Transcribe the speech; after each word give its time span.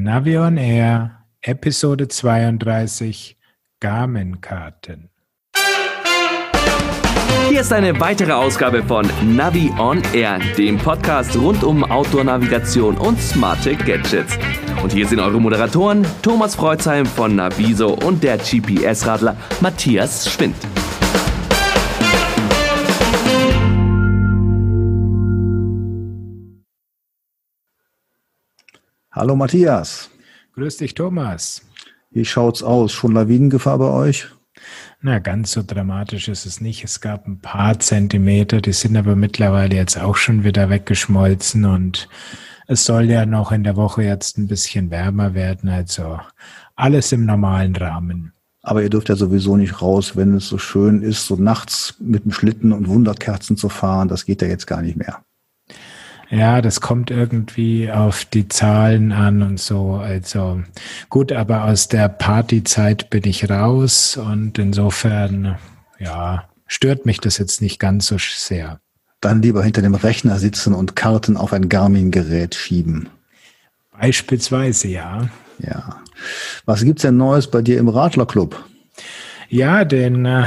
Navion 0.00 0.56
Air, 0.58 1.24
Episode 1.40 2.06
32, 2.06 3.36
Garmin-Karten. 3.80 5.10
Hier 7.48 7.62
ist 7.62 7.72
eine 7.72 7.98
weitere 7.98 8.30
Ausgabe 8.30 8.84
von 8.84 9.10
Navi 9.24 9.72
On 9.76 10.00
Air, 10.14 10.38
dem 10.56 10.78
Podcast 10.78 11.36
rund 11.36 11.64
um 11.64 11.82
Outdoor-Navigation 11.82 12.96
und 12.96 13.20
smarte 13.20 13.74
Gadgets. 13.74 14.38
Und 14.84 14.92
hier 14.92 15.08
sind 15.08 15.18
eure 15.18 15.40
Moderatoren 15.40 16.06
Thomas 16.22 16.54
Freuzheim 16.54 17.04
von 17.04 17.34
Naviso 17.34 17.94
und 17.94 18.22
der 18.22 18.38
GPS-Radler 18.38 19.36
Matthias 19.60 20.32
Schwind. 20.32 20.54
Hallo 29.10 29.34
Matthias. 29.34 30.10
Grüß 30.52 30.76
dich, 30.76 30.92
Thomas. 30.92 31.62
Wie 32.10 32.26
schaut's 32.26 32.62
aus? 32.62 32.92
Schon 32.92 33.14
Lawinengefahr 33.14 33.78
bei 33.78 33.88
euch? 33.88 34.28
Na, 35.00 35.18
ganz 35.18 35.52
so 35.52 35.62
dramatisch 35.66 36.28
ist 36.28 36.44
es 36.44 36.60
nicht. 36.60 36.84
Es 36.84 37.00
gab 37.00 37.26
ein 37.26 37.40
paar 37.40 37.78
Zentimeter, 37.78 38.60
die 38.60 38.74
sind 38.74 38.98
aber 38.98 39.16
mittlerweile 39.16 39.76
jetzt 39.76 39.98
auch 39.98 40.16
schon 40.16 40.44
wieder 40.44 40.68
weggeschmolzen 40.68 41.64
und 41.64 42.10
es 42.66 42.84
soll 42.84 43.04
ja 43.04 43.24
noch 43.24 43.50
in 43.50 43.64
der 43.64 43.76
Woche 43.76 44.02
jetzt 44.02 44.36
ein 44.36 44.46
bisschen 44.46 44.90
wärmer 44.90 45.32
werden, 45.32 45.70
also 45.70 46.20
alles 46.76 47.10
im 47.10 47.24
normalen 47.24 47.76
Rahmen. 47.76 48.34
Aber 48.62 48.82
ihr 48.82 48.90
dürft 48.90 49.08
ja 49.08 49.16
sowieso 49.16 49.56
nicht 49.56 49.80
raus, 49.80 50.16
wenn 50.16 50.34
es 50.34 50.48
so 50.48 50.58
schön 50.58 51.00
ist, 51.00 51.24
so 51.24 51.36
nachts 51.36 51.94
mit 51.98 52.26
dem 52.26 52.32
Schlitten 52.32 52.72
und 52.72 52.88
Wunderkerzen 52.88 53.56
zu 53.56 53.70
fahren. 53.70 54.08
Das 54.08 54.26
geht 54.26 54.42
ja 54.42 54.48
jetzt 54.48 54.66
gar 54.66 54.82
nicht 54.82 54.98
mehr. 54.98 55.22
Ja, 56.30 56.60
das 56.60 56.80
kommt 56.80 57.10
irgendwie 57.10 57.90
auf 57.90 58.26
die 58.26 58.48
Zahlen 58.48 59.12
an 59.12 59.42
und 59.42 59.58
so. 59.58 59.94
Also 59.94 60.62
gut, 61.08 61.32
aber 61.32 61.64
aus 61.64 61.88
der 61.88 62.08
Partyzeit 62.08 63.08
bin 63.08 63.24
ich 63.24 63.48
raus 63.48 64.18
und 64.18 64.58
insofern, 64.58 65.56
ja, 65.98 66.48
stört 66.66 67.06
mich 67.06 67.18
das 67.20 67.38
jetzt 67.38 67.62
nicht 67.62 67.78
ganz 67.78 68.06
so 68.08 68.16
sehr. 68.18 68.78
Dann 69.20 69.42
lieber 69.42 69.64
hinter 69.64 69.82
dem 69.82 69.94
Rechner 69.94 70.38
sitzen 70.38 70.74
und 70.74 70.96
Karten 70.96 71.36
auf 71.36 71.52
ein 71.52 71.68
Garmin-Gerät 71.68 72.54
schieben. 72.54 73.08
Beispielsweise, 73.98 74.88
ja. 74.88 75.28
Ja. 75.58 76.02
Was 76.66 76.84
gibt's 76.84 77.02
denn 77.02 77.16
Neues 77.16 77.50
bei 77.50 77.62
dir 77.62 77.78
im 77.78 77.88
Radlerclub? 77.88 78.64
Ja, 79.48 79.84
den 79.84 80.26
äh, 80.26 80.44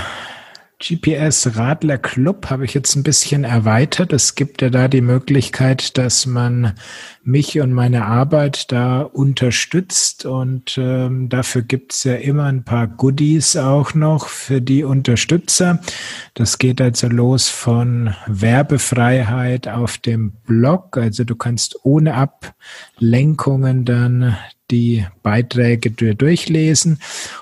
GPS 0.81 1.57
Radler 1.57 1.99
Club 1.99 2.49
habe 2.49 2.65
ich 2.65 2.73
jetzt 2.73 2.95
ein 2.95 3.03
bisschen 3.03 3.43
erweitert. 3.43 4.11
Es 4.13 4.33
gibt 4.33 4.63
ja 4.63 4.71
da 4.71 4.87
die 4.87 5.01
Möglichkeit, 5.01 5.95
dass 5.99 6.25
man 6.25 6.73
mich 7.23 7.59
und 7.59 7.71
meine 7.71 8.05
Arbeit 8.05 8.71
da 8.71 9.02
unterstützt 9.02 10.25
und 10.25 10.79
ähm, 10.79 11.29
dafür 11.29 11.61
gibt 11.61 11.93
es 11.93 12.03
ja 12.03 12.15
immer 12.15 12.45
ein 12.45 12.63
paar 12.63 12.87
Goodies 12.87 13.55
auch 13.57 13.93
noch 13.93 14.27
für 14.27 14.59
die 14.59 14.83
Unterstützer. 14.83 15.79
Das 16.33 16.57
geht 16.57 16.81
also 16.81 17.07
los 17.07 17.47
von 17.47 18.15
Werbefreiheit 18.25 19.67
auf 19.67 19.99
dem 19.99 20.31
Blog. 20.47 20.97
Also 20.97 21.25
du 21.25 21.35
kannst 21.35 21.77
ohne 21.83 22.15
Ablenkungen 22.15 23.85
dann 23.85 24.35
die 24.72 25.05
Beiträge 25.22 25.91
durchlesen. 25.91 27.00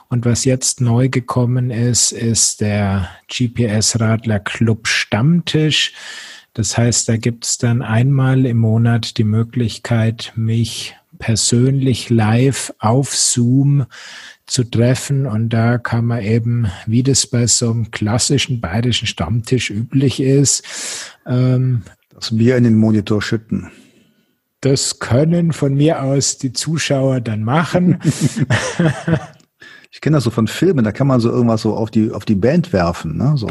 Und 0.09 0.25
was 0.25 0.45
jetzt 0.45 0.81
neu 0.81 1.09
gekommen 1.09 1.72
ist, 1.72 2.11
ist 2.11 2.61
der 2.61 3.09
GPS-Radler 3.27 4.39
Club 4.39 4.88
Stammtisch. 4.88 5.94
Das 6.53 6.77
heißt, 6.77 7.07
da 7.07 7.17
gibt 7.17 7.45
es 7.45 7.57
dann 7.57 7.81
einmal 7.81 8.45
im 8.45 8.57
Monat 8.57 9.17
die 9.17 9.23
Möglichkeit, 9.23 10.33
mich 10.35 10.95
persönlich 11.19 12.09
live 12.09 12.73
auf 12.80 13.16
Zoom 13.16 13.85
zu 14.45 14.63
treffen. 14.63 15.25
Und 15.25 15.50
da 15.50 15.77
kann 15.77 16.05
man 16.05 16.22
eben, 16.22 16.67
wie 16.88 17.03
das 17.03 17.27
bei 17.27 17.45
so 17.45 17.72
einem 17.72 17.91
klassischen 17.91 18.59
bayerischen 18.59 19.07
Stammtisch 19.07 19.69
üblich 19.69 20.19
ist, 20.19 20.63
ähm, 21.28 21.84
das 22.13 22.35
Bier 22.35 22.57
in 22.57 22.63
den 22.63 22.75
Monitor 22.75 23.22
schütten. 23.22 23.69
Das 24.62 25.00
können 25.00 25.53
von 25.53 25.75
mir 25.75 26.03
aus 26.03 26.38
die 26.38 26.52
Zuschauer 26.52 27.22
dann 27.22 27.44
machen. 27.44 28.00
ich 29.92 30.02
kenne 30.02 30.18
das 30.18 30.25
so 30.25 30.31
von 30.31 30.47
Filmen, 30.47 30.84
da 30.84 30.92
kann 30.92 31.08
man 31.08 31.20
so 31.20 31.30
irgendwas 31.30 31.62
so 31.62 31.75
auf 31.75 31.92
die, 31.92 32.12
auf 32.12 32.25
die 32.25 32.36
Band 32.36 32.74
werfen, 32.74 33.18
ne? 33.18 33.34
So. 33.36 33.50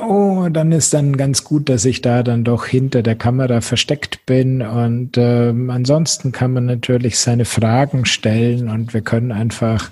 Oh, 0.00 0.48
dann 0.50 0.72
ist 0.72 0.94
dann 0.94 1.16
ganz 1.16 1.44
gut, 1.44 1.68
dass 1.68 1.84
ich 1.84 2.00
da 2.00 2.22
dann 2.22 2.42
doch 2.42 2.64
hinter 2.64 3.02
der 3.02 3.16
Kamera 3.16 3.60
versteckt 3.60 4.24
bin. 4.24 4.62
Und 4.62 5.18
ähm, 5.18 5.70
ansonsten 5.70 6.32
kann 6.32 6.52
man 6.52 6.66
natürlich 6.66 7.18
seine 7.18 7.44
Fragen 7.44 8.06
stellen 8.06 8.68
und 8.68 8.94
wir 8.94 9.02
können 9.02 9.30
einfach 9.30 9.90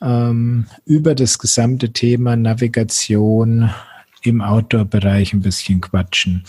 ähm, 0.00 0.66
über 0.84 1.14
das 1.14 1.38
gesamte 1.38 1.92
Thema 1.92 2.36
Navigation 2.36 3.70
im 4.22 4.42
Outdoor-Bereich 4.42 5.32
ein 5.32 5.40
bisschen 5.40 5.80
quatschen. 5.80 6.44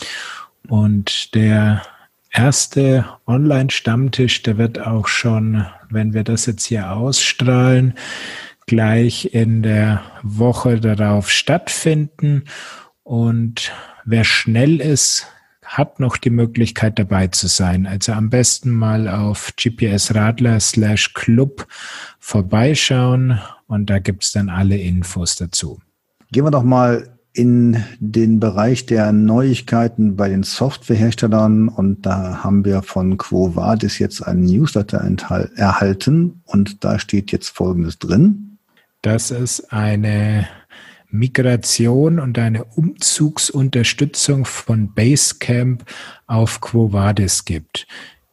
Und 0.68 1.34
der 1.34 1.82
erste 2.32 3.04
Online-Stammtisch, 3.26 4.42
der 4.42 4.58
wird 4.58 4.80
auch 4.80 5.06
schon, 5.06 5.66
wenn 5.90 6.14
wir 6.14 6.24
das 6.24 6.46
jetzt 6.46 6.64
hier 6.64 6.92
ausstrahlen, 6.92 7.94
gleich 8.66 9.34
in 9.34 9.62
der 9.62 10.02
Woche 10.22 10.80
darauf 10.80 11.30
stattfinden. 11.30 12.44
Und 13.02 13.72
wer 14.04 14.24
schnell 14.24 14.80
ist, 14.80 15.26
hat 15.62 16.00
noch 16.00 16.16
die 16.16 16.30
Möglichkeit 16.30 16.98
dabei 16.98 17.28
zu 17.28 17.46
sein. 17.46 17.86
Also 17.86 18.12
am 18.12 18.30
besten 18.30 18.70
mal 18.70 19.08
auf 19.08 19.52
GPS 19.56 20.14
Radler 20.14 20.60
slash 20.60 21.14
Club 21.14 21.66
vorbeischauen 22.18 23.40
und 23.66 23.88
da 23.88 23.98
gibt's 23.98 24.32
dann 24.32 24.48
alle 24.48 24.76
Infos 24.76 25.36
dazu. 25.36 25.80
Gehen 26.30 26.44
wir 26.44 26.50
doch 26.50 26.62
mal 26.62 27.18
in 27.32 27.82
den 27.98 28.40
Bereich 28.40 28.86
der 28.86 29.12
Neuigkeiten 29.12 30.16
bei 30.16 30.28
den 30.28 30.42
Softwareherstellern. 30.42 31.68
Und 31.68 32.04
da 32.06 32.42
haben 32.44 32.64
wir 32.64 32.82
von 32.82 33.16
Quo 33.16 33.56
Vadis 33.56 33.98
jetzt 33.98 34.26
einen 34.26 34.44
Newsletter 34.44 34.98
erhalten. 35.56 36.42
Und 36.44 36.84
da 36.84 36.98
steht 36.98 37.32
jetzt 37.32 37.48
Folgendes 37.48 37.98
drin. 37.98 38.58
Dass 39.00 39.30
es 39.30 39.64
eine 39.70 40.46
Migration 41.10 42.18
und 42.18 42.38
eine 42.38 42.64
Umzugsunterstützung 42.64 44.44
von 44.44 44.92
Basecamp 44.94 45.84
auf 46.26 46.60
Quo 46.60 46.92
Vadis 46.92 47.44
gibt 47.44 47.86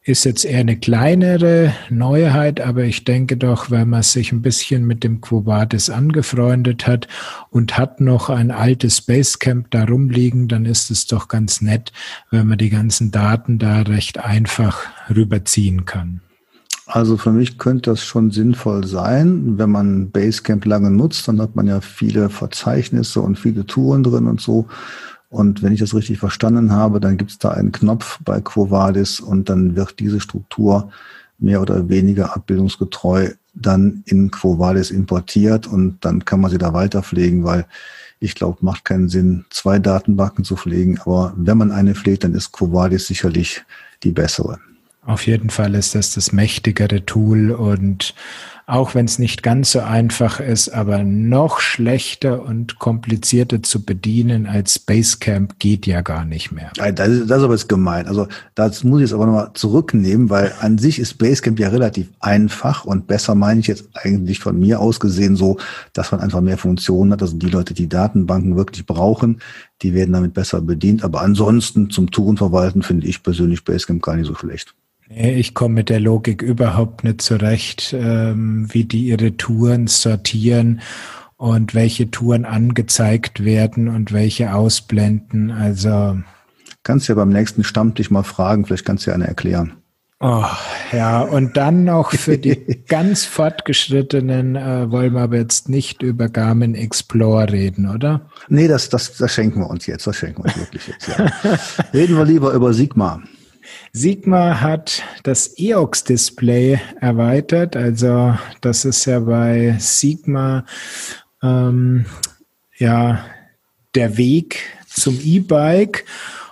ist 0.09 0.25
jetzt 0.25 0.44
eher 0.44 0.62
eine 0.62 0.75
kleinere 0.75 1.72
Neuheit, 1.90 2.59
aber 2.59 2.84
ich 2.84 3.06
denke 3.06 3.38
doch, 3.38 3.70
wenn 3.70 3.90
man 3.90 4.02
sich 4.02 4.31
ein 4.31 4.42
bisschen 4.42 4.86
mit 4.86 5.03
dem 5.03 5.22
Quobatis 5.22 5.92
angefreundet 5.92 6.88
hat 6.88 7.08
und 7.52 7.78
hat 7.78 8.02
noch 8.02 8.30
ein 8.30 8.50
altes 8.50 9.02
Basecamp 9.02 9.70
da 9.70 9.86
rumliegen, 9.86 10.47
dann 10.47 10.66
ist 10.66 10.90
es 10.90 11.06
doch 11.06 11.28
ganz 11.28 11.62
nett, 11.62 11.94
wenn 12.31 12.47
man 12.47 12.58
die 12.58 12.72
ganzen 12.72 13.12
Daten 13.12 13.59
da 13.59 13.81
recht 13.84 14.18
einfach 14.18 14.81
rüberziehen 15.14 15.86
kann. 15.86 16.22
Also 16.88 17.18
für 17.18 17.31
mich 17.31 17.59
könnte 17.59 17.91
das 17.91 18.03
schon 18.03 18.31
sinnvoll 18.31 18.88
sein, 18.88 19.59
wenn 19.59 19.70
man 19.70 20.09
Basecamp 20.09 20.66
lange 20.66 20.90
nutzt, 20.90 21.28
dann 21.28 21.40
hat 21.40 21.56
man 21.56 21.68
ja 21.68 21.81
viele 21.81 22.30
Verzeichnisse 22.30 23.22
und 23.22 23.38
viele 23.38 23.68
Touren 23.68 24.02
drin 24.02 24.26
und 24.26 24.41
so. 24.41 24.66
Und 25.29 25.62
wenn 25.62 25.73
ich 25.73 25.79
das 25.79 25.94
richtig 25.94 26.19
verstanden 26.19 26.72
habe, 26.72 27.00
dann 27.00 27.17
gibt 27.17 27.31
es 27.31 27.38
da 27.38 27.51
einen 27.51 27.72
Knopf 27.72 28.19
bei 28.23 28.41
Quo 28.41 28.72
Vadis 28.72 29.19
und 29.19 29.50
dann 29.50 29.75
wird 29.75 30.00
diese 30.00 30.19
Struktur 30.19 30.91
mehr 31.38 31.62
oder 31.62 31.88
weniger 31.88 32.35
abbildungsgetreu 32.35 33.29
dann 33.53 34.03
in 34.06 34.31
Quo 34.31 34.59
Vadis 34.59 34.91
importiert 34.91 35.67
und 35.67 35.97
dann 36.01 36.25
kann 36.25 36.40
man 36.40 36.51
sie 36.51 36.57
da 36.57 36.73
weiter 36.73 37.03
pflegen, 37.03 37.44
weil 37.44 37.66
ich 38.19 38.35
glaube, 38.35 38.57
macht 38.62 38.85
keinen 38.85 39.09
Sinn, 39.09 39.45
zwei 39.50 39.79
Datenbanken 39.79 40.44
zu 40.44 40.56
pflegen. 40.56 41.00
Aber 41.00 41.34
wenn 41.38 41.57
man 41.57 41.72
eine 41.72 41.96
pflegt, 41.96 42.23
dann 42.23 42.34
ist 42.34 42.51
Quo 42.51 42.73
Vadis 42.73 43.07
sicherlich 43.07 43.63
die 44.03 44.11
bessere. 44.11 44.59
Auf 45.06 45.25
jeden 45.25 45.50
Fall 45.50 45.75
ist 45.75 45.96
das 45.96 46.13
das 46.13 46.34
mächtigere 46.34 47.06
Tool 47.06 47.51
und 47.51 48.14
auch 48.69 48.93
wenn 48.93 49.05
es 49.05 49.17
nicht 49.17 49.41
ganz 49.41 49.71
so 49.71 49.79
einfach 49.79 50.39
ist, 50.39 50.69
aber 50.69 51.03
noch 51.03 51.59
schlechter 51.59 52.43
und 52.43 52.77
komplizierter 52.77 53.63
zu 53.63 53.83
bedienen 53.83 54.45
als 54.45 54.77
Basecamp 54.77 55.57
geht 55.59 55.87
ja 55.87 56.01
gar 56.01 56.23
nicht 56.23 56.51
mehr. 56.51 56.71
Das 56.75 57.07
ist, 57.07 57.29
das 57.29 57.39
ist 57.39 57.43
aber 57.43 57.53
jetzt 57.53 57.69
gemein. 57.69 58.07
Also 58.07 58.27
das 58.53 58.83
muss 58.83 58.99
ich 58.99 59.07
jetzt 59.07 59.13
aber 59.13 59.25
nochmal 59.25 59.51
zurücknehmen, 59.55 60.29
weil 60.29 60.53
an 60.61 60.77
sich 60.77 60.99
ist 60.99 61.17
Basecamp 61.17 61.59
ja 61.59 61.69
relativ 61.69 62.09
einfach 62.19 62.85
und 62.85 63.07
besser 63.07 63.33
meine 63.33 63.59
ich 63.59 63.67
jetzt 63.67 63.89
eigentlich 63.93 64.39
von 64.39 64.59
mir 64.59 64.79
aus 64.79 64.99
gesehen 64.99 65.35
so, 65.35 65.57
dass 65.93 66.11
man 66.11 66.21
einfach 66.21 66.41
mehr 66.41 66.57
Funktionen 66.57 67.11
hat. 67.11 67.21
Also 67.21 67.37
die 67.37 67.49
Leute, 67.49 67.73
die 67.73 67.89
Datenbanken 67.89 68.55
wirklich 68.55 68.85
brauchen, 68.85 69.41
die 69.81 69.93
werden 69.93 70.13
damit 70.13 70.33
besser 70.33 70.61
bedient. 70.61 71.03
Aber 71.03 71.21
ansonsten 71.21 71.89
zum 71.89 72.11
Touren 72.11 72.37
verwalten 72.37 72.83
finde 72.83 73.07
ich 73.07 73.23
persönlich 73.23 73.63
Basecamp 73.63 74.03
gar 74.03 74.16
nicht 74.16 74.27
so 74.27 74.35
schlecht. 74.35 74.75
Nee, 75.11 75.34
ich 75.34 75.56
komme 75.56 75.76
mit 75.76 75.90
der 75.90 76.00
Logik 76.00 76.44
überhaupt 76.44 77.03
nicht 77.03 77.22
zurecht, 77.22 77.96
ähm, 77.97 78.67
wie 78.72 78.84
die 78.84 79.08
ihre 79.08 79.35
Touren 79.38 79.88
sortieren 79.88 80.82
und 81.35 81.73
welche 81.73 82.11
Touren 82.11 82.46
angezeigt 82.46 83.44
werden 83.44 83.88
und 83.88 84.14
welche 84.14 84.53
ausblenden. 84.53 85.50
Also 85.50 86.20
kannst 86.84 87.08
ja 87.08 87.16
beim 87.16 87.29
nächsten 87.29 87.64
Stammtisch 87.64 88.11
mal 88.11 88.22
fragen, 88.22 88.66
vielleicht 88.66 88.85
kannst 88.85 89.08
du 89.08 89.09
ja 89.09 89.16
eine 89.16 89.28
erklären. 89.28 89.73
Oh, 90.20 90.46
ja, 90.91 91.22
und 91.22 91.58
dann 91.58 91.85
noch 91.85 92.12
für 92.12 92.38
die 92.38 92.84
ganz 92.88 93.26
fortgeschrittenen 93.26 94.58
äh, 94.58 94.91
wollen 94.91 95.14
wir 95.14 95.22
aber 95.22 95.38
jetzt 95.38 95.70
nicht 95.70 96.03
über 96.03 96.28
Garmin 96.28 96.76
Explore 96.76 97.52
reden, 97.52 97.90
oder? 97.90 98.29
Nee, 98.50 98.67
das, 98.67 98.90
das, 98.90 99.16
das 99.16 99.34
schenken 99.34 99.62
wir 99.62 99.70
uns 99.70 99.88
jetzt. 99.88 100.05
Das 100.05 100.17
schenken 100.17 100.44
wir 100.44 100.50
uns 100.50 100.58
wirklich 100.58 100.88
jetzt. 100.88 101.08
Ja. 101.08 101.32
reden 101.94 102.17
wir 102.17 102.26
lieber 102.26 102.52
über 102.52 102.73
Sigma. 102.73 103.23
Sigma 103.93 104.61
hat 104.61 105.03
das 105.23 105.53
EOX-Display 105.57 106.79
erweitert. 106.99 107.75
Also 107.75 108.37
das 108.61 108.85
ist 108.85 109.05
ja 109.05 109.19
bei 109.19 109.75
Sigma 109.79 110.66
ähm, 111.41 112.05
ja 112.77 113.25
der 113.95 114.17
Weg 114.17 114.59
zum 114.87 115.19
E-Bike. 115.21 116.05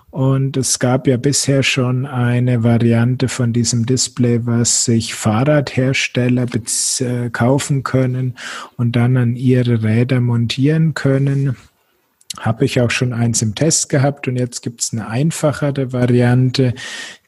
Und 0.10 0.58
es 0.58 0.80
gab 0.80 1.06
ja 1.06 1.18
bisher 1.18 1.64
schon 1.64 2.06
eine 2.06 2.64
Variante 2.64 3.28
von 3.28 3.54
diesem 3.54 3.86
Display, 3.86 4.46
was 4.46 4.86
sich 4.86 5.14
Fahrradhersteller 5.14 6.48
äh, 7.02 7.30
kaufen 7.30 7.84
können 7.84 8.36
und 8.78 8.96
dann 8.96 9.18
an 9.18 9.36
ihre 9.36 9.84
Räder 9.84 10.22
montieren 10.22 10.94
können. 10.94 11.56
Habe 12.40 12.66
ich 12.66 12.82
auch 12.82 12.92
schon 12.92 13.14
eins 13.14 13.42
im 13.42 13.56
Test 13.56 13.90
gehabt 13.90 14.28
und 14.28 14.36
jetzt 14.36 14.62
gibt 14.62 14.82
es 14.82 14.92
eine 14.92 15.08
einfachere 15.08 15.94
Variante, 15.94 16.74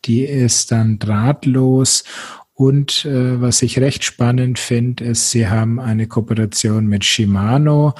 die 0.05 0.23
ist 0.23 0.71
dann 0.71 0.99
drahtlos 0.99 2.03
und 2.59 3.05
äh, 3.05 3.39
was 3.39 3.61
ich 3.61 3.79
recht 3.79 4.03
spannend 4.03 4.59
finde, 4.59 5.05
ist, 5.05 5.31
sie 5.31 5.47
haben 5.47 5.79
eine 5.79 6.07
Kooperation 6.07 6.87
mit 6.87 7.05
Shimano 7.05 7.93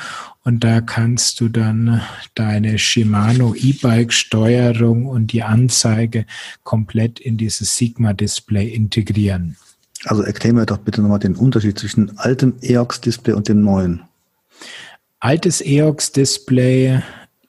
und 0.43 0.65
da 0.65 0.81
kannst 0.81 1.39
du 1.39 1.47
dann 1.47 2.01
deine 2.35 2.77
Shimano 2.77 3.55
E-Bike-Steuerung 3.55 5.05
und 5.05 5.31
die 5.31 5.43
Anzeige 5.43 6.25
komplett 6.65 7.21
in 7.21 7.37
dieses 7.37 7.77
Sigma-Display 7.77 8.67
integrieren. 8.67 9.55
Also 10.03 10.23
erklär 10.23 10.51
mir 10.51 10.65
doch 10.65 10.79
bitte 10.79 11.01
nochmal 11.01 11.19
den 11.19 11.35
Unterschied 11.35 11.79
zwischen 11.79 12.17
altem 12.17 12.55
EOX-Display 12.61 13.35
und 13.35 13.47
dem 13.47 13.61
neuen. 13.61 14.08
Altes 15.19 15.61
EOX-Display 15.61 17.01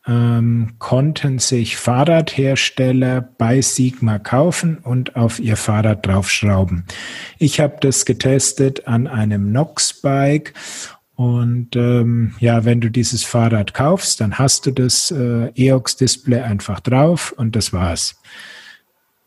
ähm, 0.06 0.72
konnten 0.78 1.38
sich 1.38 1.76
Fahrradhersteller 1.76 3.20
bei 3.20 3.60
Sigma 3.60 4.18
kaufen 4.18 4.78
und 4.78 5.14
auf 5.14 5.38
ihr 5.38 5.56
Fahrrad 5.56 6.04
draufschrauben. 6.04 6.84
Ich 7.38 7.60
habe 7.60 7.76
das 7.80 8.04
getestet 8.04 8.88
an 8.88 9.06
einem 9.06 9.52
Nox-Bike 9.52 10.54
und 11.14 11.76
ähm, 11.76 12.34
ja, 12.40 12.64
wenn 12.64 12.80
du 12.80 12.90
dieses 12.90 13.24
Fahrrad 13.24 13.74
kaufst, 13.74 14.20
dann 14.20 14.38
hast 14.38 14.66
du 14.66 14.70
das 14.70 15.10
äh, 15.10 15.52
EOX-Display 15.54 16.40
einfach 16.40 16.80
drauf 16.80 17.32
und 17.36 17.54
das 17.54 17.72
war's. 17.72 18.20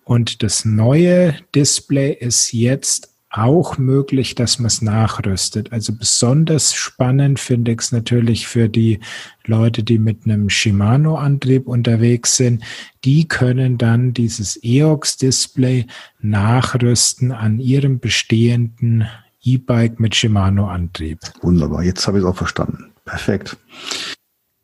Und 0.03 0.43
das 0.43 0.65
neue 0.65 1.35
Display 1.55 2.11
ist 2.11 2.51
jetzt 2.51 3.12
auch 3.33 3.79
möglich, 3.79 4.35
dass 4.35 4.59
man 4.59 4.67
es 4.67 4.81
nachrüstet. 4.81 5.71
Also 5.71 5.93
besonders 5.93 6.73
spannend 6.73 7.39
finde 7.39 7.71
ich 7.71 7.79
es 7.79 7.91
natürlich 7.91 8.47
für 8.47 8.69
die 8.69 8.99
Leute, 9.45 9.83
die 9.83 9.97
mit 9.97 10.25
einem 10.25 10.49
Shimano-Antrieb 10.49 11.67
unterwegs 11.67 12.37
sind. 12.37 12.63
Die 13.03 13.27
können 13.27 13.79
dann 13.79 14.13
dieses 14.13 14.59
EOX-Display 14.63 15.87
nachrüsten 16.21 17.31
an 17.31 17.59
ihrem 17.59 17.99
bestehenden 17.99 19.07
E-Bike 19.41 19.99
mit 19.99 20.15
Shimano-Antrieb. 20.15 21.19
Wunderbar, 21.41 21.83
jetzt 21.83 22.05
habe 22.05 22.19
ich 22.19 22.23
es 22.23 22.29
auch 22.29 22.37
verstanden. 22.37 22.91
Perfekt. 23.03 23.57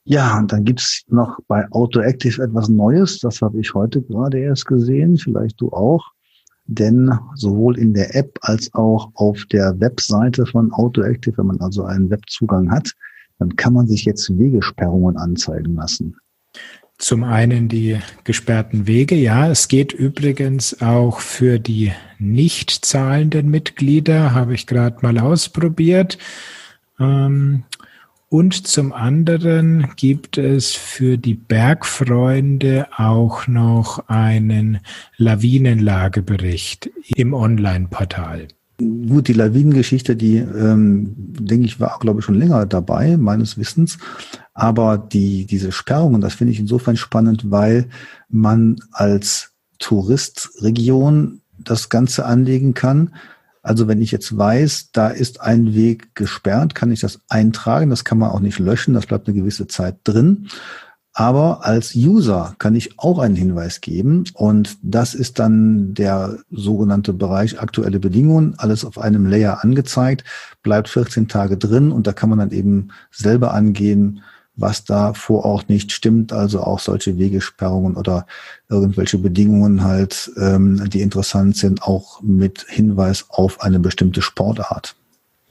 Ja, 0.05 0.37
und 0.37 0.51
dann 0.51 0.63
gibt's 0.63 1.03
noch 1.07 1.39
bei 1.47 1.65
AutoActive 1.71 2.43
etwas 2.43 2.69
Neues. 2.69 3.19
Das 3.19 3.41
habe 3.41 3.59
ich 3.59 3.73
heute 3.73 4.01
gerade 4.03 4.39
erst 4.39 4.67
gesehen, 4.67 5.17
vielleicht 5.17 5.59
du 5.59 5.71
auch. 5.71 6.05
Denn 6.71 7.11
sowohl 7.33 7.79
in 7.79 7.95
der 7.95 8.15
App 8.15 8.37
als 8.41 8.71
auch 8.75 9.09
auf 9.15 9.43
der 9.45 9.79
Webseite 9.79 10.45
von 10.45 10.71
AutoActive, 10.71 11.39
wenn 11.39 11.47
man 11.47 11.61
also 11.61 11.83
einen 11.83 12.11
Webzugang 12.11 12.69
hat, 12.69 12.91
dann 13.39 13.55
kann 13.55 13.73
man 13.73 13.87
sich 13.87 14.05
jetzt 14.05 14.37
Wegesperrungen 14.37 15.17
anzeigen 15.17 15.73
lassen. 15.73 16.15
Zum 16.99 17.23
einen 17.23 17.69
die 17.69 17.97
gesperrten 18.23 18.85
Wege. 18.85 19.15
Ja, 19.15 19.49
es 19.49 19.67
geht 19.67 19.93
übrigens 19.93 20.79
auch 20.79 21.21
für 21.21 21.57
die 21.57 21.91
nicht 22.19 22.85
zahlenden 22.85 23.49
Mitglieder, 23.49 24.35
habe 24.35 24.53
ich 24.53 24.67
gerade 24.67 24.97
mal 25.01 25.17
ausprobiert. 25.17 26.19
Ähm, 26.99 27.63
und 28.29 28.67
zum 28.67 28.93
anderen 28.93 29.87
gibt 29.95 30.37
es 30.37 30.73
für 30.73 31.17
die 31.17 31.33
Bergfreunde 31.33 32.87
auch 32.95 33.47
noch 33.47 34.07
einen 34.07 34.79
Lawinenlagebericht 35.17 36.91
im 37.15 37.33
Online-Portal. 37.33 38.47
Gut, 38.77 39.27
die 39.27 39.33
Lawinengeschichte, 39.33 40.15
die, 40.15 40.37
ähm, 40.37 41.13
denke 41.17 41.65
ich, 41.65 41.79
war, 41.79 41.97
glaube 41.99 42.19
ich, 42.19 42.25
schon 42.25 42.35
länger 42.35 42.65
dabei, 42.65 43.17
meines 43.17 43.57
Wissens. 43.57 43.97
Aber 44.53 44.97
die, 44.97 45.45
diese 45.45 45.71
Sperrungen, 45.71 46.21
das 46.21 46.35
finde 46.35 46.53
ich 46.53 46.59
insofern 46.59 46.95
spannend, 46.95 47.51
weil 47.51 47.89
man 48.29 48.77
als 48.91 49.51
Touristregion 49.79 51.41
das 51.57 51.89
Ganze 51.89 52.25
anlegen 52.25 52.73
kann. 52.73 53.13
Also 53.69 53.87
wenn 53.87 54.01
ich 54.01 54.09
jetzt 54.09 54.35
weiß, 54.35 54.93
da 54.93 55.09
ist 55.09 55.41
ein 55.41 55.75
Weg 55.75 56.15
gesperrt, 56.15 56.73
kann 56.73 56.91
ich 56.91 57.01
das 57.01 57.19
eintragen. 57.29 57.91
Das 57.91 58.03
kann 58.03 58.17
man 58.17 58.31
auch 58.31 58.39
nicht 58.39 58.57
löschen. 58.57 58.95
Das 58.95 59.05
bleibt 59.05 59.27
eine 59.27 59.37
gewisse 59.37 59.67
Zeit 59.67 59.97
drin. 60.05 60.47
Aber 61.13 61.63
als 61.67 61.93
User 61.93 62.55
kann 62.57 62.73
ich 62.73 62.97
auch 62.97 63.19
einen 63.19 63.35
Hinweis 63.35 63.79
geben 63.79 64.23
und 64.33 64.79
das 64.81 65.13
ist 65.13 65.37
dann 65.37 65.93
der 65.93 66.39
sogenannte 66.49 67.13
Bereich 67.13 67.61
aktuelle 67.61 67.99
Bedingungen, 67.99 68.55
alles 68.57 68.83
auf 68.83 68.97
einem 68.97 69.27
Layer 69.27 69.63
angezeigt, 69.63 70.23
bleibt 70.63 70.89
14 70.89 71.27
Tage 71.27 71.55
drin 71.55 71.91
und 71.91 72.07
da 72.07 72.13
kann 72.13 72.29
man 72.29 72.39
dann 72.39 72.51
eben 72.51 72.87
selber 73.11 73.53
angehen, 73.53 74.23
was 74.59 74.83
da 74.85 75.13
vor 75.13 75.45
Ort 75.45 75.69
nicht 75.69 75.91
stimmt, 75.91 76.33
also 76.33 76.61
auch 76.61 76.79
solche 76.79 77.17
Wegesperrungen 77.17 77.95
oder 77.95 78.25
irgendwelche 78.69 79.17
Bedingungen 79.17 79.83
halt, 79.83 80.31
ähm, 80.37 80.89
die 80.89 81.01
interessant 81.01 81.57
sind, 81.57 81.83
auch 81.83 82.21
mit 82.21 82.65
Hinweis 82.69 83.25
auf 83.29 83.61
eine 83.61 83.79
bestimmte 83.79 84.21
Sportart 84.21 84.95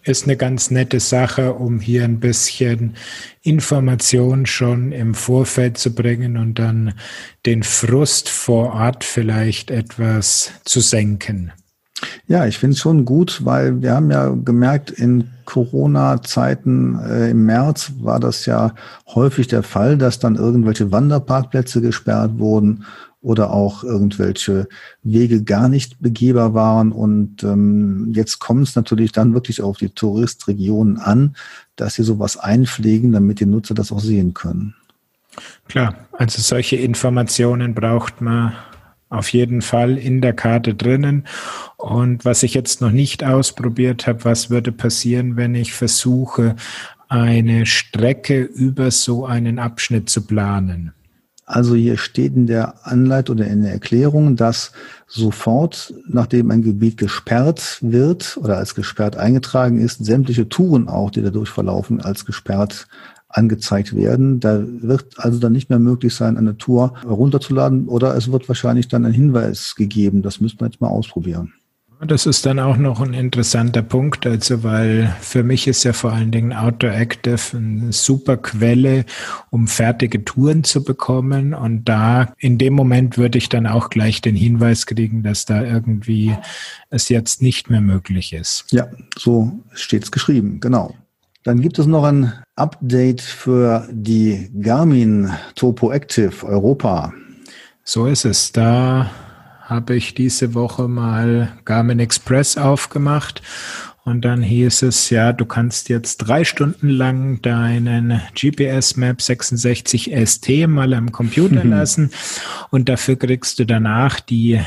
ist 0.09 0.25
eine 0.25 0.37
ganz 0.37 0.71
nette 0.71 1.01
Sache, 1.01 1.53
um 1.53 1.81
hier 1.81 2.05
ein 2.05 2.19
bisschen 2.19 2.97
Information 3.43 4.47
schon 4.47 4.91
im 4.93 5.15
Vorfeld 5.15 5.77
zu 5.77 5.95
bringen 5.95 6.39
und 6.39 6.59
dann 6.59 6.95
den 7.45 7.63
Frust 7.63 8.29
vor 8.31 8.73
Ort 8.73 9.05
vielleicht 9.05 9.71
etwas 9.71 10.53
zu 10.65 10.81
senken. 10.81 11.53
Ja, 12.27 12.47
ich 12.47 12.59
finde 12.59 12.75
es 12.75 12.81
schon 12.81 13.05
gut, 13.05 13.45
weil 13.45 13.83
wir 13.83 13.95
haben 13.95 14.11
ja 14.11 14.29
gemerkt, 14.31 14.91
in 14.91 15.31
Corona-Zeiten 15.45 16.99
äh, 16.99 17.31
im 17.31 17.47
März 17.47 17.93
war 18.01 18.21
das 18.21 18.47
ja 18.47 18.75
häufig 19.07 19.49
der 19.49 19.63
Fall, 19.63 19.97
dass 19.97 20.19
dann 20.19 20.37
irgendwelche 20.37 20.93
Wanderparkplätze 20.93 21.81
gesperrt 21.81 22.39
wurden 22.39 22.85
oder 23.21 23.51
auch 23.51 23.83
irgendwelche 23.83 24.69
Wege 25.03 25.43
gar 25.43 25.69
nicht 25.69 26.01
begehbar 26.01 26.55
waren. 26.55 26.93
Und 26.93 27.43
ähm, 27.43 28.13
jetzt 28.15 28.39
kommt 28.39 28.69
es 28.69 28.77
natürlich 28.77 29.13
dann 29.13 29.35
wirklich 29.35 29.63
auf 29.63 29.79
die 29.79 29.91
Touristregionen 29.91 30.99
an, 30.99 31.35
dass 31.77 31.95
sie 31.95 32.05
sowas 32.05 32.37
einpflegen, 32.37 33.13
damit 33.13 33.41
die 33.41 33.47
Nutzer 33.47 33.75
das 33.75 33.91
auch 33.91 34.01
sehen 34.01 34.35
können. 34.35 34.75
Klar, 35.69 35.95
also 36.13 36.41
solche 36.41 36.77
Informationen 36.77 37.75
braucht 37.75 38.21
man 38.21 38.55
auf 39.11 39.33
jeden 39.33 39.63
Fall 39.63 39.97
in 39.97 40.21
der 40.21 40.33
Karte 40.33 40.75
drinnen. 40.75 41.25
Und 41.77 42.25
was 42.25 42.43
ich 42.43 42.55
jetzt 42.55 42.81
noch 42.81 42.91
nicht 42.91 43.25
ausprobiert 43.25 44.07
habe, 44.07 44.25
was 44.25 44.51
würde 44.51 44.73
passieren, 44.73 45.37
wenn 45.37 45.55
ich 45.55 45.73
versuche, 45.73 46.57
eine 47.09 47.65
Strecke 47.65 48.43
über 48.43 48.91
so 48.91 49.25
einen 49.25 49.59
Abschnitt 49.59 50.11
zu 50.11 50.23
planen? 50.23 50.93
Also 51.47 51.75
hier 51.75 51.97
steht 51.97 52.37
in 52.37 52.47
der 52.47 52.87
Anleitung 52.87 53.37
oder 53.37 53.47
in 53.47 53.63
der 53.63 53.73
Erklärung, 53.73 54.37
dass 54.37 54.73
sofort, 55.07 55.95
nachdem 56.07 56.51
ein 56.51 56.63
Gebiet 56.63 56.99
gesperrt 56.99 57.79
wird 57.81 58.37
oder 58.37 58.59
als 58.59 58.75
gesperrt 58.75 59.17
eingetragen 59.17 59.81
ist, 59.81 60.05
sämtliche 60.05 60.51
Touren 60.51 60.89
auch, 60.89 61.11
die 61.11 61.23
dadurch 61.23 61.49
verlaufen, 61.49 62.03
als 62.03 62.27
gesperrt 62.27 62.87
angezeigt 63.29 63.95
werden. 63.95 64.41
Da 64.41 64.63
wird 64.65 65.19
also 65.19 65.39
dann 65.39 65.53
nicht 65.53 65.69
mehr 65.71 65.79
möglich 65.79 66.15
sein, 66.15 66.37
eine 66.37 66.57
Tour 66.57 66.95
runterzuladen 67.07 67.89
oder 67.89 68.17
es 68.17 68.33
wird 68.33 68.49
wahrscheinlich 68.49 68.89
dann 68.89 69.05
ein 69.05 69.13
Hinweis 69.13 69.75
gegeben. 69.75 70.23
Das 70.23 70.41
müsste 70.41 70.63
man 70.63 70.71
jetzt 70.71 70.81
mal 70.81 70.89
ausprobieren. 70.89 71.53
Das 72.07 72.27
ist 72.27 72.47
dann 72.47 72.61
auch 72.61 72.77
noch 72.77 73.01
ein 73.01 73.13
interessanter 73.13 73.83
Punkt, 73.83 74.25
also 74.25 74.63
weil 74.63 75.13
für 75.21 75.43
mich 75.43 75.67
ist 75.67 75.83
ja 75.83 75.93
vor 75.93 76.13
allen 76.13 76.31
Dingen 76.31 76.53
Outdoor 76.53 76.93
Active 76.93 77.57
eine 77.57 77.93
super 77.93 78.37
Quelle, 78.37 79.05
um 79.51 79.67
fertige 79.67 80.25
Touren 80.25 80.63
zu 80.63 80.85
bekommen. 80.85 81.55
Und 81.55 81.87
da 81.87 82.33
in 82.39 82.57
dem 82.57 82.75
Moment 82.75 83.19
würde 83.19 83.37
ich 83.37 83.49
dann 83.49 83.67
auch 83.67 83.91
gleich 83.91 84.23
den 84.23 84.37
Hinweis 84.37 84.87
kriegen, 84.87 85.25
dass 85.25 85.45
da 85.45 85.65
irgendwie 85.65 86.37
es 86.89 87.09
jetzt 87.09 87.43
nicht 87.43 87.69
mehr 87.69 87.81
möglich 87.81 88.33
ist. 88.33 88.67
Ja, 88.71 88.87
so 89.17 89.59
steht 89.73 90.05
es 90.05 90.13
geschrieben, 90.13 90.61
genau. 90.61 90.95
Dann 91.49 91.63
gibt 91.63 91.79
es 91.79 91.87
noch 91.87 92.05
ein 92.05 92.35
Update 92.57 93.23
für 93.23 93.89
die 93.91 94.51
Garmin 94.61 95.33
Topo 95.55 95.91
Active 95.91 96.47
Europa. 96.47 97.15
So 97.85 98.05
ist 98.05 98.27
es. 98.27 98.53
Da 98.53 99.11
habe 99.63 99.97
ich 99.97 100.13
diese 100.13 100.53
Woche 100.53 100.89
mal 100.89 101.49
Garmin 101.65 102.01
Express 102.01 102.59
aufgemacht 102.59 103.41
und 104.05 104.27
dann 104.27 104.43
hieß 104.43 104.83
es, 104.83 105.09
ja, 105.09 105.33
du 105.33 105.47
kannst 105.47 105.89
jetzt 105.89 106.19
drei 106.19 106.45
Stunden 106.45 106.91
lang 106.91 107.41
deinen 107.41 108.21
GPS 108.35 108.97
Map 108.97 109.23
66 109.23 110.13
ST 110.27 110.69
mal 110.69 110.93
am 110.93 111.13
Computer 111.13 111.65
lassen 111.65 112.11
und 112.69 112.91
dafür 112.91 113.17
kriegst 113.17 113.59
du 113.59 113.65
danach 113.65 114.21
die 114.21 114.61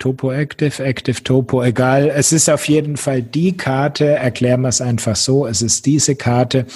Topo 0.01 0.33
Active, 0.33 0.83
Active 0.83 1.23
Topo, 1.23 1.63
egal. 1.63 2.09
Es 2.09 2.33
ist 2.33 2.49
auf 2.49 2.67
jeden 2.69 2.97
Fall 2.97 3.23
die 3.23 3.57
Karte, 3.57 4.07
erklären 4.07 4.63
wir 4.63 4.69
es 4.69 4.81
einfach 4.81 5.15
so, 5.15 5.47
es 5.47 5.61
ist 5.61 5.85
diese 5.85 6.17
Karte, 6.17 6.67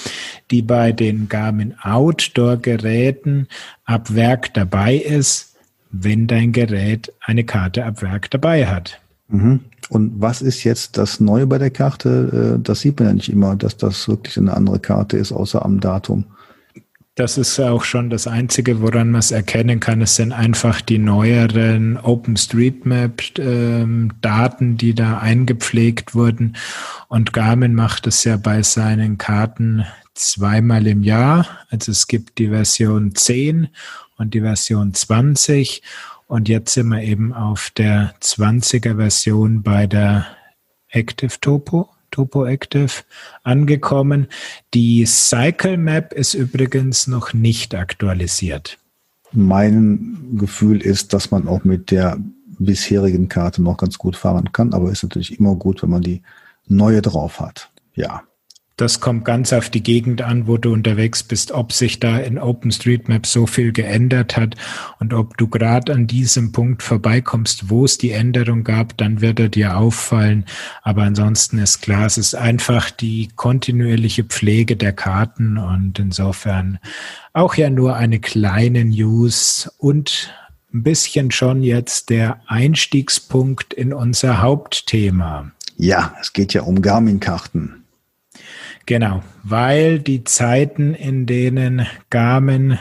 die 0.50 0.60
bei 0.60 0.92
den 0.92 1.30
Garmin 1.30 1.74
Outdoor 1.82 2.58
Geräten 2.58 3.48
ab 3.84 4.14
Werk 4.14 4.52
dabei 4.52 4.96
ist, 4.96 5.56
wenn 5.90 6.26
dein 6.26 6.52
Gerät 6.52 7.14
eine 7.20 7.44
Karte 7.44 7.86
ab 7.86 8.02
Werk 8.02 8.30
dabei 8.30 8.66
hat. 8.66 9.00
Mhm. 9.34 9.60
Und 9.90 10.12
was 10.16 10.42
ist 10.42 10.64
jetzt 10.64 10.96
das 10.96 11.20
Neue 11.20 11.46
bei 11.46 11.58
der 11.58 11.70
Karte? 11.70 12.56
Äh, 12.56 12.62
das 12.62 12.80
sieht 12.80 12.98
man 12.98 13.08
ja 13.08 13.14
nicht 13.14 13.28
immer, 13.28 13.56
dass 13.56 13.76
das 13.76 14.08
wirklich 14.08 14.38
eine 14.38 14.54
andere 14.54 14.78
Karte 14.78 15.16
ist, 15.16 15.32
außer 15.32 15.64
am 15.64 15.80
Datum. 15.80 16.24
Das 17.16 17.38
ist 17.38 17.60
auch 17.60 17.84
schon 17.84 18.10
das 18.10 18.26
Einzige, 18.26 18.82
woran 18.82 19.12
man 19.12 19.20
es 19.20 19.30
erkennen 19.30 19.78
kann. 19.78 20.02
Es 20.02 20.16
sind 20.16 20.32
einfach 20.32 20.80
die 20.80 20.98
neueren 20.98 21.96
OpenStreetMap-Daten, 21.96 24.64
ähm, 24.64 24.76
die 24.76 24.96
da 24.96 25.18
eingepflegt 25.18 26.16
wurden. 26.16 26.56
Und 27.06 27.32
Garmin 27.32 27.74
macht 27.74 28.08
es 28.08 28.24
ja 28.24 28.36
bei 28.36 28.64
seinen 28.64 29.16
Karten 29.16 29.84
zweimal 30.14 30.88
im 30.88 31.04
Jahr. 31.04 31.46
Also 31.70 31.92
es 31.92 32.08
gibt 32.08 32.38
die 32.38 32.48
Version 32.48 33.14
10 33.14 33.68
und 34.16 34.34
die 34.34 34.40
Version 34.40 34.92
20. 34.92 35.82
Und 36.34 36.48
jetzt 36.48 36.74
sind 36.74 36.88
wir 36.88 37.00
eben 37.00 37.32
auf 37.32 37.70
der 37.76 38.12
20er 38.20 38.96
Version 38.96 39.62
bei 39.62 39.86
der 39.86 40.26
Active 40.88 41.38
Topo. 41.40 41.90
Topo 42.10 42.44
Active 42.44 42.90
angekommen. 43.44 44.26
Die 44.74 45.06
Cycle 45.06 45.76
Map 45.76 46.12
ist 46.12 46.34
übrigens 46.34 47.06
noch 47.06 47.34
nicht 47.34 47.76
aktualisiert. 47.76 48.78
Mein 49.30 50.32
Gefühl 50.32 50.82
ist, 50.82 51.12
dass 51.12 51.30
man 51.30 51.46
auch 51.46 51.62
mit 51.62 51.92
der 51.92 52.18
bisherigen 52.58 53.28
Karte 53.28 53.62
noch 53.62 53.76
ganz 53.76 53.96
gut 53.96 54.16
fahren 54.16 54.50
kann, 54.52 54.74
aber 54.74 54.90
ist 54.90 55.04
natürlich 55.04 55.38
immer 55.38 55.54
gut, 55.54 55.84
wenn 55.84 55.90
man 55.90 56.02
die 56.02 56.22
neue 56.66 57.00
drauf 57.00 57.38
hat. 57.38 57.70
Ja. 57.94 58.24
Das 58.76 58.98
kommt 58.98 59.24
ganz 59.24 59.52
auf 59.52 59.70
die 59.70 59.84
Gegend 59.84 60.20
an, 60.22 60.48
wo 60.48 60.56
du 60.56 60.72
unterwegs 60.72 61.22
bist, 61.22 61.52
ob 61.52 61.72
sich 61.72 62.00
da 62.00 62.18
in 62.18 62.38
OpenStreetMap 62.38 63.24
so 63.24 63.46
viel 63.46 63.70
geändert 63.70 64.36
hat 64.36 64.56
und 64.98 65.14
ob 65.14 65.36
du 65.36 65.46
gerade 65.46 65.92
an 65.92 66.08
diesem 66.08 66.50
Punkt 66.50 66.82
vorbeikommst, 66.82 67.70
wo 67.70 67.84
es 67.84 67.98
die 67.98 68.10
Änderung 68.10 68.64
gab, 68.64 68.96
dann 68.96 69.20
wird 69.20 69.38
er 69.38 69.48
dir 69.48 69.76
auffallen. 69.76 70.44
Aber 70.82 71.02
ansonsten 71.02 71.58
ist 71.58 71.82
klar, 71.82 72.06
es 72.06 72.18
ist 72.18 72.34
einfach 72.34 72.90
die 72.90 73.28
kontinuierliche 73.36 74.24
Pflege 74.24 74.76
der 74.76 74.92
Karten 74.92 75.56
und 75.56 76.00
insofern 76.00 76.80
auch 77.32 77.54
ja 77.54 77.70
nur 77.70 77.94
eine 77.94 78.18
kleine 78.18 78.84
News 78.84 79.70
und 79.78 80.34
ein 80.72 80.82
bisschen 80.82 81.30
schon 81.30 81.62
jetzt 81.62 82.10
der 82.10 82.40
Einstiegspunkt 82.48 83.72
in 83.72 83.92
unser 83.92 84.42
Hauptthema. 84.42 85.52
Ja, 85.76 86.16
es 86.20 86.32
geht 86.32 86.54
ja 86.54 86.62
um 86.62 86.82
Garmin-Karten. 86.82 87.83
Genau, 88.86 89.22
weil 89.42 89.98
die 89.98 90.24
Zeiten, 90.24 90.94
in 90.94 91.26
denen 91.26 91.86
Garmin 92.10 92.78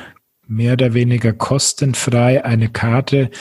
mehr 0.47 0.73
oder 0.73 0.93
weniger 0.93 1.31
kostenfrei 1.31 2.43
eine 2.43 2.69
Karte 2.69 3.31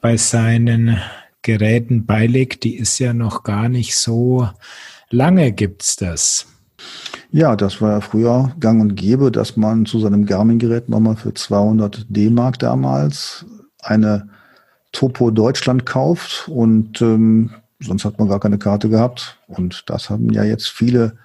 bei 0.00 0.16
seinen 0.16 0.98
Geräten 1.42 2.04
beilegt, 2.04 2.64
die 2.64 2.76
ist 2.76 2.98
ja 2.98 3.14
noch 3.14 3.42
gar 3.42 3.68
nicht 3.70 3.96
so 3.96 4.48
lange 5.08 5.52
gibt's 5.52 5.96
das. 5.96 6.46
Ja, 7.32 7.56
das 7.56 7.80
war 7.80 7.92
ja 7.92 8.00
früher 8.00 8.54
gang 8.60 8.80
und 8.80 8.96
gäbe, 8.96 9.30
dass 9.30 9.56
man 9.56 9.86
zu 9.86 10.00
seinem 10.00 10.26
Garmin-Gerät 10.26 10.88
nochmal 10.88 11.16
für 11.16 11.32
200 11.32 12.06
D-Mark 12.08 12.58
damals 12.58 13.46
eine 13.80 14.28
Topo 14.92 15.30
Deutschland 15.30 15.86
kauft 15.86 16.48
und 16.48 17.00
ähm, 17.00 17.50
sonst 17.78 18.04
hat 18.04 18.18
man 18.18 18.28
gar 18.28 18.40
keine 18.40 18.58
Karte 18.58 18.88
gehabt. 18.88 19.38
Und 19.46 19.84
das 19.88 20.10
haben 20.10 20.30
ja 20.30 20.44
jetzt 20.44 20.68
viele 20.68 21.16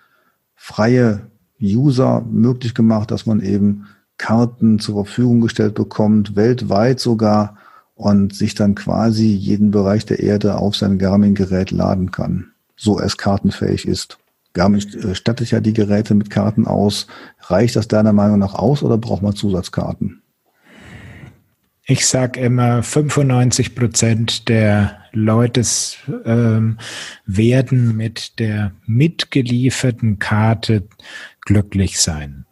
freie 0.65 1.22
User 1.62 2.25
möglich 2.27 2.74
gemacht, 2.74 3.12
dass 3.12 3.27
man 3.27 3.39
eben 3.39 3.86
Karten 4.17 4.79
zur 4.79 5.05
Verfügung 5.05 5.41
gestellt 5.41 5.75
bekommt, 5.75 6.36
weltweit 6.36 7.00
sogar, 7.00 7.57
und 7.93 8.36
sich 8.36 8.55
dann 8.55 8.74
quasi 8.74 9.27
jeden 9.27 9.69
Bereich 9.69 10.07
der 10.07 10.22
Erde 10.22 10.57
auf 10.57 10.75
sein 10.75 10.98
Garmin-Gerät 10.98 11.69
laden 11.69 12.10
kann, 12.10 12.48
so 12.75 13.00
es 13.00 13.15
kartenfähig 13.15 13.88
ist. 13.88 14.17
Garmin 14.53 14.81
äh, 14.81 15.13
stattet 15.13 15.51
ja 15.51 15.60
die 15.60 15.72
Geräte 15.74 16.15
mit 16.15 16.31
Karten 16.31 16.65
aus. 16.65 17.05
Reicht 17.41 17.75
das 17.75 17.88
deiner 17.88 18.12
Meinung 18.12 18.39
nach 18.39 18.55
aus 18.55 18.81
oder 18.81 18.98
braucht 18.98 19.22
man 19.22 19.36
Zusatzkarten? 19.36 20.24
Ich 21.86 22.07
sage 22.07 22.39
immer, 22.39 22.81
95 22.81 23.75
Prozent 23.75 24.50
der 24.50 24.98
Leute 25.15 25.63
ähm, 26.25 26.77
werden 27.25 27.95
mit 27.95 28.39
der 28.39 28.74
mitgelieferten 28.86 30.19
Karte 30.19 30.88
glücklich 31.41 32.00
sein. 32.00 32.45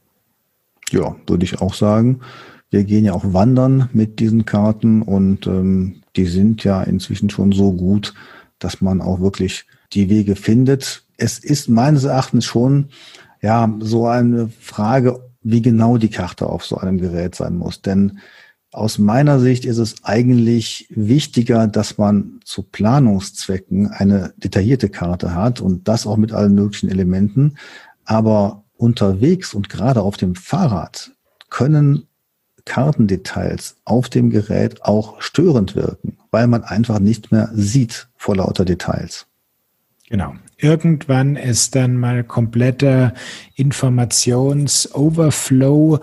Ja, 0.92 1.16
würde 1.28 1.46
ich 1.46 1.62
auch 1.62 1.74
sagen. 1.74 2.22
Wir 2.70 2.84
gehen 2.84 3.06
ja 3.06 3.14
auch 3.14 3.34
wandern 3.34 3.90
mit 3.94 4.20
diesen 4.20 4.46
Karten 4.46 5.02
und 5.02 5.46
ähm, 5.48 6.02
die 6.16 6.26
sind 6.26 6.64
ja 6.64 6.82
inzwischen 6.84 7.30
schon 7.30 7.52
so 7.52 7.74
gut, 7.74 8.14
dass 8.60 8.82
man 8.82 9.02
auch 9.02 9.20
wirklich 9.20 9.66
die 9.92 10.10
Wege 10.10 10.36
findet. 10.36 11.04
Es 11.18 11.40
ist 11.40 11.70
meines 11.70 12.04
Erachtens 12.04 12.46
schon 12.46 12.90
ja 13.42 13.72
so 13.80 14.08
eine 14.08 14.50
Frage, 14.60 15.20
wie 15.42 15.62
genau 15.62 15.98
die 15.98 16.10
Karte 16.10 16.48
auf 16.48 16.66
so 16.66 16.78
einem 16.78 16.98
Gerät 16.98 17.36
sein 17.36 17.58
muss. 17.58 17.82
Denn 17.82 18.20
aus 18.74 18.98
meiner 18.98 19.40
Sicht 19.40 19.64
ist 19.66 19.78
es 19.78 20.04
eigentlich 20.04 20.88
wichtiger, 20.90 21.68
dass 21.68 21.98
man 21.98 22.40
zu 22.44 22.64
Planungszwecken 22.64 23.88
eine 23.88 24.34
detaillierte 24.38 24.90
Karte 24.90 25.36
hat 25.36 25.62
und 25.62 25.88
das 25.88 26.06
auch 26.08 26.18
mit 26.18 26.34
allen 26.34 26.56
möglichen 26.56 26.90
Elementen. 26.90 27.58
Aber 28.04 28.64
unterwegs 28.76 29.54
und 29.54 29.70
gerade 29.70 30.02
auf 30.02 30.18
dem 30.18 30.36
Fahrrad 30.36 31.12
können 31.50 32.08
Kartendetails 32.66 33.78
auf 33.86 34.10
dem 34.10 34.30
Gerät 34.30 34.84
auch 34.84 35.22
störend 35.22 35.76
wirken, 35.76 36.18
weil 36.32 36.48
man 36.48 36.64
einfach 36.64 37.00
nicht 37.00 37.32
mehr 37.32 37.50
sieht 37.54 38.10
vor 38.16 38.36
lauter 38.38 38.66
Details. 38.66 39.28
Genau. 40.10 40.34
Irgendwann 40.58 41.36
ist 41.36 41.76
dann 41.76 41.98
mal 41.98 42.24
kompletter 42.24 43.14
Informationsoverflow 43.56 46.00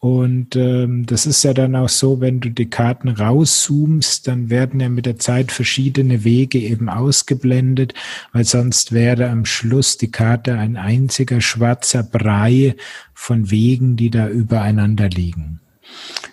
und 0.00 0.54
ähm, 0.54 1.06
das 1.06 1.26
ist 1.26 1.42
ja 1.42 1.52
dann 1.52 1.74
auch 1.74 1.88
so, 1.88 2.20
wenn 2.20 2.38
du 2.38 2.50
die 2.50 2.70
Karten 2.70 3.08
rauszoomst, 3.08 4.28
dann 4.28 4.48
werden 4.48 4.78
ja 4.78 4.88
mit 4.88 5.06
der 5.06 5.18
Zeit 5.18 5.50
verschiedene 5.50 6.22
Wege 6.22 6.60
eben 6.60 6.88
ausgeblendet, 6.88 7.94
weil 8.32 8.44
sonst 8.44 8.92
wäre 8.92 9.28
am 9.28 9.44
Schluss 9.44 9.98
die 9.98 10.12
Karte 10.12 10.54
ein 10.54 10.76
einziger 10.76 11.40
schwarzer 11.40 12.04
Brei 12.04 12.76
von 13.12 13.50
Wegen, 13.50 13.96
die 13.96 14.10
da 14.10 14.28
übereinander 14.28 15.08
liegen. 15.08 15.58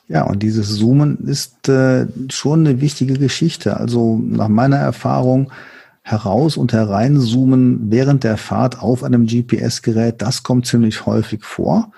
Ja, 0.07 0.25
und 0.25 0.43
dieses 0.43 0.77
Zoomen 0.77 1.27
ist 1.27 1.67
äh, 1.67 2.05
schon 2.29 2.67
eine 2.67 2.81
wichtige 2.81 3.15
Geschichte. 3.15 3.77
Also 3.77 4.21
nach 4.23 4.49
meiner 4.49 4.77
Erfahrung 4.77 5.51
heraus 6.03 6.55
und 6.55 6.71
hereinzoomen 6.71 7.89
während 7.89 8.23
der 8.23 8.37
Fahrt 8.37 8.79
auf 8.79 9.03
einem 9.03 9.25
GPS-Gerät, 9.25 10.21
das 10.21 10.43
kommt 10.43 10.67
ziemlich 10.67 11.07
häufig 11.07 11.43
vor. 11.43 11.91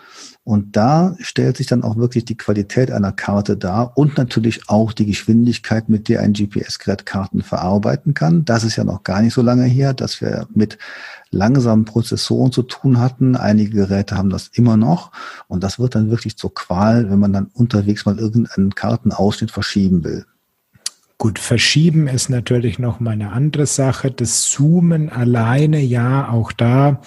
Und 0.48 0.78
da 0.78 1.14
stellt 1.20 1.58
sich 1.58 1.68
dann 1.68 1.84
auch 1.84 1.98
wirklich 1.98 2.24
die 2.24 2.38
Qualität 2.38 2.90
einer 2.90 3.12
Karte 3.12 3.58
dar 3.58 3.98
und 3.98 4.18
natürlich 4.18 4.70
auch 4.70 4.94
die 4.94 5.06
Geschwindigkeit, 5.06 5.90
mit 5.90 6.08
der 6.08 6.22
ein 6.22 6.32
GPS-Gerät 6.32 7.06
Karten 7.06 7.42
verarbeiten 7.42 8.14
kann. 8.14 8.46
Das 8.46 8.64
ist 8.64 8.78
ja 8.78 8.86
noch 8.86 9.04
gar 9.04 9.22
nicht 9.22 9.34
so 9.34 9.42
lange 9.42 9.66
her, 9.66 9.94
dass 9.94 10.22
wir 10.22 10.48
mit 10.54 10.78
langsamen 11.32 11.84
Prozessoren 11.84 12.54
zu 12.54 12.64
tun 12.64 13.02
hatten. 13.02 13.36
Einige 13.36 13.72
Geräte 13.72 14.16
haben 14.16 14.30
das 14.30 14.48
immer 14.48 14.78
noch. 14.78 15.12
Und 15.50 15.66
das 15.66 15.80
wird 15.80 15.96
dann 15.96 16.10
wirklich 16.12 16.38
zur 16.38 16.54
Qual, 16.54 17.12
wenn 17.12 17.20
man 17.20 17.34
dann 17.34 17.48
unterwegs 17.54 18.06
mal 18.06 18.18
irgendeinen 18.18 18.74
Kartenausschnitt 18.74 19.52
verschieben 19.52 20.06
will. 20.06 20.26
Gut, 21.18 21.40
verschieben 21.40 22.08
ist 22.08 22.30
natürlich 22.30 22.80
noch 22.80 23.02
mal 23.02 23.12
eine 23.12 23.34
andere 23.34 23.66
Sache. 23.66 24.12
Das 24.12 24.44
Zoomen 24.44 25.10
alleine, 25.10 25.82
ja, 25.82 26.30
auch 26.30 26.54
da 26.54 27.02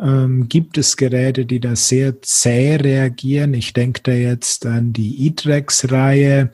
ähm, 0.00 0.48
gibt 0.48 0.78
es 0.78 0.96
Geräte, 0.96 1.44
die 1.44 1.60
da 1.60 1.74
sehr 1.74 2.22
zäh 2.22 2.76
reagieren. 2.76 3.54
Ich 3.54 3.72
denke 3.72 4.00
da 4.02 4.12
jetzt 4.12 4.64
an 4.66 4.92
die 4.92 5.26
E-Trex-Reihe. 5.26 6.50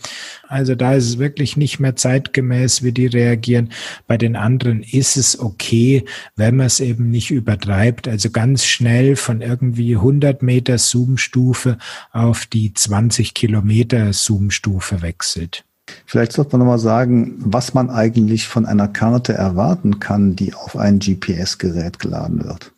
Also 0.48 0.74
da 0.74 0.94
ist 0.94 1.04
es 1.04 1.18
wirklich 1.18 1.56
nicht 1.56 1.78
mehr 1.78 1.96
zeitgemäß, 1.96 2.82
wie 2.82 2.92
die 2.92 3.06
reagieren. 3.06 3.70
Bei 4.06 4.16
den 4.16 4.36
anderen 4.36 4.82
ist 4.82 5.16
es 5.16 5.38
okay, 5.38 6.04
wenn 6.36 6.56
man 6.56 6.66
es 6.66 6.80
eben 6.80 7.10
nicht 7.10 7.30
übertreibt. 7.30 8.08
Also 8.08 8.30
ganz 8.30 8.64
schnell 8.64 9.16
von 9.16 9.40
irgendwie 9.40 9.96
100 9.96 10.42
Meter 10.42 10.78
Zoom-Stufe 10.78 11.78
auf 12.12 12.46
die 12.46 12.72
20 12.72 13.34
Kilometer 13.34 14.12
Zoom-Stufe 14.12 15.02
wechselt. 15.02 15.64
Vielleicht 16.06 16.32
sollte 16.32 16.52
man 16.52 16.60
nochmal 16.60 16.78
sagen, 16.78 17.34
was 17.38 17.74
man 17.74 17.90
eigentlich 17.90 18.46
von 18.46 18.64
einer 18.64 18.88
Karte 18.88 19.34
erwarten 19.34 20.00
kann, 20.00 20.34
die 20.34 20.54
auf 20.54 20.76
ein 20.76 20.98
GPS-Gerät 20.98 21.98
geladen 21.98 22.42
wird. 22.44 22.73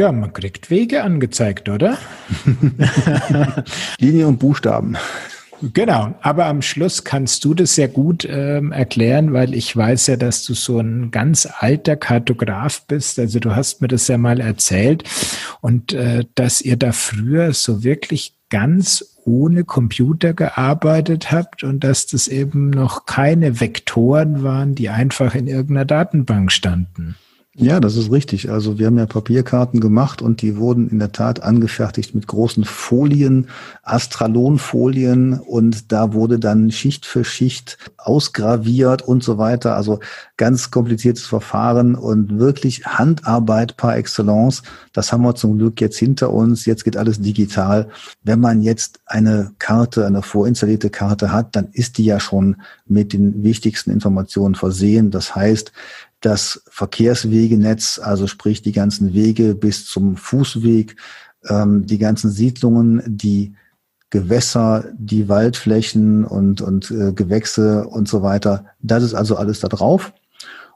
Ja, 0.00 0.12
man 0.12 0.32
kriegt 0.32 0.70
Wege 0.70 1.02
angezeigt, 1.02 1.68
oder? 1.68 1.98
Linie 3.98 4.28
und 4.28 4.38
Buchstaben. 4.38 4.96
Genau, 5.60 6.14
aber 6.22 6.46
am 6.46 6.62
Schluss 6.62 7.04
kannst 7.04 7.44
du 7.44 7.52
das 7.52 7.74
sehr 7.74 7.88
gut 7.88 8.26
ähm, 8.26 8.72
erklären, 8.72 9.34
weil 9.34 9.52
ich 9.52 9.76
weiß 9.76 10.06
ja, 10.06 10.16
dass 10.16 10.42
du 10.42 10.54
so 10.54 10.78
ein 10.78 11.10
ganz 11.10 11.46
alter 11.58 11.96
Kartograf 11.96 12.86
bist. 12.86 13.18
Also 13.18 13.40
du 13.40 13.54
hast 13.54 13.82
mir 13.82 13.88
das 13.88 14.08
ja 14.08 14.16
mal 14.16 14.40
erzählt 14.40 15.04
und 15.60 15.92
äh, 15.92 16.24
dass 16.34 16.62
ihr 16.62 16.78
da 16.78 16.92
früher 16.92 17.52
so 17.52 17.84
wirklich 17.84 18.36
ganz 18.48 19.18
ohne 19.26 19.64
Computer 19.64 20.32
gearbeitet 20.32 21.30
habt 21.30 21.62
und 21.62 21.84
dass 21.84 22.06
das 22.06 22.26
eben 22.26 22.70
noch 22.70 23.04
keine 23.04 23.60
Vektoren 23.60 24.42
waren, 24.42 24.74
die 24.74 24.88
einfach 24.88 25.34
in 25.34 25.46
irgendeiner 25.46 25.84
Datenbank 25.84 26.50
standen. 26.52 27.16
Ja, 27.56 27.80
das 27.80 27.96
ist 27.96 28.12
richtig. 28.12 28.48
Also 28.48 28.78
wir 28.78 28.86
haben 28.86 28.96
ja 28.96 29.06
Papierkarten 29.06 29.80
gemacht 29.80 30.22
und 30.22 30.40
die 30.40 30.56
wurden 30.56 30.88
in 30.88 31.00
der 31.00 31.10
Tat 31.10 31.42
angefertigt 31.42 32.14
mit 32.14 32.28
großen 32.28 32.64
Folien, 32.64 33.48
Astralonfolien 33.82 35.32
und 35.34 35.90
da 35.90 36.12
wurde 36.12 36.38
dann 36.38 36.70
Schicht 36.70 37.06
für 37.06 37.24
Schicht 37.24 37.76
ausgraviert 37.98 39.02
und 39.02 39.24
so 39.24 39.36
weiter. 39.36 39.74
Also 39.74 39.98
ganz 40.36 40.70
kompliziertes 40.70 41.26
Verfahren 41.26 41.96
und 41.96 42.38
wirklich 42.38 42.86
Handarbeit 42.86 43.76
par 43.76 43.96
excellence. 43.96 44.62
Das 44.92 45.12
haben 45.12 45.22
wir 45.22 45.34
zum 45.34 45.58
Glück 45.58 45.80
jetzt 45.80 45.98
hinter 45.98 46.32
uns. 46.32 46.66
Jetzt 46.66 46.84
geht 46.84 46.96
alles 46.96 47.20
digital. 47.20 47.88
Wenn 48.22 48.38
man 48.38 48.62
jetzt 48.62 49.00
eine 49.06 49.50
Karte, 49.58 50.06
eine 50.06 50.22
vorinstallierte 50.22 50.88
Karte 50.88 51.32
hat, 51.32 51.56
dann 51.56 51.66
ist 51.72 51.98
die 51.98 52.04
ja 52.04 52.20
schon 52.20 52.62
mit 52.86 53.12
den 53.12 53.42
wichtigsten 53.42 53.90
Informationen 53.90 54.54
versehen. 54.54 55.10
Das 55.10 55.34
heißt, 55.34 55.72
das 56.20 56.62
Verkehrswegenetz, 56.68 57.98
also 58.02 58.26
sprich 58.26 58.62
die 58.62 58.72
ganzen 58.72 59.14
Wege 59.14 59.54
bis 59.54 59.86
zum 59.86 60.16
Fußweg, 60.16 60.96
ähm, 61.48 61.86
die 61.86 61.98
ganzen 61.98 62.30
Siedlungen, 62.30 63.02
die 63.06 63.54
Gewässer, 64.10 64.84
die 64.98 65.28
Waldflächen 65.28 66.24
und, 66.24 66.60
und 66.60 66.90
äh, 66.90 67.12
Gewächse 67.12 67.86
und 67.86 68.08
so 68.08 68.22
weiter. 68.22 68.66
Das 68.80 69.02
ist 69.02 69.14
also 69.14 69.36
alles 69.36 69.60
da 69.60 69.68
drauf. 69.68 70.12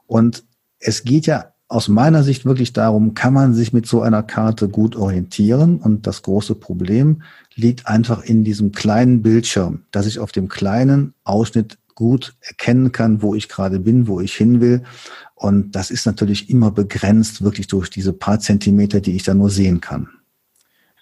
Und 0.07 0.43
es 0.79 1.03
geht 1.03 1.25
ja 1.25 1.51
aus 1.67 1.87
meiner 1.87 2.23
Sicht 2.23 2.45
wirklich 2.45 2.73
darum, 2.73 3.13
kann 3.13 3.33
man 3.33 3.53
sich 3.53 3.73
mit 3.73 3.87
so 3.87 4.01
einer 4.01 4.23
Karte 4.23 4.69
gut 4.69 4.95
orientieren? 4.95 5.79
Und 5.79 6.07
das 6.07 6.21
große 6.21 6.55
Problem 6.55 7.23
liegt 7.55 7.87
einfach 7.87 8.23
in 8.23 8.43
diesem 8.43 8.71
kleinen 8.71 9.21
Bildschirm, 9.21 9.83
dass 9.91 10.05
ich 10.05 10.19
auf 10.19 10.31
dem 10.31 10.47
kleinen 10.47 11.13
Ausschnitt 11.23 11.77
gut 11.95 12.35
erkennen 12.41 12.91
kann, 12.91 13.21
wo 13.21 13.35
ich 13.35 13.49
gerade 13.49 13.79
bin, 13.79 14.07
wo 14.07 14.19
ich 14.19 14.33
hin 14.33 14.61
will. 14.61 14.83
Und 15.35 15.75
das 15.75 15.91
ist 15.91 16.05
natürlich 16.05 16.49
immer 16.49 16.71
begrenzt, 16.71 17.43
wirklich 17.43 17.67
durch 17.67 17.89
diese 17.89 18.13
paar 18.13 18.39
Zentimeter, 18.39 19.01
die 19.01 19.15
ich 19.15 19.23
da 19.23 19.33
nur 19.33 19.49
sehen 19.49 19.81
kann. 19.81 20.09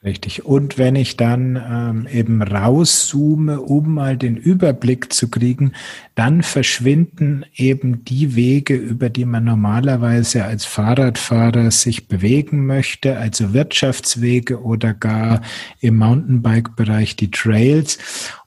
Richtig. 0.04 0.44
Und 0.44 0.78
wenn 0.78 0.98
ich 0.98 1.16
dann 1.16 1.56
ähm, 1.56 2.08
eben 2.12 2.42
rauszoome, 2.42 3.62
um 3.62 3.94
mal 3.94 4.18
den 4.18 4.36
Überblick 4.36 5.14
zu 5.14 5.30
kriegen, 5.30 5.72
dann 6.14 6.44
verschwinden 6.44 7.46
eben 7.56 8.04
die 8.04 8.36
Wege, 8.36 8.76
über 8.76 9.10
die 9.10 9.24
man 9.24 9.46
normalerweise 9.46 10.44
als 10.44 10.66
Fahrradfahrer 10.66 11.72
sich 11.72 12.10
bewegen 12.10 12.66
möchte, 12.66 13.18
also 13.18 13.54
Wirtschaftswege 13.54 14.62
oder 14.62 14.94
gar 14.94 15.42
im 15.80 15.96
Mountainbike-Bereich 16.00 17.16
die 17.16 17.32
Trails. 17.32 17.98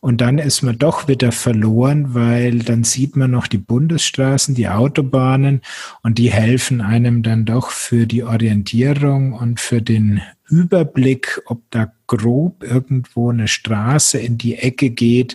Und 0.06 0.20
dann 0.20 0.38
ist 0.38 0.62
man 0.62 0.78
doch 0.78 1.08
wieder 1.08 1.32
verloren, 1.32 2.14
weil 2.14 2.60
dann 2.60 2.84
sieht 2.84 3.16
man 3.16 3.32
noch 3.32 3.49
die 3.49 3.58
Bundesstraßen, 3.58 4.54
die 4.54 4.69
Autobahnen 4.69 5.62
und 6.04 6.19
die 6.19 6.30
helfen 6.30 6.80
einem 6.80 7.25
dann 7.25 7.45
doch 7.45 7.71
für 7.71 8.06
die 8.06 8.23
Orientierung 8.23 9.32
und 9.32 9.58
für 9.58 9.82
den 9.82 10.23
Überblick, 10.49 11.42
ob 11.47 11.62
da 11.73 11.90
grob 12.06 12.62
irgendwo 12.62 13.30
eine 13.30 13.49
Straße 13.49 14.19
in 14.19 14.38
die 14.38 14.54
Ecke 14.54 14.90
geht, 14.90 15.34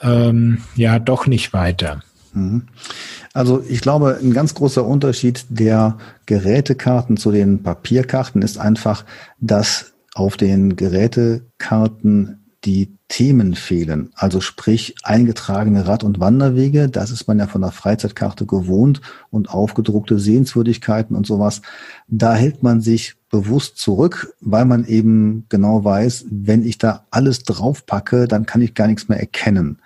ähm, 0.00 0.58
ja, 0.74 0.98
doch 0.98 1.28
nicht 1.28 1.52
weiter. 1.52 2.02
Mhm. 2.32 2.66
Also 3.32 3.62
ich 3.68 3.80
glaube, 3.80 4.18
ein 4.20 4.32
ganz 4.32 4.54
großer 4.54 4.84
Unterschied 4.84 5.44
der 5.50 5.98
Gerätekarten 6.26 7.16
zu 7.16 7.30
den 7.30 7.62
Papierkarten 7.62 8.42
ist 8.42 8.58
einfach, 8.58 9.04
dass 9.38 9.92
auf 10.14 10.36
den 10.36 10.74
Gerätekarten 10.74 12.39
die 12.64 12.96
Themen 13.08 13.54
fehlen. 13.54 14.10
Also 14.14 14.40
sprich 14.40 14.94
eingetragene 15.02 15.86
Rad- 15.86 16.04
und 16.04 16.20
Wanderwege, 16.20 16.88
das 16.88 17.10
ist 17.10 17.26
man 17.26 17.38
ja 17.38 17.46
von 17.46 17.62
der 17.62 17.70
Freizeitkarte 17.70 18.46
gewohnt 18.46 19.00
und 19.30 19.50
aufgedruckte 19.50 20.18
Sehenswürdigkeiten 20.18 21.16
und 21.16 21.26
sowas. 21.26 21.62
Da 22.08 22.34
hält 22.34 22.62
man 22.62 22.80
sich 22.80 23.14
bewusst 23.30 23.78
zurück, 23.78 24.34
weil 24.40 24.64
man 24.64 24.84
eben 24.84 25.46
genau 25.48 25.84
weiß, 25.84 26.26
wenn 26.30 26.64
ich 26.64 26.78
da 26.78 27.06
alles 27.10 27.42
draufpacke, 27.44 28.28
dann 28.28 28.46
kann 28.46 28.60
ich 28.60 28.74
gar 28.74 28.88
nichts 28.88 29.08
mehr 29.08 29.20
erkennen. 29.20 29.78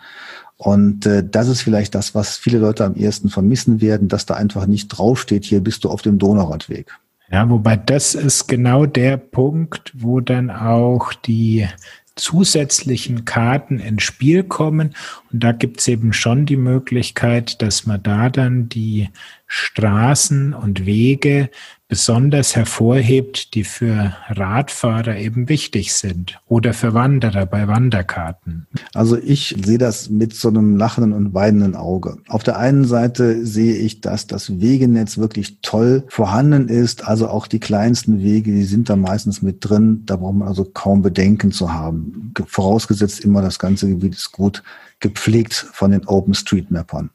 Und 0.56 1.06
äh, 1.06 1.22
das 1.28 1.48
ist 1.48 1.62
vielleicht 1.62 1.94
das, 1.94 2.14
was 2.14 2.37
viele 2.37 2.58
Leute 2.58 2.84
am 2.84 2.94
ersten 2.94 3.28
vermissen 3.28 3.80
werden, 3.80 4.08
dass 4.08 4.26
da 4.26 4.34
einfach 4.34 4.66
nicht 4.66 4.88
draufsteht, 4.88 5.44
hier 5.44 5.60
bist 5.60 5.84
du 5.84 5.90
auf 5.90 6.02
dem 6.02 6.18
Donauradweg. 6.18 6.92
Ja, 7.30 7.48
wobei 7.48 7.76
das 7.76 8.14
ist 8.14 8.46
genau 8.48 8.87
der 8.87 9.16
Punkt, 9.16 9.92
wo 9.94 10.20
dann 10.20 10.50
auch 10.50 11.12
die 11.14 11.66
zusätzlichen 12.16 13.24
Karten 13.24 13.79
ins 13.79 14.03
Spiel 14.03 14.44
kommen. 14.44 14.94
Und 15.33 15.42
da 15.42 15.53
gibt's 15.53 15.88
eben 15.88 16.12
schon 16.12 16.46
die 16.46 16.57
Möglichkeit, 16.57 17.61
dass 17.62 17.87
man 17.87 18.03
da 18.03 18.31
dann 18.31 18.68
die 18.68 19.09
Straßen 19.56 20.52
und 20.52 20.84
Wege 20.84 21.48
besonders 21.86 22.56
hervorhebt, 22.56 23.54
die 23.54 23.62
für 23.62 24.12
Radfahrer 24.28 25.16
eben 25.16 25.48
wichtig 25.48 25.94
sind 25.94 26.40
oder 26.48 26.74
für 26.74 26.92
Wanderer 26.92 27.46
bei 27.46 27.68
Wanderkarten? 27.68 28.66
Also 28.94 29.16
ich 29.16 29.54
sehe 29.64 29.78
das 29.78 30.10
mit 30.10 30.34
so 30.34 30.48
einem 30.48 30.76
lachenden 30.76 31.12
und 31.12 31.34
weinenden 31.34 31.76
Auge. 31.76 32.16
Auf 32.26 32.42
der 32.42 32.58
einen 32.58 32.84
Seite 32.84 33.46
sehe 33.46 33.76
ich, 33.76 34.00
dass 34.00 34.26
das 34.26 34.60
Wegenetz 34.60 35.18
wirklich 35.18 35.60
toll 35.62 36.02
vorhanden 36.08 36.68
ist. 36.68 37.06
Also 37.06 37.28
auch 37.28 37.46
die 37.46 37.60
kleinsten 37.60 38.20
Wege, 38.24 38.50
die 38.50 38.64
sind 38.64 38.90
da 38.90 38.96
meistens 38.96 39.40
mit 39.40 39.58
drin. 39.60 40.02
Da 40.04 40.16
braucht 40.16 40.34
man 40.34 40.48
also 40.48 40.64
kaum 40.64 41.00
Bedenken 41.00 41.52
zu 41.52 41.72
haben. 41.72 42.32
Vorausgesetzt 42.44 43.20
immer, 43.20 43.40
das 43.40 43.60
ganze 43.60 43.86
Gebiet 43.86 44.16
ist 44.16 44.32
gut 44.32 44.64
gepflegt 44.98 45.54
von 45.54 45.92
den 45.92 46.06
OpenStreetMappern. 46.06 47.10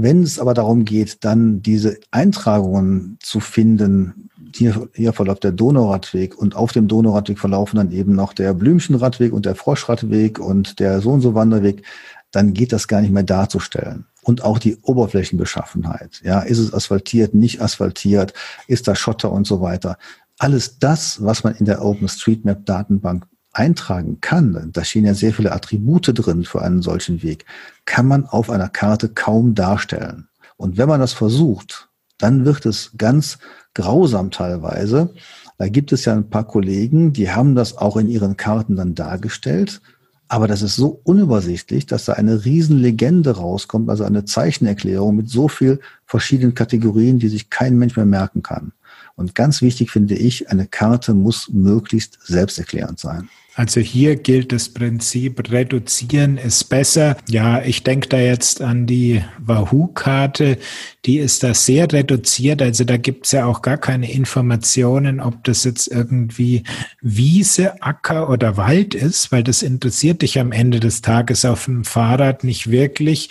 Wenn 0.00 0.22
es 0.22 0.38
aber 0.38 0.54
darum 0.54 0.84
geht, 0.84 1.24
dann 1.24 1.60
diese 1.60 1.98
Eintragungen 2.12 3.18
zu 3.20 3.40
finden, 3.40 4.30
hier, 4.54 4.88
hier 4.94 5.12
verläuft 5.12 5.42
der 5.42 5.50
Donauradweg 5.50 6.38
und 6.38 6.54
auf 6.54 6.70
dem 6.70 6.86
Donauradweg 6.86 7.40
verlaufen 7.40 7.78
dann 7.78 7.90
eben 7.90 8.14
noch 8.14 8.32
der 8.32 8.54
Blümchenradweg 8.54 9.32
und 9.32 9.44
der 9.44 9.56
Froschradweg 9.56 10.38
und 10.38 10.78
der 10.78 11.00
so 11.00 11.10
und 11.10 11.20
so 11.20 11.34
Wanderweg, 11.34 11.82
dann 12.30 12.54
geht 12.54 12.72
das 12.72 12.86
gar 12.86 13.00
nicht 13.00 13.12
mehr 13.12 13.24
darzustellen. 13.24 14.06
Und 14.22 14.44
auch 14.44 14.60
die 14.60 14.76
Oberflächenbeschaffenheit. 14.82 16.20
Ja, 16.22 16.40
ist 16.40 16.58
es 16.58 16.72
asphaltiert, 16.72 17.34
nicht 17.34 17.60
asphaltiert, 17.60 18.34
ist 18.68 18.86
da 18.86 18.94
Schotter 18.94 19.32
und 19.32 19.48
so 19.48 19.60
weiter. 19.60 19.98
Alles 20.38 20.78
das, 20.78 21.24
was 21.24 21.42
man 21.42 21.56
in 21.56 21.64
der 21.64 21.84
OpenStreetMap 21.84 22.64
Datenbank 22.66 23.26
eintragen 23.58 24.20
kann, 24.20 24.70
da 24.72 24.84
stehen 24.84 25.04
ja 25.04 25.14
sehr 25.14 25.34
viele 25.34 25.52
Attribute 25.52 26.10
drin 26.14 26.44
für 26.44 26.62
einen 26.62 26.80
solchen 26.80 27.22
Weg, 27.22 27.44
kann 27.84 28.06
man 28.06 28.24
auf 28.26 28.50
einer 28.50 28.68
Karte 28.68 29.08
kaum 29.08 29.54
darstellen. 29.54 30.28
Und 30.56 30.78
wenn 30.78 30.88
man 30.88 31.00
das 31.00 31.12
versucht, 31.12 31.88
dann 32.18 32.44
wird 32.44 32.66
es 32.66 32.92
ganz 32.96 33.38
grausam 33.74 34.30
teilweise. 34.30 35.14
Da 35.56 35.68
gibt 35.68 35.92
es 35.92 36.04
ja 36.04 36.12
ein 36.14 36.30
paar 36.30 36.46
Kollegen, 36.46 37.12
die 37.12 37.30
haben 37.30 37.54
das 37.54 37.76
auch 37.76 37.96
in 37.96 38.08
ihren 38.08 38.36
Karten 38.36 38.76
dann 38.76 38.94
dargestellt. 38.94 39.80
Aber 40.28 40.46
das 40.46 40.62
ist 40.62 40.76
so 40.76 41.00
unübersichtlich, 41.04 41.86
dass 41.86 42.04
da 42.04 42.12
eine 42.12 42.44
Riesenlegende 42.44 43.36
rauskommt, 43.36 43.88
also 43.88 44.04
eine 44.04 44.24
Zeichenerklärung 44.24 45.16
mit 45.16 45.30
so 45.30 45.48
viel 45.48 45.80
verschiedenen 46.04 46.54
Kategorien, 46.54 47.18
die 47.18 47.28
sich 47.28 47.50
kein 47.50 47.78
Mensch 47.78 47.96
mehr 47.96 48.04
merken 48.04 48.42
kann. 48.42 48.72
Und 49.18 49.34
ganz 49.34 49.62
wichtig 49.62 49.90
finde 49.90 50.14
ich, 50.14 50.48
eine 50.48 50.68
Karte 50.68 51.12
muss 51.12 51.48
möglichst 51.48 52.20
selbsterklärend 52.22 53.00
sein. 53.00 53.28
Also 53.56 53.80
hier 53.80 54.14
gilt 54.14 54.52
das 54.52 54.68
Prinzip, 54.68 55.50
reduzieren 55.50 56.38
ist 56.38 56.68
besser. 56.68 57.16
Ja, 57.28 57.60
ich 57.60 57.82
denke 57.82 58.08
da 58.08 58.18
jetzt 58.18 58.62
an 58.62 58.86
die 58.86 59.24
Wahoo-Karte, 59.40 60.58
die 61.04 61.18
ist 61.18 61.42
da 61.42 61.52
sehr 61.54 61.92
reduziert. 61.92 62.62
Also 62.62 62.84
da 62.84 62.96
gibt's 62.96 63.32
ja 63.32 63.46
auch 63.46 63.60
gar 63.60 63.76
keine 63.76 64.08
Informationen, 64.12 65.18
ob 65.18 65.42
das 65.42 65.64
jetzt 65.64 65.88
irgendwie 65.88 66.62
Wiese, 67.00 67.82
Acker 67.82 68.30
oder 68.30 68.56
Wald 68.56 68.94
ist, 68.94 69.32
weil 69.32 69.42
das 69.42 69.64
interessiert 69.64 70.22
dich 70.22 70.38
am 70.38 70.52
Ende 70.52 70.78
des 70.78 71.02
Tages 71.02 71.44
auf 71.44 71.64
dem 71.64 71.84
Fahrrad 71.84 72.44
nicht 72.44 72.70
wirklich. 72.70 73.30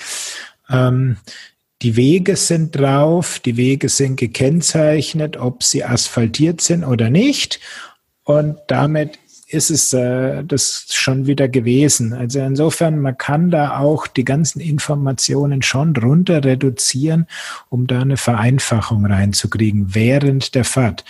Ähm, 0.69 1.15
die 1.81 1.95
Wege 1.95 2.35
sind 2.35 2.75
drauf, 2.75 3.39
die 3.39 3.57
Wege 3.57 3.89
sind 3.89 4.17
gekennzeichnet, 4.17 5.37
ob 5.37 5.63
sie 5.63 5.83
asphaltiert 5.83 6.61
sind 6.61 6.83
oder 6.83 7.09
nicht. 7.09 7.59
Und 8.23 8.57
damit 8.67 9.19
ist 9.47 9.69
es 9.69 9.93
äh, 9.93 10.43
das 10.43 10.87
schon 10.89 11.25
wieder 11.25 11.47
gewesen. 11.47 12.13
Also 12.13 12.39
insofern, 12.39 12.99
man 12.99 13.17
kann 13.17 13.49
da 13.49 13.79
auch 13.79 14.07
die 14.07 14.25
ganzen 14.25 14.59
Informationen 14.59 15.61
schon 15.61 15.95
runter 15.95 16.43
reduzieren, 16.43 17.27
um 17.69 17.87
da 17.87 18.01
eine 18.01 18.17
Vereinfachung 18.17 19.05
reinzukriegen 19.05 19.95
während 19.95 20.53
der 20.55 20.65
Fahrt. 20.65 21.05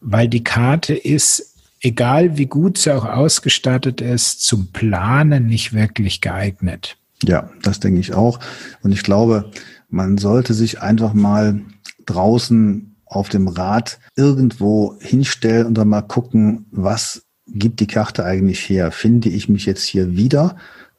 Weil 0.00 0.28
die 0.28 0.44
Karte 0.44 0.94
ist, 0.94 1.56
egal 1.80 2.38
wie 2.38 2.46
gut 2.46 2.78
sie 2.78 2.94
auch 2.94 3.04
ausgestattet 3.04 4.00
ist, 4.00 4.42
zum 4.42 4.68
Planen 4.68 5.46
nicht 5.46 5.72
wirklich 5.72 6.20
geeignet. 6.20 6.96
Ja, 7.24 7.50
das 7.62 7.80
denke 7.80 8.00
ich 8.00 8.14
auch. 8.14 8.38
Und 8.82 8.92
ich 8.92 9.02
glaube, 9.02 9.50
man 9.90 10.18
sollte 10.18 10.54
sich 10.54 10.80
einfach 10.80 11.12
mal 11.12 11.60
draußen 12.06 12.96
auf 13.04 13.28
dem 13.28 13.48
Rad 13.48 13.98
irgendwo 14.16 14.96
hinstellen 15.00 15.66
und 15.66 15.74
dann 15.74 15.88
mal 15.88 16.02
gucken, 16.02 16.66
was 16.70 17.24
gibt 17.46 17.80
die 17.80 17.88
Karte 17.88 18.24
eigentlich 18.24 18.60
her? 18.68 18.92
Finde 18.92 19.28
ich 19.28 19.48
mich 19.48 19.66
jetzt 19.66 19.84
hier 19.84 20.16
wieder? 20.16 20.56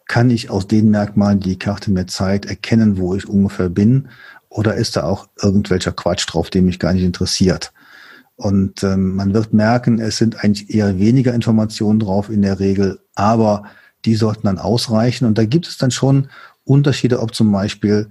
Kann 0.07 0.29
ich 0.29 0.49
aus 0.49 0.67
den 0.67 0.91
Merkmalen, 0.91 1.39
die 1.39 1.51
die 1.51 1.59
Karte 1.59 1.89
mir 1.89 2.05
zeigt, 2.07 2.45
erkennen, 2.45 2.97
wo 2.97 3.15
ich 3.15 3.29
ungefähr 3.29 3.69
bin? 3.69 4.09
Oder 4.49 4.75
ist 4.75 4.97
da 4.97 5.03
auch 5.03 5.29
irgendwelcher 5.41 5.93
Quatsch 5.93 6.25
drauf, 6.27 6.49
der 6.49 6.61
mich 6.61 6.79
gar 6.79 6.91
nicht 6.91 7.03
interessiert? 7.03 7.71
Und 8.35 8.83
ähm, 8.83 9.15
man 9.15 9.33
wird 9.33 9.53
merken, 9.53 9.99
es 9.99 10.17
sind 10.17 10.43
eigentlich 10.43 10.73
eher 10.73 10.99
weniger 10.99 11.33
Informationen 11.33 11.99
drauf 11.99 12.29
in 12.29 12.41
der 12.41 12.59
Regel, 12.59 12.99
aber 13.15 13.63
die 14.03 14.15
sollten 14.15 14.47
dann 14.47 14.57
ausreichen. 14.57 15.25
Und 15.25 15.37
da 15.37 15.45
gibt 15.45 15.67
es 15.67 15.77
dann 15.77 15.91
schon 15.91 16.27
Unterschiede, 16.65 17.21
ob 17.21 17.33
zum 17.33 17.51
Beispiel 17.51 18.09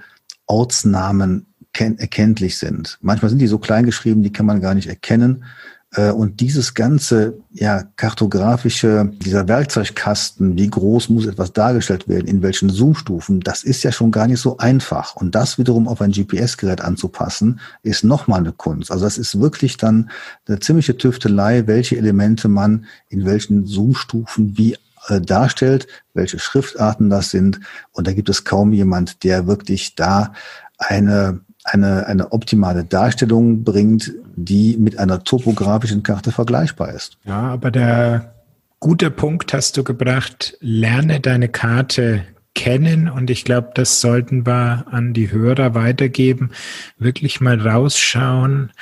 Ortsnamen 0.51 1.47
erkenntlich 1.73 2.59
sind. 2.59 2.99
Manchmal 3.01 3.31
sind 3.31 3.39
die 3.39 3.47
so 3.47 3.59
klein 3.59 3.87
geschrieben, 3.87 4.23
die 4.23 4.33
kann 4.33 4.47
man 4.47 4.61
gar 4.61 4.75
nicht 4.75 4.89
erkennen. 4.89 5.45
Äh, 5.93 6.11
und 6.11 6.41
dieses 6.41 6.75
ganze, 6.75 7.39
ja, 7.53 7.85
kartografische, 7.97 9.11
dieser 9.25 9.49
Werkzeugkasten, 9.49 10.57
wie 10.57 10.69
groß 10.69 11.09
muss 11.09 11.27
etwas 11.27 11.53
dargestellt 11.53 12.09
werden, 12.09 12.27
in 12.27 12.43
welchen 12.43 12.71
Zoomstufen, 12.71 13.41
das 13.41 13.63
ist 13.63 13.83
ja 13.83 13.93
schon 13.93 14.11
gar 14.11 14.27
nicht 14.27 14.41
so 14.41 14.59
einfach. 14.59 15.17
Und 15.17 15.35
das 15.35 15.59
wiederum 15.59 15.89
auf 15.89 16.01
ein 16.01 16.13
GPS-Gerät 16.13 16.81
anzupassen, 16.81 17.61
ist 17.83 18.05
nochmal 18.05 18.41
eine 18.41 18.53
Kunst. 18.53 18.91
Also 18.91 19.05
das 19.05 19.19
ist 19.19 19.41
wirklich 19.41 19.77
dann 19.77 20.11
eine 20.47 20.59
ziemliche 20.59 20.97
Tüftelei, 20.97 21.67
welche 21.67 21.97
Elemente 21.97 22.49
man 22.49 22.87
in 23.09 23.25
welchen 23.25 23.67
Zoomstufen 23.67 24.59
wie 24.59 24.77
äh, 25.09 25.21
darstellt, 25.21 25.87
welche 26.15 26.39
Schriftarten 26.39 27.11
das 27.11 27.31
sind. 27.31 27.61
Und 27.93 28.07
da 28.07 28.13
gibt 28.13 28.29
es 28.29 28.45
kaum 28.45 28.73
jemand, 28.73 29.25
der 29.25 29.47
wirklich 29.47 29.95
da 29.95 30.33
eine 30.79 31.41
eine, 31.65 32.07
eine 32.07 32.33
optimale 32.33 32.85
Darstellung 32.85 33.65
bringt, 33.65 34.13
die 34.35 34.77
mit 34.79 34.99
einer 34.99 35.25
topografischen 35.25 36.03
Karte 36.03 36.33
vergleichbar 36.33 36.93
ist. 36.95 37.19
Ja, 37.25 37.41
aber 37.41 37.71
der 37.71 38.35
gute 38.79 39.11
Punkt 39.11 39.53
hast 39.53 39.77
du 39.77 39.85
gebracht, 39.85 40.57
lerne 40.61 41.21
deine 41.21 41.49
Karte 41.49 42.25
kennen 42.55 43.09
und 43.09 43.31
ich 43.31 43.45
glaube, 43.45 43.71
das 43.75 44.01
sollten 44.01 44.47
wir 44.47 44.87
an 44.91 45.13
die 45.13 45.31
Hörer 45.31 45.75
weitergeben, 45.75 46.51
wirklich 46.99 47.41
mal 47.41 47.61
rausschauen 47.61 48.73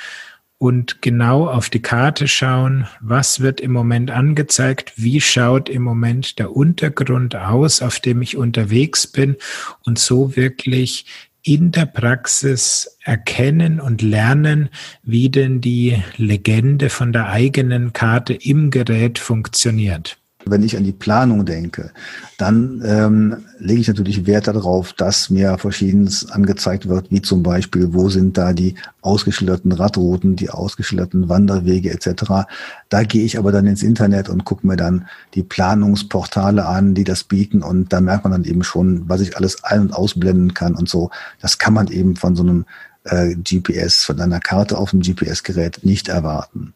und 0.59 1.01
genau 1.01 1.47
auf 1.47 1.69
die 1.69 1.81
Karte 1.81 2.27
schauen, 2.27 2.85
was 2.99 3.39
wird 3.39 3.61
im 3.61 3.71
Moment 3.71 4.11
angezeigt, 4.11 4.93
wie 4.97 5.21
schaut 5.21 5.69
im 5.69 5.81
Moment 5.81 6.37
der 6.37 6.55
Untergrund 6.55 7.35
aus, 7.35 7.81
auf 7.81 8.01
dem 8.01 8.21
ich 8.21 8.35
unterwegs 8.35 9.07
bin 9.07 9.37
und 9.85 9.97
so 9.97 10.35
wirklich 10.35 11.05
in 11.41 11.71
der 11.71 11.85
Praxis 11.85 12.97
erkennen 13.03 13.79
und 13.79 14.01
lernen, 14.01 14.69
wie 15.01 15.29
denn 15.29 15.61
die 15.61 16.03
Legende 16.17 16.89
von 16.89 17.13
der 17.13 17.29
eigenen 17.29 17.93
Karte 17.93 18.33
im 18.33 18.69
Gerät 18.69 19.17
funktioniert. 19.17 20.19
Wenn 20.49 20.63
ich 20.63 20.77
an 20.77 20.83
die 20.83 20.91
Planung 20.91 21.45
denke, 21.45 21.91
dann 22.37 22.81
ähm, 22.85 23.37
lege 23.59 23.81
ich 23.81 23.87
natürlich 23.87 24.25
Wert 24.25 24.47
darauf, 24.47 24.93
dass 24.93 25.29
mir 25.29 25.57
verschiedenes 25.57 26.31
angezeigt 26.31 26.87
wird, 26.87 27.11
wie 27.11 27.21
zum 27.21 27.43
Beispiel, 27.43 27.93
wo 27.93 28.09
sind 28.09 28.37
da 28.37 28.53
die 28.53 28.75
ausgeschilderten 29.01 29.71
Radrouten, 29.71 30.35
die 30.35 30.49
ausgeschilderten 30.49 31.29
Wanderwege 31.29 31.91
etc. 31.91 32.47
Da 32.89 33.03
gehe 33.03 33.23
ich 33.23 33.37
aber 33.37 33.51
dann 33.51 33.67
ins 33.67 33.83
Internet 33.83 34.29
und 34.29 34.45
gucke 34.45 34.65
mir 34.65 34.77
dann 34.77 35.07
die 35.33 35.43
Planungsportale 35.43 36.65
an, 36.65 36.93
die 36.93 37.03
das 37.03 37.23
bieten 37.23 37.61
und 37.61 37.93
da 37.93 38.01
merkt 38.01 38.23
man 38.23 38.31
dann 38.31 38.45
eben 38.45 38.63
schon, 38.63 39.07
was 39.07 39.21
ich 39.21 39.37
alles 39.37 39.63
ein- 39.63 39.81
und 39.81 39.93
ausblenden 39.93 40.53
kann 40.53 40.75
und 40.75 40.89
so. 40.89 41.09
Das 41.41 41.57
kann 41.57 41.73
man 41.73 41.87
eben 41.87 42.15
von 42.15 42.35
so 42.35 42.43
einem 42.43 42.65
äh, 43.05 43.35
GPS, 43.35 44.03
von 44.03 44.19
einer 44.19 44.39
Karte 44.39 44.77
auf 44.77 44.91
dem 44.91 45.01
GPS-Gerät 45.01 45.83
nicht 45.83 46.07
erwarten. 46.07 46.73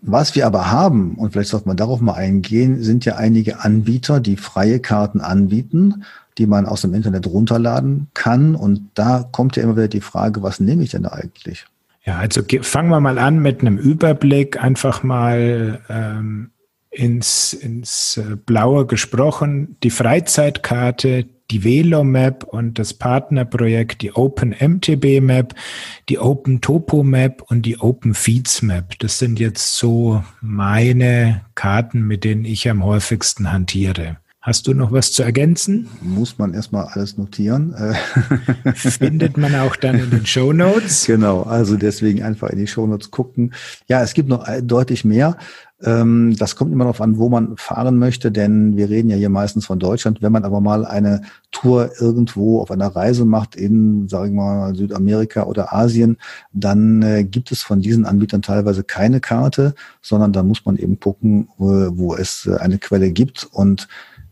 Was 0.00 0.34
wir 0.34 0.46
aber 0.46 0.70
haben, 0.70 1.16
und 1.16 1.32
vielleicht 1.32 1.50
sollte 1.50 1.68
man 1.68 1.76
darauf 1.76 2.00
mal 2.00 2.14
eingehen, 2.14 2.82
sind 2.82 3.04
ja 3.04 3.16
einige 3.16 3.60
Anbieter, 3.60 4.20
die 4.20 4.36
freie 4.36 4.80
Karten 4.80 5.20
anbieten, 5.20 6.04
die 6.38 6.46
man 6.46 6.66
aus 6.66 6.82
dem 6.82 6.94
Internet 6.94 7.26
runterladen 7.26 8.08
kann. 8.14 8.54
Und 8.54 8.90
da 8.94 9.28
kommt 9.30 9.56
ja 9.56 9.64
immer 9.64 9.76
wieder 9.76 9.88
die 9.88 10.00
Frage, 10.00 10.42
was 10.42 10.60
nehme 10.60 10.84
ich 10.84 10.90
denn 10.90 11.02
da 11.02 11.10
eigentlich? 11.10 11.66
Ja, 12.04 12.18
also 12.18 12.42
fangen 12.62 12.88
wir 12.90 13.00
mal 13.00 13.18
an 13.18 13.40
mit 13.40 13.60
einem 13.60 13.76
Überblick, 13.76 14.62
einfach 14.62 15.02
mal 15.02 15.80
ähm, 15.88 16.50
ins, 16.90 17.52
ins 17.52 18.16
äh, 18.16 18.36
Blaue 18.36 18.86
gesprochen. 18.86 19.76
Die 19.82 19.90
Freizeitkarte, 19.90 21.26
die 21.50 21.64
Velo-Map 21.64 22.44
und 22.44 22.78
das 22.78 22.94
Partnerprojekt, 22.94 24.02
die 24.02 24.12
Open 24.12 24.50
MTB 24.50 25.20
Map, 25.20 25.54
die 26.08 26.18
Open 26.18 26.60
Topo 26.60 27.02
Map 27.02 27.42
und 27.48 27.62
die 27.62 27.78
Open 27.80 28.14
Feeds 28.14 28.62
Map. 28.62 28.98
Das 28.98 29.18
sind 29.18 29.40
jetzt 29.40 29.76
so 29.76 30.22
meine 30.40 31.42
Karten, 31.54 32.02
mit 32.02 32.24
denen 32.24 32.44
ich 32.44 32.68
am 32.68 32.84
häufigsten 32.84 33.52
hantiere. 33.52 34.18
Hast 34.40 34.66
du 34.66 34.72
noch 34.72 34.92
was 34.92 35.12
zu 35.12 35.22
ergänzen? 35.22 35.88
Muss 36.00 36.38
man 36.38 36.54
erstmal 36.54 36.86
alles 36.86 37.18
notieren. 37.18 37.74
Findet 38.74 39.36
man 39.36 39.54
auch 39.56 39.76
dann 39.76 39.98
in 39.98 40.10
den 40.10 40.26
Show 40.26 40.52
Notes. 40.52 41.06
Genau, 41.06 41.42
also 41.42 41.76
deswegen 41.76 42.22
einfach 42.22 42.48
in 42.50 42.58
die 42.58 42.66
Show 42.66 42.86
Notes 42.86 43.10
gucken. 43.10 43.52
Ja, 43.88 44.02
es 44.02 44.14
gibt 44.14 44.28
noch 44.28 44.46
deutlich 44.62 45.04
mehr. 45.04 45.36
Ähm, 45.80 46.34
das 46.36 46.56
kommt 46.56 46.72
immer 46.72 46.84
darauf 46.84 47.00
an, 47.00 47.18
wo 47.18 47.28
man 47.28 47.56
fahren 47.56 47.98
möchte, 47.98 48.32
denn 48.32 48.76
wir 48.76 48.90
reden 48.90 49.10
ja 49.10 49.16
hier 49.16 49.28
meistens 49.28 49.64
von 49.66 49.78
Deutschland. 49.78 50.22
Wenn 50.22 50.32
man 50.32 50.44
aber 50.44 50.60
mal 50.60 50.84
eine 50.84 51.22
Tour 51.52 51.92
irgendwo 52.00 52.60
auf 52.60 52.72
einer 52.72 52.88
Reise 52.88 53.24
macht 53.24 53.54
in, 53.54 54.08
sagen 54.08 54.34
wir 54.34 54.42
mal, 54.42 54.74
Südamerika 54.74 55.44
oder 55.44 55.72
Asien, 55.72 56.16
dann 56.52 57.02
äh, 57.02 57.22
gibt 57.22 57.52
es 57.52 57.62
von 57.62 57.80
diesen 57.80 58.06
Anbietern 58.06 58.42
teilweise 58.42 58.82
keine 58.82 59.20
Karte, 59.20 59.74
sondern 60.02 60.32
da 60.32 60.42
muss 60.42 60.64
man 60.64 60.76
eben 60.76 60.98
gucken, 60.98 61.48
wo, 61.56 62.14
es 62.14 62.46
äh, 62.46 62.56
eine 62.56 62.78
Quelle 62.78 63.12
gibt. 63.12 63.48
Und 63.52 63.86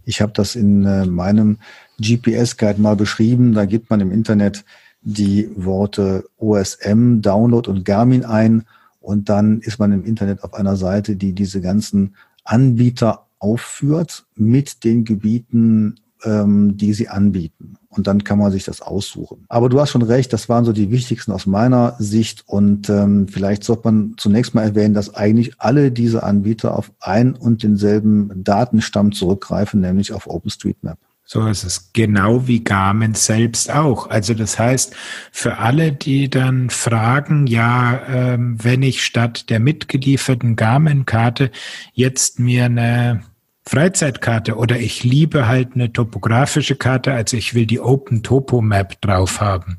ich 0.04 0.20
habe 0.20 0.32
das 0.32 0.56
in 0.56 0.84
äh, 0.84 1.06
meinem 1.06 1.58
GPS-Guide 2.00 2.80
mal 2.80 2.96
beschrieben. 2.96 3.54
Da 3.54 3.66
gibt 3.66 3.88
man 3.88 4.00
im 4.00 4.10
Internet 4.10 4.64
die 5.02 5.48
Worte 5.54 6.24
OSM, 6.38 7.20
Download 7.20 7.70
und 7.70 7.84
Garmin 7.84 8.24
ein 8.24 8.64
und 9.06 9.28
dann 9.28 9.60
ist 9.60 9.78
man 9.78 9.92
im 9.92 10.04
Internet 10.04 10.42
auf 10.42 10.52
einer 10.52 10.74
Seite, 10.74 11.14
die 11.14 11.32
diese 11.32 11.60
ganzen 11.60 12.16
Anbieter 12.42 13.26
aufführt 13.38 14.26
mit 14.34 14.82
den 14.82 15.04
Gebieten, 15.04 16.00
ähm, 16.24 16.76
die 16.76 16.92
sie 16.92 17.08
anbieten. 17.08 17.76
Und 17.88 18.08
dann 18.08 18.24
kann 18.24 18.40
man 18.40 18.50
sich 18.50 18.64
das 18.64 18.82
aussuchen. 18.82 19.44
Aber 19.48 19.68
du 19.68 19.80
hast 19.80 19.90
schon 19.90 20.02
recht, 20.02 20.32
das 20.32 20.48
waren 20.48 20.64
so 20.64 20.72
die 20.72 20.90
wichtigsten 20.90 21.30
aus 21.30 21.46
meiner 21.46 21.94
Sicht. 22.00 22.42
Und 22.48 22.90
ähm, 22.90 23.28
vielleicht 23.28 23.62
sollte 23.62 23.82
man 23.84 24.14
zunächst 24.16 24.56
mal 24.56 24.62
erwähnen, 24.62 24.94
dass 24.94 25.14
eigentlich 25.14 25.60
alle 25.60 25.92
diese 25.92 26.24
Anbieter 26.24 26.76
auf 26.76 26.90
ein 26.98 27.36
und 27.36 27.62
denselben 27.62 28.42
Datenstamm 28.42 29.12
zurückgreifen, 29.12 29.80
nämlich 29.80 30.12
auf 30.14 30.26
OpenStreetMap. 30.26 30.98
So 31.28 31.44
ist 31.48 31.64
es. 31.64 31.92
Genau 31.92 32.46
wie 32.46 32.62
Garmin 32.62 33.14
selbst 33.14 33.68
auch. 33.70 34.08
Also 34.10 34.32
das 34.32 34.60
heißt, 34.60 34.94
für 35.32 35.58
alle, 35.58 35.90
die 35.90 36.30
dann 36.30 36.70
fragen, 36.70 37.48
ja, 37.48 38.00
ähm, 38.08 38.56
wenn 38.62 38.84
ich 38.84 39.04
statt 39.04 39.50
der 39.50 39.58
mitgelieferten 39.58 40.54
Garmin-Karte 40.54 41.50
jetzt 41.92 42.38
mir 42.38 42.66
eine 42.66 43.24
Freizeitkarte 43.68 44.54
oder 44.54 44.78
ich 44.78 45.02
liebe 45.02 45.48
halt 45.48 45.74
eine 45.74 45.92
topografische 45.92 46.76
Karte, 46.76 47.12
also 47.12 47.36
ich 47.36 47.54
will 47.54 47.66
die 47.66 47.80
Open 47.80 48.22
Topo 48.22 48.60
Map 48.60 49.00
drauf 49.00 49.40
haben, 49.40 49.78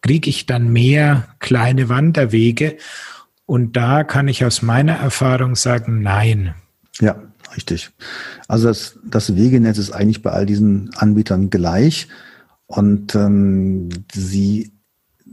kriege 0.00 0.30
ich 0.30 0.46
dann 0.46 0.72
mehr 0.72 1.28
kleine 1.40 1.90
Wanderwege 1.90 2.78
Und 3.44 3.76
da 3.76 4.02
kann 4.02 4.28
ich 4.28 4.44
aus 4.44 4.62
meiner 4.62 4.94
Erfahrung 4.94 5.54
sagen, 5.54 6.00
nein. 6.00 6.54
Ja, 6.98 7.16
richtig. 7.56 7.90
Also 8.48 8.68
das, 8.68 8.98
das 9.04 9.36
Wegenetz 9.36 9.78
ist 9.78 9.92
eigentlich 9.92 10.22
bei 10.22 10.30
all 10.30 10.46
diesen 10.46 10.90
Anbietern 10.96 11.50
gleich. 11.50 12.08
Und 12.66 13.14
ähm, 13.14 13.88
sie 14.12 14.72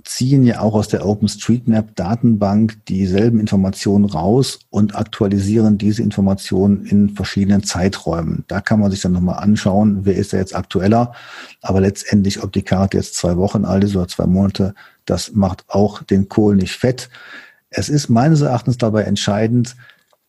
ziehen 0.04 0.44
ja 0.44 0.60
auch 0.60 0.74
aus 0.74 0.88
der 0.90 1.06
OpenStreetMap-Datenbank 1.06 2.86
dieselben 2.88 3.40
Informationen 3.40 4.06
raus 4.06 4.60
und 4.70 4.96
aktualisieren 4.96 5.78
diese 5.78 6.04
Informationen 6.04 6.86
in 6.86 7.10
verschiedenen 7.10 7.64
Zeiträumen. 7.64 8.44
Da 8.48 8.60
kann 8.60 8.80
man 8.80 8.92
sich 8.92 9.02
dann 9.02 9.14
nochmal 9.14 9.42
anschauen, 9.42 10.00
wer 10.04 10.16
ist 10.16 10.34
da 10.34 10.38
jetzt 10.38 10.56
aktueller. 10.56 11.14
Aber 11.62 11.80
letztendlich, 11.80 12.44
ob 12.44 12.52
die 12.52 12.64
Karte 12.64 12.98
jetzt 12.98 13.16
zwei 13.16 13.38
Wochen 13.38 13.66
alt 13.66 13.84
ist 13.84 13.96
oder 13.96 14.08
zwei 14.08 14.26
Monate, 14.26 14.74
das 15.06 15.34
macht 15.34 15.64
auch 15.70 16.04
den 16.04 16.28
Kohl 16.28 16.56
nicht 16.56 16.74
fett. 16.74 17.10
Es 17.70 17.90
ist 17.90 18.10
meines 18.10 18.42
Erachtens 18.42 18.78
dabei 18.78 19.04
entscheidend, 19.04 19.76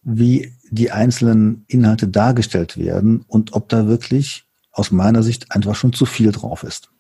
wie 0.05 0.53
die 0.71 0.91
einzelnen 0.91 1.65
Inhalte 1.69 2.09
dargestellt 2.09 2.77
werden 2.77 3.25
und 3.27 3.53
ob 3.55 3.69
da 3.69 3.87
wirklich 3.87 4.45
aus 4.73 4.91
meiner 4.91 5.23
Sicht 5.23 5.53
einfach 5.53 5.75
schon 5.75 5.93
zu 5.93 6.05
viel 6.07 6.33
drauf 6.33 6.63
ist. 6.63 6.91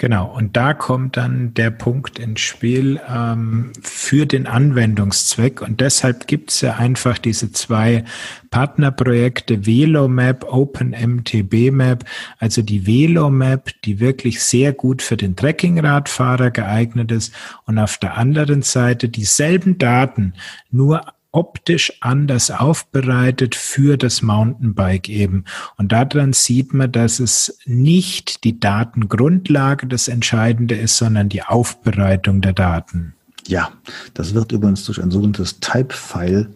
Genau, 0.00 0.32
und 0.32 0.56
da 0.56 0.72
kommt 0.72 1.16
dann 1.16 1.52
der 1.54 1.72
Punkt 1.72 2.20
ins 2.20 2.40
Spiel 2.40 3.00
ähm, 3.08 3.72
für 3.82 4.24
den 4.24 4.46
Anwendungszweck. 4.46 5.60
Und 5.60 5.80
deshalb 5.80 6.28
gibt 6.28 6.52
es 6.52 6.60
ja 6.60 6.76
einfach 6.76 7.18
diese 7.18 7.50
zwei 7.50 8.04
Partnerprojekte 8.50 9.66
VeloMap, 9.66 10.44
OpenMTB 10.44 11.72
Map, 11.72 12.04
also 12.38 12.62
die 12.62 12.86
VeloMap, 12.86 13.72
die 13.84 13.98
wirklich 13.98 14.40
sehr 14.40 14.72
gut 14.72 15.02
für 15.02 15.16
den 15.16 15.34
Trekkingradfahrer 15.34 16.52
geeignet 16.52 17.10
ist. 17.10 17.34
Und 17.66 17.80
auf 17.80 17.98
der 17.98 18.16
anderen 18.16 18.62
Seite 18.62 19.08
dieselben 19.08 19.78
Daten, 19.78 20.34
nur 20.70 21.02
optisch 21.30 21.92
anders 22.00 22.50
aufbereitet 22.50 23.54
für 23.54 23.96
das 23.96 24.22
Mountainbike 24.22 25.08
eben. 25.08 25.44
Und 25.76 25.92
daran 25.92 26.32
sieht 26.32 26.72
man, 26.72 26.90
dass 26.90 27.20
es 27.20 27.58
nicht 27.66 28.44
die 28.44 28.58
Datengrundlage 28.58 29.86
das 29.86 30.08
Entscheidende 30.08 30.74
ist, 30.74 30.96
sondern 30.96 31.28
die 31.28 31.42
Aufbereitung 31.42 32.40
der 32.40 32.54
Daten. 32.54 33.14
Ja, 33.46 33.70
das 34.14 34.34
wird 34.34 34.52
übrigens 34.52 34.84
durch 34.84 35.02
ein 35.02 35.10
sogenanntes 35.10 35.60
Type-File 35.60 36.50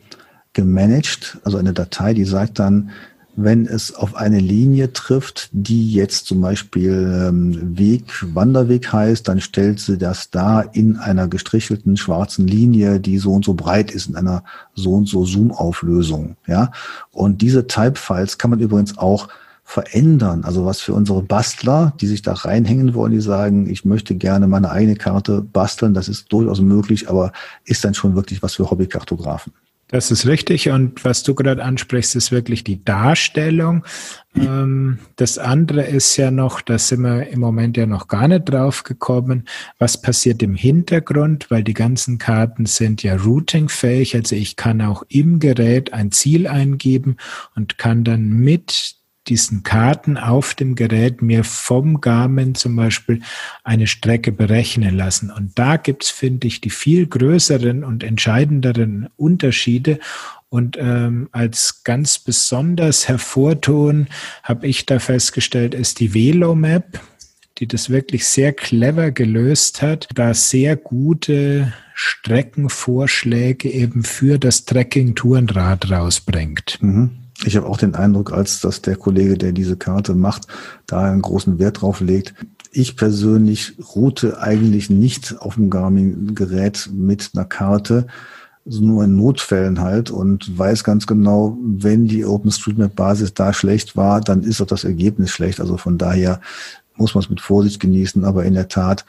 gemanagt, 0.53 1.39
also 1.45 1.59
eine 1.59 1.73
Datei, 1.73 2.13
die 2.13 2.25
sagt 2.25 2.59
dann, 2.59 2.91
wenn 3.35 3.67
es 3.67 3.95
auf 3.95 4.15
eine 4.15 4.39
Linie 4.39 4.93
trifft, 4.93 5.49
die 5.53 5.93
jetzt 5.93 6.27
zum 6.27 6.41
Beispiel 6.41 7.27
ähm, 7.29 7.79
Weg, 7.79 8.05
Wanderweg 8.35 8.93
heißt, 8.93 9.27
dann 9.27 9.41
stellt 9.41 9.81
sie 9.81 9.97
das 9.97 10.31
da 10.31 10.61
in 10.61 10.97
einer 10.97 11.29
gestrichelten 11.29 11.97
schwarzen 11.97 12.47
Linie, 12.47 13.01
die 13.01 13.19
so 13.19 13.33
und 13.33 13.45
so 13.45 13.55
breit 13.55 13.91
ist, 13.91 14.09
in 14.09 14.17
einer 14.17 14.45
so 14.75 14.95
und 14.95 15.09
so 15.09 15.25
Zoom-Auflösung. 15.25 16.37
Ja, 16.47 16.71
und 17.11 17.41
diese 17.41 17.67
Type-Files 17.67 18.39
kann 18.39 18.51
man 18.51 18.61
übrigens 18.61 18.99
auch 18.99 19.29
verändern. 19.65 20.45
Also 20.45 20.67
was 20.67 20.81
für 20.81 20.93
unsere 20.93 21.23
Bastler, 21.23 21.95
die 22.01 22.07
sich 22.07 22.21
da 22.21 22.35
reinhängen 22.35 22.95
wollen, 22.95 23.13
die 23.13 23.21
sagen, 23.21 23.71
ich 23.71 23.85
möchte 23.85 24.15
gerne 24.15 24.47
meine 24.47 24.71
eigene 24.71 24.97
Karte 24.97 25.41
basteln, 25.41 25.95
das 25.95 26.09
ist 26.09 26.31
durchaus 26.33 26.61
möglich, 26.61 27.09
aber 27.09 27.33
ist 27.65 27.85
dann 27.85 27.95
schon 27.95 28.15
wirklich 28.15 28.43
was 28.43 28.55
für 28.55 28.71
Hobbykartografen. 28.71 29.53
Das 29.93 30.11
ist 30.11 30.27
richtig. 30.27 30.71
Und 30.71 31.05
was 31.05 31.23
du 31.23 31.35
gerade 31.35 31.63
ansprichst, 31.63 32.17
ist 32.17 32.33
wirklich 32.33 32.65
die 32.65 32.83
Darstellung. 32.83 33.85
Ähm, 34.35 35.01
das 35.17 35.37
andere 35.37 35.83
ist 35.83 36.17
ja 36.17 36.31
noch, 36.31 36.63
da 36.63 36.79
sind 36.79 37.03
wir 37.03 37.29
im 37.29 37.41
Moment 37.41 37.77
ja 37.77 37.85
noch 37.85 38.09
gar 38.09 38.27
nicht 38.27 38.47
drauf 38.47 38.85
gekommen, 38.85 39.47
was 39.79 40.01
passiert 40.01 40.43
im 40.43 40.55
Hintergrund, 40.55 41.51
weil 41.51 41.63
die 41.63 41.75
ganzen 41.75 42.17
Karten 42.17 42.65
sind 42.65 43.03
ja 43.03 43.17
routingfähig. 43.17 44.17
Also 44.17 44.35
ich 44.35 44.57
kann 44.57 44.81
auch 44.81 45.03
im 45.09 45.41
Gerät 45.41 45.93
ein 45.93 46.11
Ziel 46.11 46.47
eingeben 46.47 47.19
und 47.55 47.77
kann 47.77 48.03
dann 48.03 48.31
mit 48.31 49.02
diesen 49.29 49.63
Karten 49.63 50.17
auf 50.19 50.55
dem 50.55 50.75
Gerät 50.75 51.23
mir 51.23 51.45
vom 51.45 52.01
Garmin 52.01 52.55
zum 52.55 52.75
Beispiel 52.75 53.21
eine 53.63 53.87
Strecke 53.87 54.33
berechnen 54.33 54.97
lassen. 54.97 55.31
Und 55.31 55.59
da 55.59 55.77
gibt's, 55.77 56.11
finde 56.11 56.49
ich, 56.49 56.61
die 56.61 56.71
viel 56.71 57.07
größeren 57.07 57.85
und 57.85 58.03
entscheidenderen 58.03 59.09
Unterschiede. 59.17 60.01
Und 60.49 60.77
ähm, 60.79 61.29
als 61.33 61.85
ganz 61.85 62.19
besonders 62.19 63.09
hervortun, 63.09 64.09
habe 64.43 64.67
ich 64.67 64.87
da 64.87 64.99
festgestellt, 64.99 65.75
ist 65.75 66.01
die 66.01 66.15
Velomap, 66.15 67.01
die 67.59 67.69
das 67.69 67.91
wirklich 67.91 68.27
sehr 68.27 68.53
clever 68.53 69.13
gelöst 69.13 69.83
hat, 69.83 70.09
da 70.15 70.35
sehr 70.35 70.77
gute 70.77 71.73
Streckenvorschläge 71.95 73.71
eben 73.71 74.03
für 74.03 74.39
das 74.39 74.65
Trekking-Tourenrad 74.65 75.91
rausbringt. 75.91 76.79
Mhm. 76.83 77.22
Ich 77.45 77.57
habe 77.57 77.67
auch 77.67 77.77
den 77.77 77.95
Eindruck, 77.95 78.33
als 78.33 78.61
dass 78.61 78.83
der 78.83 78.97
Kollege, 78.97 79.37
der 79.37 79.53
diese 79.53 79.77
Karte 79.77 80.15
macht, 80.15 80.47
da 80.87 81.01
einen 81.01 81.23
großen 81.23 81.59
Wert 81.59 81.81
drauf 81.81 82.01
legt. 82.01 82.35
Ich 82.71 82.97
persönlich 82.97 83.75
route 83.95 84.41
eigentlich 84.41 84.91
nicht 84.91 85.41
auf 85.41 85.55
dem 85.55 85.69
Garmin-Gerät 85.69 86.91
mit 86.93 87.31
einer 87.35 87.45
Karte, 87.45 88.07
nur 88.65 89.05
in 89.05 89.17
Notfällen 89.17 89.81
halt 89.81 90.11
und 90.11 90.57
weiß 90.57 90.85
ganz 90.85 91.07
genau, 91.07 91.59
wenn 91.61 92.07
die 92.07 92.25
OpenStreetMap-Basis 92.25 93.35
da 93.35 93.53
schlecht 93.53 93.97
war, 93.97 94.21
dann 94.21 94.45
ist 94.45 94.61
auch 94.61 94.67
das 94.67 94.85
Ergebnis 94.85 95.31
schlecht. 95.31 95.61
Also 95.61 95.77
von 95.77 95.99
daher 95.99 96.41
muss 96.97 97.15
man 97.15 97.25
es 97.25 97.31
mit 97.31 97.41
Vorsicht 97.41 97.81
genießen, 97.81 98.25
aber 98.25 98.45
in 98.45 98.55
der 98.55 98.69
Tat 98.69 99.05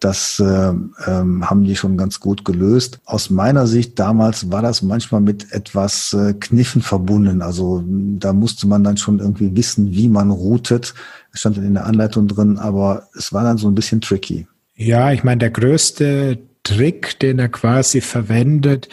das 0.00 0.40
äh, 0.40 0.72
ähm, 1.06 1.48
haben 1.48 1.64
die 1.64 1.76
schon 1.76 1.98
ganz 1.98 2.20
gut 2.20 2.44
gelöst. 2.44 3.00
Aus 3.04 3.28
meiner 3.28 3.66
Sicht 3.66 3.98
damals 3.98 4.50
war 4.50 4.62
das 4.62 4.82
manchmal 4.82 5.20
mit 5.20 5.52
etwas 5.52 6.14
äh, 6.14 6.32
Kniffen 6.32 6.80
verbunden. 6.80 7.42
Also 7.42 7.84
da 7.86 8.32
musste 8.32 8.66
man 8.66 8.82
dann 8.82 8.96
schon 8.96 9.18
irgendwie 9.18 9.54
wissen, 9.54 9.92
wie 9.92 10.08
man 10.08 10.30
routet. 10.30 10.94
Es 11.32 11.40
stand 11.40 11.58
in 11.58 11.74
der 11.74 11.84
Anleitung 11.84 12.28
drin, 12.28 12.58
aber 12.58 13.08
es 13.14 13.32
war 13.32 13.44
dann 13.44 13.58
so 13.58 13.68
ein 13.68 13.74
bisschen 13.74 14.00
tricky. 14.00 14.46
Ja, 14.74 15.12
ich 15.12 15.22
meine, 15.22 15.38
der 15.38 15.50
größte 15.50 16.38
Trick, 16.62 17.18
den 17.20 17.38
er 17.38 17.48
quasi 17.48 18.00
verwendet, 18.00 18.88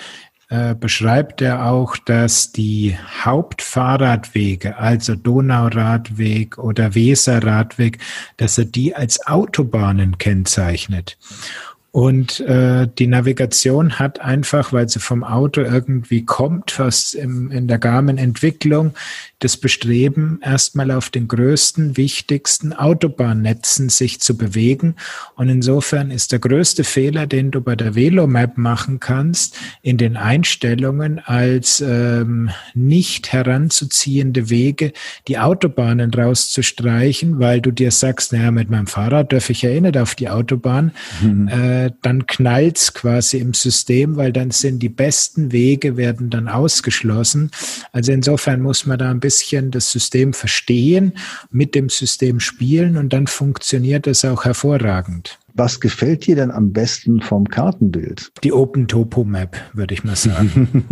äh, 0.50 0.76
beschreibt 0.76 1.42
er 1.42 1.66
auch, 1.66 1.98
dass 1.98 2.54
die 2.54 2.98
Hauptfahrradwege, 3.24 4.78
also 4.78 5.16
Donauradweg 5.16 6.58
oder 6.58 6.96
Weserradweg, 6.96 8.00
dass 8.38 8.58
er 8.58 8.64
die 8.64 8.96
als 8.96 9.28
Autobahnen 9.28 10.18
kennzeichnet. 10.18 11.18
Und 11.98 12.42
äh, 12.42 12.88
die 13.00 13.08
Navigation 13.08 13.98
hat 13.98 14.22
einfach, 14.22 14.72
weil 14.72 14.88
sie 14.88 15.00
vom 15.00 15.24
Auto 15.24 15.62
irgendwie 15.62 16.24
kommt, 16.24 16.78
was 16.78 17.16
im, 17.16 17.50
in 17.50 17.68
der 17.68 17.80
Garmin-Entwicklung, 17.80 18.94
das 19.40 19.58
Bestreben, 19.58 20.40
erstmal 20.44 20.92
auf 20.92 21.10
den 21.10 21.28
größten, 21.28 21.98
wichtigsten 21.98 22.74
Autobahnnetzen 22.74 23.90
sich 23.90 24.20
zu 24.20 24.38
bewegen. 24.38 24.96
Und 25.36 25.50
insofern 25.50 26.12
ist 26.12 26.32
der 26.32 26.40
größte 26.40 26.84
Fehler, 26.84 27.26
den 27.26 27.50
du 27.50 27.62
bei 27.62 27.76
der 27.76 27.96
Velomap 27.96 28.60
machen 28.60 29.00
kannst, 29.00 29.58
in 29.82 29.98
den 29.98 30.18
Einstellungen 30.18 31.20
als 31.26 31.82
ähm, 31.82 32.52
nicht 32.76 33.34
heranzuziehende 33.34 34.52
Wege 34.52 34.94
die 35.28 35.40
Autobahnen 35.40 36.14
rauszustreichen, 36.14 37.40
weil 37.40 37.60
du 37.60 37.72
dir 37.72 37.90
sagst, 37.90 38.34
naja, 38.34 38.52
mit 38.52 38.70
meinem 38.70 38.88
Fahrrad 38.88 39.34
darf 39.34 39.50
ich 39.50 39.64
ja 39.64 39.72
eh 39.72 39.82
nicht 39.82 39.98
auf 39.98 40.14
die 40.14 40.30
Autobahn. 40.30 40.92
Mhm. 41.22 41.48
Äh, 41.48 41.87
dann 42.02 42.28
knallt's 42.28 42.94
quasi 42.94 43.38
im 43.38 43.54
System, 43.54 44.18
weil 44.18 44.32
dann 44.32 44.52
sind 44.52 44.80
die 44.80 44.90
besten 44.90 45.52
Wege 45.52 45.98
werden 45.98 46.30
dann 46.30 46.48
ausgeschlossen. 46.48 47.52
Also 47.92 48.12
insofern 48.12 48.62
muss 48.62 48.86
man 48.86 48.98
da 48.98 49.10
ein 49.10 49.20
bisschen 49.20 49.38
bisschen 49.38 49.72
das 49.72 49.92
System 49.92 50.34
verstehen, 50.34 51.14
mit 51.52 51.76
dem 51.76 51.90
System 51.90 52.40
spielen 52.40 52.98
und 52.98 53.14
dann 53.14 53.28
funktioniert 53.28 54.08
es 54.08 54.26
auch 54.26 54.46
hervorragend. 54.46 55.40
Was 55.54 55.80
gefällt 55.80 56.28
dir 56.28 56.36
denn 56.36 56.52
am 56.52 56.72
besten 56.72 57.22
vom 57.22 57.48
Kartenbild? 57.48 58.32
Die 58.44 58.54
Open 58.54 58.88
Topo 58.88 59.24
Map, 59.24 59.58
würde 59.74 59.94
ich 59.94 60.04
mal 60.04 60.16
sagen. 60.16 60.86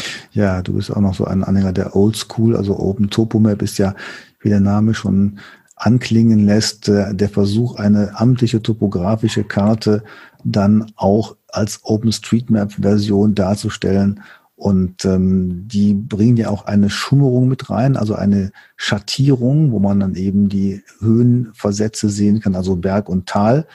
ja, 0.32 0.62
du 0.62 0.74
bist 0.74 0.90
auch 0.90 1.00
noch 1.00 1.14
so 1.14 1.24
ein 1.24 1.44
Anhänger 1.44 1.72
der 1.72 1.94
Old 1.94 2.16
School. 2.16 2.56
Also 2.56 2.76
Open 2.78 3.08
Topo 3.10 3.38
Map 3.38 3.62
ist 3.62 3.78
ja, 3.78 3.94
wie 4.40 4.48
der 4.48 4.60
Name 4.60 4.94
schon 4.94 5.38
anklingen 5.80 6.46
lässt, 6.46 6.88
äh, 6.88 7.14
der 7.14 7.28
Versuch, 7.28 7.76
eine 7.76 8.18
amtliche 8.18 8.62
topografische 8.62 9.44
Karte 9.44 10.02
dann 10.44 10.92
auch 10.96 11.36
als 11.48 11.80
OpenStreetMap-Version 11.82 13.34
darzustellen 13.34 14.20
und 14.60 15.06
ähm, 15.06 15.66
die 15.68 15.94
bringen 15.94 16.36
ja 16.36 16.50
auch 16.50 16.66
eine 16.66 16.90
Schummerung 16.90 17.48
mit 17.48 17.70
rein, 17.70 17.96
also 17.96 18.14
eine 18.14 18.52
Schattierung, 18.76 19.72
wo 19.72 19.78
man 19.78 20.00
dann 20.00 20.16
eben 20.16 20.50
die 20.50 20.82
Höhenversätze 21.00 22.10
sehen 22.10 22.40
kann, 22.40 22.54
also 22.54 22.76
Berg 22.76 23.08
und 23.08 23.26
Tal. 23.26 23.66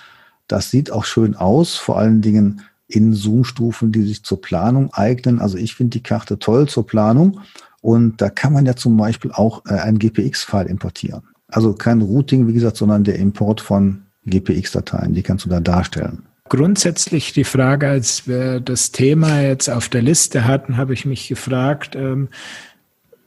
Das 0.48 0.70
sieht 0.70 0.92
auch 0.92 1.06
schön 1.06 1.36
aus, 1.36 1.74
vor 1.74 1.98
allen 1.98 2.22
Dingen 2.22 2.62
in 2.88 3.14
Zoomstufen, 3.14 3.92
die 3.92 4.04
sich 4.04 4.24
zur 4.24 4.42
Planung 4.42 4.94
eignen. 4.94 5.42
Also 5.42 5.58
ich 5.58 5.74
finde 5.74 5.98
die 5.98 6.04
Karte 6.04 6.38
toll 6.38 6.70
zur 6.70 6.86
Planung. 6.86 7.40
Und 7.82 8.22
da 8.22 8.30
kann 8.30 8.54
man 8.54 8.68
ja 8.68 8.76
zum 8.76 8.96
Beispiel 8.96 9.32
auch 9.32 9.66
äh, 9.66 9.74
einen 9.74 9.98
GPX-File 9.98 10.68
importieren. 10.68 11.24
Also 11.48 11.74
kein 11.74 12.02
Routing, 12.02 12.48
wie 12.48 12.54
gesagt, 12.54 12.78
sondern 12.78 13.04
der 13.04 13.16
Import 13.16 13.62
von 13.62 14.04
GPX-Dateien, 14.26 15.14
die 15.14 15.22
kannst 15.22 15.46
du 15.46 15.50
da 15.50 15.60
darstellen. 15.60 16.24
Grundsätzlich 16.48 17.34
die 17.34 17.44
Frage, 17.44 17.88
als 17.88 18.28
wir 18.28 18.60
das 18.60 18.92
Thema 18.92 19.42
jetzt 19.42 19.70
auf 19.70 19.90
der 19.90 20.04
Liste 20.04 20.46
hatten, 20.46 20.78
habe 20.78 20.94
ich 20.94 21.06
mich 21.06 21.28
gefragt, 21.28 21.96
ähm, 21.96 22.30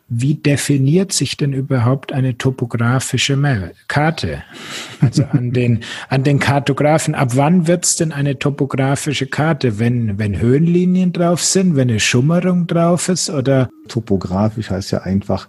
wie 0.09 0.35
definiert 0.35 1.13
sich 1.13 1.37
denn 1.37 1.53
überhaupt 1.53 2.13
eine 2.13 2.39
topografische 2.39 3.39
Karte? 3.89 4.43
Also 5.01 5.25
an 5.25 5.51
den, 5.53 5.81
an 6.09 6.25
den 6.25 6.39
Kartografen, 6.39 7.15
ab 7.15 7.33
wann 7.35 7.67
wird's 7.67 7.97
denn 7.97 8.13
eine 8.13 8.39
topografische 8.39 9.27
Karte? 9.27 9.79
Wenn, 9.79 10.19
wenn 10.19 10.41
Höhenlinien 10.41 11.13
drauf 11.13 11.43
sind, 11.43 11.77
wenn 11.77 11.91
eine 11.91 12.01
Schummerung 12.01 12.67
drauf 12.67 13.11
ist 13.11 13.29
oder? 13.29 13.69
Topografisch 13.89 14.71
heißt 14.71 14.93
ja 14.93 15.03
einfach 15.03 15.49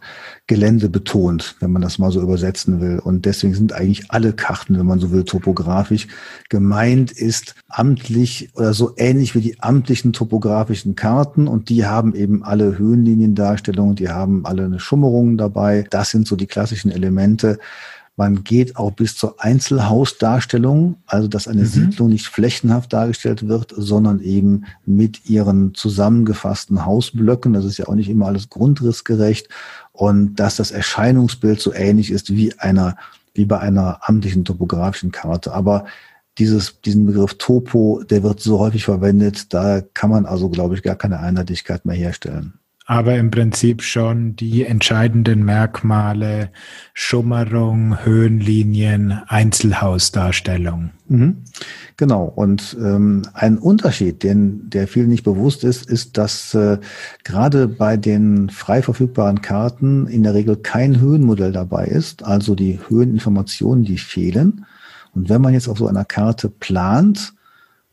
Gelände 0.50 0.90
betont, 0.90 1.56
wenn 1.60 1.72
man 1.72 1.84
das 1.84 2.00
mal 2.00 2.12
so 2.12 2.22
übersetzen 2.22 2.82
will. 2.82 2.98
Und 2.98 3.26
deswegen 3.26 3.54
sind 3.54 3.72
eigentlich 3.72 4.10
alle 4.10 4.34
Karten, 4.34 4.80
wenn 4.80 4.86
man 4.88 5.00
so 5.00 5.12
will, 5.12 5.24
topografisch. 5.24 6.08
Gemeint 6.50 7.12
ist 7.12 7.54
amtlich 7.70 8.50
oder 8.56 8.74
so 8.74 8.94
ähnlich 8.98 9.36
wie 9.36 9.42
die 9.42 9.62
amtlichen 9.62 10.12
topografischen 10.12 10.96
Karten. 10.96 11.48
Und 11.48 11.70
die 11.70 11.86
haben 11.86 12.16
eben 12.16 12.44
alle 12.44 12.80
Höhenliniendarstellungen, 12.80 13.96
die 13.96 14.10
haben 14.10 14.48
alle 14.48 14.66
eine 14.66 14.80
Schummerung 14.80 15.38
dabei. 15.38 15.86
Das 15.92 16.10
sind 16.10 16.28
so 16.28 16.36
die 16.36 16.48
klassischen 16.48 16.92
Elemente. 16.92 17.60
Man 18.20 18.44
geht 18.44 18.76
auch 18.76 18.92
bis 18.92 19.16
zur 19.16 19.42
Einzelhausdarstellung, 19.42 20.98
also 21.06 21.30
dass 21.30 21.48
eine 21.48 21.62
mhm. 21.62 21.68
Siedlung 21.68 22.10
nicht 22.10 22.28
flächenhaft 22.28 22.92
dargestellt 22.92 23.48
wird, 23.48 23.74
sondern 23.74 24.20
eben 24.20 24.66
mit 24.86 25.30
ihren 25.30 25.74
zusammengefassten 25.74 26.86
Hausblöcken. 26.86 27.54
Das 27.54 27.64
ist 27.64 27.78
ja 27.78 27.88
auch 27.88 27.96
nicht 27.96 28.10
immer 28.10 28.26
alles 28.26 28.50
grundrissgerecht 28.50 29.48
und 29.94 30.36
dass 30.36 30.58
das 30.58 30.72
Erscheinungsbild 30.72 31.62
so 31.62 31.74
ähnlich 31.74 32.12
ist 32.12 32.36
wie 32.36 32.60
einer, 32.60 32.98
wie 33.34 33.46
bei 33.46 33.58
einer 33.62 34.02
amtlichen 34.02 34.44
topografischen 34.44 35.14
Karte. 35.14 35.54
Aber 35.54 35.86
dieses, 36.40 36.82
diesen 36.82 37.06
Begriff 37.06 37.36
Topo, 37.38 38.04
der 38.04 38.22
wird 38.22 38.42
so 38.42 38.60
häufig 38.60 38.84
verwendet, 38.84 39.54
da 39.54 39.80
kann 39.94 40.10
man 40.10 40.26
also, 40.26 40.50
glaube 40.50 40.76
ich, 40.76 40.84
gar 40.84 40.98
keine 40.98 41.22
Einheitlichkeit 41.22 41.86
mehr 41.86 41.96
herstellen 41.96 42.60
aber 42.90 43.18
im 43.18 43.30
Prinzip 43.30 43.84
schon 43.84 44.36
die 44.36 44.66
entscheidenden 44.66 45.46
Merkmale 45.46 46.50
Schummerung, 46.96 48.04
Höhenlinien, 48.04 49.22
Einzelhausdarstellung. 49.28 50.90
Mhm. 51.08 51.44
Genau. 51.98 52.24
Und 52.24 52.76
ähm, 52.82 53.22
ein 53.36 53.60
Unterschied, 53.60 54.24
den 54.24 54.72
der 54.72 54.88
vielen 54.88 55.10
nicht 55.10 55.24
bewusst 55.24 55.64
ist, 55.64 55.88
ist, 55.88 56.18
dass 56.18 56.56
äh, 56.56 56.80
gerade 57.24 57.68
bei 57.68 57.96
den 57.96 58.50
frei 58.50 58.82
verfügbaren 58.82 59.44
Karten 59.44 60.08
in 60.08 60.24
der 60.24 60.34
Regel 60.34 60.56
kein 60.56 61.00
Höhenmodell 61.00 61.52
dabei 61.52 61.86
ist, 61.86 62.26
also 62.26 62.56
die 62.56 62.80
Höheninformationen, 62.88 63.86
die 63.86 64.00
fehlen. 64.00 64.66
Und 65.14 65.30
wenn 65.30 65.44
man 65.44 65.54
jetzt 65.54 65.68
auf 65.68 65.78
so 65.78 65.86
einer 65.86 66.06
Karte 66.06 66.50
plant, 66.50 67.34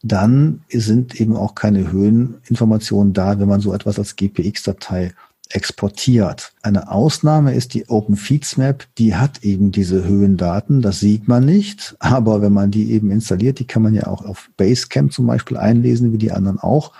dann 0.09 0.63
sind 0.71 1.21
eben 1.21 1.37
auch 1.37 1.55
keine 1.55 1.91
Höheninformationen 1.91 3.13
da, 3.13 3.39
wenn 3.39 3.49
man 3.49 3.61
so 3.61 3.73
etwas 3.73 3.99
als 3.99 4.17
GPX-Datei 4.17 5.13
exportiert. 5.51 6.53
Eine 6.63 6.91
Ausnahme 6.91 7.55
ist 7.55 7.75
die 7.75 7.89
OpenFeedsMap, 7.89 8.87
die 8.99 9.15
hat 9.15 9.45
eben 9.45 9.71
diese 9.71 10.05
Höhendaten, 10.05 10.83
das 10.83 11.01
sieht 11.01 11.29
man 11.29 11.45
nicht, 11.45 11.97
aber 12.01 12.43
wenn 12.43 12.53
man 12.53 12.71
die 12.71 12.91
eben 12.93 13.11
installiert, 13.11 13.59
die 13.59 13.67
kann 13.67 13.83
man 13.83 13.95
ja 13.95 14.07
auch 14.07 14.25
auf 14.25 14.51
Basecamp 14.57 15.13
zum 15.13 15.27
Beispiel 15.27 15.57
einlesen, 15.57 16.13
wie 16.13 16.19
die 16.19 16.33
anderen 16.33 16.59
auch, 16.59 16.93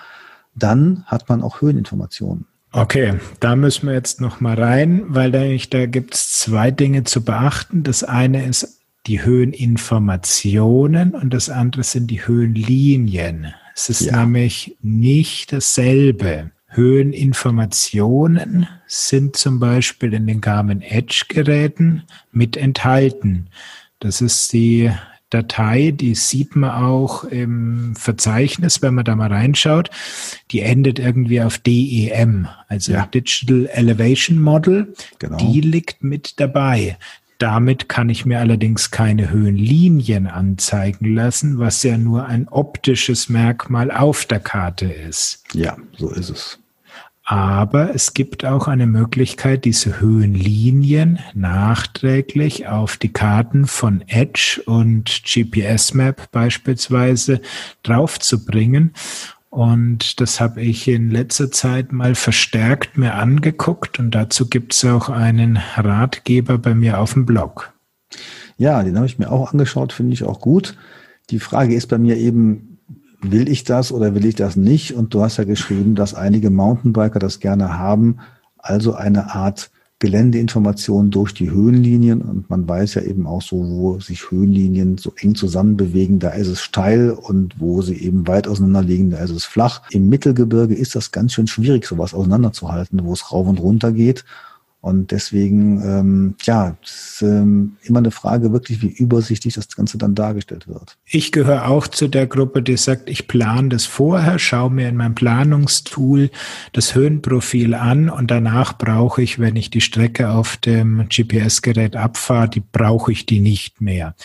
dann 0.55 1.03
hat 1.05 1.27
man 1.29 1.41
auch 1.41 1.61
Höheninformationen. 1.61 2.45
Okay, 2.71 3.15
da 3.39 3.55
müssen 3.55 3.87
wir 3.87 3.93
jetzt 3.93 4.21
noch 4.21 4.41
mal 4.41 4.61
rein, 4.61 5.03
weil 5.07 5.31
da, 5.31 5.39
da 5.69 5.85
gibt 5.85 6.13
es 6.13 6.31
zwei 6.33 6.69
Dinge 6.69 7.03
zu 7.05 7.23
beachten. 7.23 7.83
Das 7.83 8.03
eine 8.03 8.45
ist 8.45 8.76
die 9.07 9.23
Höheninformationen 9.23 11.13
und 11.13 11.33
das 11.33 11.49
andere 11.49 11.83
sind 11.83 12.11
die 12.11 12.27
Höhenlinien. 12.27 13.53
Es 13.73 13.89
ist 13.89 14.01
ja. 14.01 14.25
nämlich 14.25 14.75
nicht 14.81 15.53
dasselbe. 15.53 16.51
Höheninformationen 16.67 18.67
sind 18.87 19.37
zum 19.37 19.59
Beispiel 19.59 20.13
in 20.13 20.27
den 20.27 20.41
Garmin 20.41 20.81
Edge 20.81 21.25
Geräten 21.29 22.03
mit 22.31 22.57
enthalten. 22.57 23.47
Das 23.99 24.21
ist 24.21 24.51
die 24.51 24.91
Datei, 25.29 25.91
die 25.91 26.15
sieht 26.15 26.55
man 26.55 26.71
auch 26.71 27.25
im 27.25 27.95
Verzeichnis, 27.95 28.81
wenn 28.81 28.93
man 28.93 29.05
da 29.05 29.15
mal 29.15 29.31
reinschaut. 29.31 29.89
Die 30.51 30.61
endet 30.61 30.99
irgendwie 30.99 31.41
auf 31.41 31.57
DEM, 31.57 32.47
also 32.67 32.93
ja. 32.93 33.05
Digital 33.07 33.67
Elevation 33.67 34.39
Model. 34.39 34.93
Genau. 35.19 35.37
Die 35.37 35.61
liegt 35.61 36.03
mit 36.03 36.39
dabei. 36.39 36.97
Damit 37.37 37.87
kann 37.87 38.09
ich 38.09 38.25
mir 38.25 38.39
allerdings 38.39 38.89
keine 38.89 39.29
Höhenlinien 39.29 40.27
anzeigen 40.27 41.13
lassen, 41.13 41.59
was 41.59 41.83
ja 41.83 41.97
nur 41.97 42.25
ein 42.25 42.47
optisches 42.47 43.29
Merkmal 43.29 43.91
auf 43.91 44.25
der 44.25 44.39
Karte 44.39 44.85
ist. 44.85 45.43
Ja, 45.53 45.77
so 45.95 46.09
ist 46.09 46.29
es. 46.29 46.59
Aber 47.29 47.93
es 47.93 48.13
gibt 48.13 48.45
auch 48.45 48.69
eine 48.69 48.87
Möglichkeit, 48.87 49.65
diese 49.65 49.99
Höhenlinien 49.99 51.19
nachträglich 51.33 52.69
auf 52.69 52.95
die 52.95 53.11
Karten 53.11 53.67
von 53.67 54.01
Edge 54.07 54.61
und 54.65 55.23
GPS 55.25 55.93
Map 55.93 56.31
beispielsweise 56.31 57.41
draufzubringen. 57.83 58.93
Und 59.57 60.21
das 60.21 60.39
habe 60.39 60.61
ich 60.61 60.87
in 60.87 61.09
letzter 61.09 61.49
Zeit 61.49 61.91
mal 61.91 62.13
verstärkt 62.13 62.95
mir 62.95 63.15
angeguckt 63.15 63.97
und 63.97 64.11
dazu 64.11 64.47
gibt 64.47 64.75
es 64.75 64.85
auch 64.85 65.09
einen 65.09 65.57
Ratgeber 65.75 66.59
bei 66.59 66.75
mir 66.75 66.99
auf 66.99 67.13
dem 67.13 67.25
Blog. 67.25 67.73
Ja, 68.57 68.83
den 68.83 68.95
habe 68.97 69.07
ich 69.07 69.17
mir 69.17 69.31
auch 69.31 69.51
angeschaut, 69.51 69.93
finde 69.93 70.13
ich 70.13 70.23
auch 70.23 70.41
gut. 70.41 70.77
Die 71.31 71.39
Frage 71.39 71.73
ist 71.73 71.87
bei 71.87 71.97
mir 71.97 72.17
eben, 72.17 72.77
will 73.23 73.49
ich 73.49 73.63
das 73.63 73.91
oder 73.91 74.13
will 74.13 74.25
ich 74.25 74.35
das 74.35 74.57
nicht? 74.57 74.93
Und 74.93 75.15
du 75.15 75.23
hast 75.23 75.37
ja 75.37 75.43
geschrieben, 75.43 75.95
dass 75.95 76.13
einige 76.13 76.51
Mountainbiker 76.51 77.17
das 77.17 77.39
gerne 77.39 77.79
haben, 77.79 78.19
also 78.59 78.93
eine 78.93 79.33
Art 79.33 79.71
Geländeinformationen 79.99 81.09
durch 81.09 81.33
die 81.33 81.49
Höhenlinien 81.49 82.21
und 82.21 82.49
man 82.51 82.67
weiß 82.67 82.95
ja 82.95 83.01
eben 83.01 83.25
auch 83.25 83.41
so, 83.41 83.57
wo 83.57 83.99
sich 83.99 84.29
Höhenlinien 84.29 84.99
so 84.99 85.11
eng 85.17 85.33
zusammen 85.33 85.75
bewegen, 85.75 86.19
da 86.19 86.29
ist 86.29 86.47
es 86.47 86.61
steil 86.61 87.09
und 87.09 87.59
wo 87.59 87.81
sie 87.81 87.95
eben 87.95 88.27
weit 88.27 88.47
auseinander 88.47 88.83
liegen, 88.83 89.09
da 89.09 89.17
ist 89.17 89.31
es 89.31 89.45
flach. 89.45 89.81
Im 89.89 90.07
Mittelgebirge 90.07 90.75
ist 90.75 90.95
das 90.95 91.11
ganz 91.11 91.33
schön 91.33 91.47
schwierig, 91.47 91.85
sowas 91.85 92.13
auseinanderzuhalten, 92.13 93.03
wo 93.03 93.13
es 93.13 93.31
rauf 93.31 93.47
und 93.47 93.59
runter 93.59 93.91
geht. 93.91 94.23
Und 94.79 95.11
deswegen, 95.11 95.81
ähm, 95.83 96.35
ja, 96.43 96.77
ist 96.83 97.21
ähm, 97.21 97.77
immer 97.81 97.97
eine 97.97 98.11
Frage 98.11 98.53
wirklich, 98.53 98.81
wie 98.81 98.87
übersichtlich 98.87 99.55
das 99.55 99.67
Ganze 99.75 99.97
dann 99.97 100.13
dargestellt 100.13 100.67
wird. 100.67 100.97
Ich 101.03 101.31
gehöre 101.31 101.67
auch 101.67 101.87
zu 101.87 102.07
der 102.07 102.27
Gruppe, 102.27 102.61
die 102.61 102.77
sagt, 102.77 103.09
ich 103.09 103.27
plane 103.27 103.69
das 103.69 103.85
vorher, 103.85 104.37
schaue 104.37 104.69
mir 104.69 104.87
in 104.87 104.95
meinem 104.95 105.15
Planungstool 105.15 106.29
das 106.73 106.93
Höhenprofil 106.93 107.73
an 107.73 108.09
und 108.09 108.29
danach 108.29 108.77
brauche 108.77 109.21
ich, 109.21 109.39
wenn 109.39 109.55
ich 109.55 109.71
die 109.71 109.81
Strecke 109.81 110.29
auf 110.29 110.57
dem 110.57 111.09
GPS-Gerät 111.09 111.95
abfahre, 111.95 112.49
die 112.49 112.61
brauche 112.61 113.11
ich 113.11 113.25
die 113.25 113.39
nicht 113.39 113.81
mehr. 113.81 114.15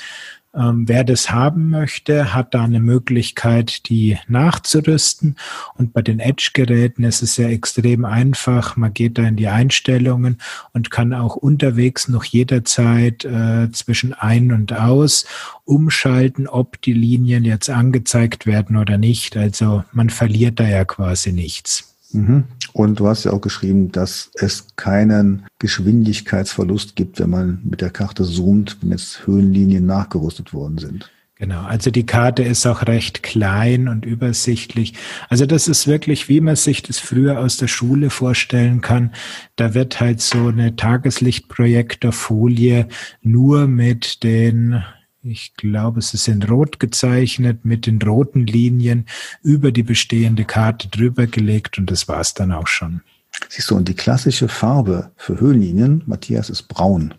Ähm, 0.55 0.87
wer 0.87 1.03
das 1.05 1.31
haben 1.31 1.71
möchte, 1.71 2.35
hat 2.35 2.55
da 2.55 2.65
eine 2.65 2.81
Möglichkeit, 2.81 3.89
die 3.89 4.19
nachzurüsten. 4.29 5.37
Und 5.77 5.93
bei 5.93 6.03
den 6.03 6.21
Edge-Geräten 6.21 7.05
ist 7.05 7.23
es 7.23 7.37
ja 7.37 7.49
extrem 7.49 8.05
einfach. 8.05 8.77
Man 8.77 8.93
geht 8.93 9.19
da 9.19 9.23
in 9.23 9.37
die 9.37 9.49
Einstellungen 9.49 10.39
und 10.73 10.91
kann 10.91 11.15
auch 11.15 11.37
unterwegs 11.37 12.09
noch 12.09 12.25
jederzeit 12.25 13.25
äh, 13.25 13.71
zwischen 13.73 14.13
ein 14.13 14.53
und 14.53 14.73
aus 14.75 15.27
umschalten, 15.65 16.47
ob 16.47 16.81
die 16.83 16.93
Linien 16.93 17.45
jetzt 17.45 17.71
angezeigt 17.71 18.47
werden 18.47 18.77
oder 18.77 18.99
nicht. 18.99 19.37
Also 19.37 19.85
man 19.93 20.11
verliert 20.11 20.61
da 20.61 20.69
ja 20.69 20.85
quasi 20.85 21.33
nichts. 21.33 21.92
Mhm. 22.13 22.45
Und 22.73 23.01
du 23.01 23.07
hast 23.07 23.25
ja 23.25 23.33
auch 23.33 23.41
geschrieben, 23.41 23.93
dass 23.93 24.31
es 24.35 24.67
keinen 24.77 25.47
Geschwindigkeitsverlust 25.59 26.97
gibt, 26.97 27.21
wenn 27.21 27.31
man 27.31 27.61
mit 27.65 27.81
der 27.81 27.91
Karte 27.91 28.25
zoomt, 28.25 28.79
wenn 28.81 28.93
jetzt 28.93 29.27
Höhenlinien 29.27 29.87
nachgerüstet 29.87 30.55
worden 30.55 30.79
sind. 30.79 31.11
Genau, 31.43 31.65
also 31.65 31.91
die 31.91 32.07
Karte 32.07 32.45
ist 32.45 32.65
auch 32.67 32.87
recht 32.87 33.25
klein 33.25 33.89
und 33.89 34.05
übersichtlich. 34.05 34.95
Also 35.29 35.45
das 35.45 35.67
ist 35.67 35.89
wirklich, 35.89 36.29
wie 36.29 36.41
man 36.41 36.55
sich 36.55 36.83
das 36.83 37.01
früher 37.01 37.41
aus 37.41 37.57
der 37.57 37.67
Schule 37.67 38.11
vorstellen 38.11 38.81
kann. 38.81 39.11
Da 39.57 39.75
wird 39.75 39.99
halt 39.99 40.21
so 40.21 40.47
eine 40.47 40.77
Tageslichtprojektorfolie 40.77 42.87
nur 43.23 43.67
mit 43.67 44.23
den 44.23 44.85
ich 45.25 45.55
glaube, 45.55 46.01
es 46.01 46.15
ist 46.15 46.27
in 46.27 46.43
Rot 46.43 46.81
gezeichnet 46.81 47.65
mit 47.65 47.87
den 47.87 48.03
roten 48.03 48.47
Linien 48.47 49.07
über 49.43 49.71
die 49.71 49.85
bestehende 49.85 50.45
Karte 50.45 50.89
drüber 50.89 51.27
gelegt 51.27 51.79
und 51.79 51.91
das 51.91 52.09
war 52.09 52.21
es 52.21 52.35
dann 52.35 52.53
auch 52.53 52.67
schon. 52.67 53.03
Siehst 53.49 53.71
du, 53.71 53.77
und 53.77 53.89
die 53.89 53.95
klassische 53.95 54.49
Farbe 54.49 55.13
für 55.17 55.41
Höhenlinien, 55.41 56.03
Matthias, 56.07 56.51
ist 56.51 56.65
braun. 56.65 57.15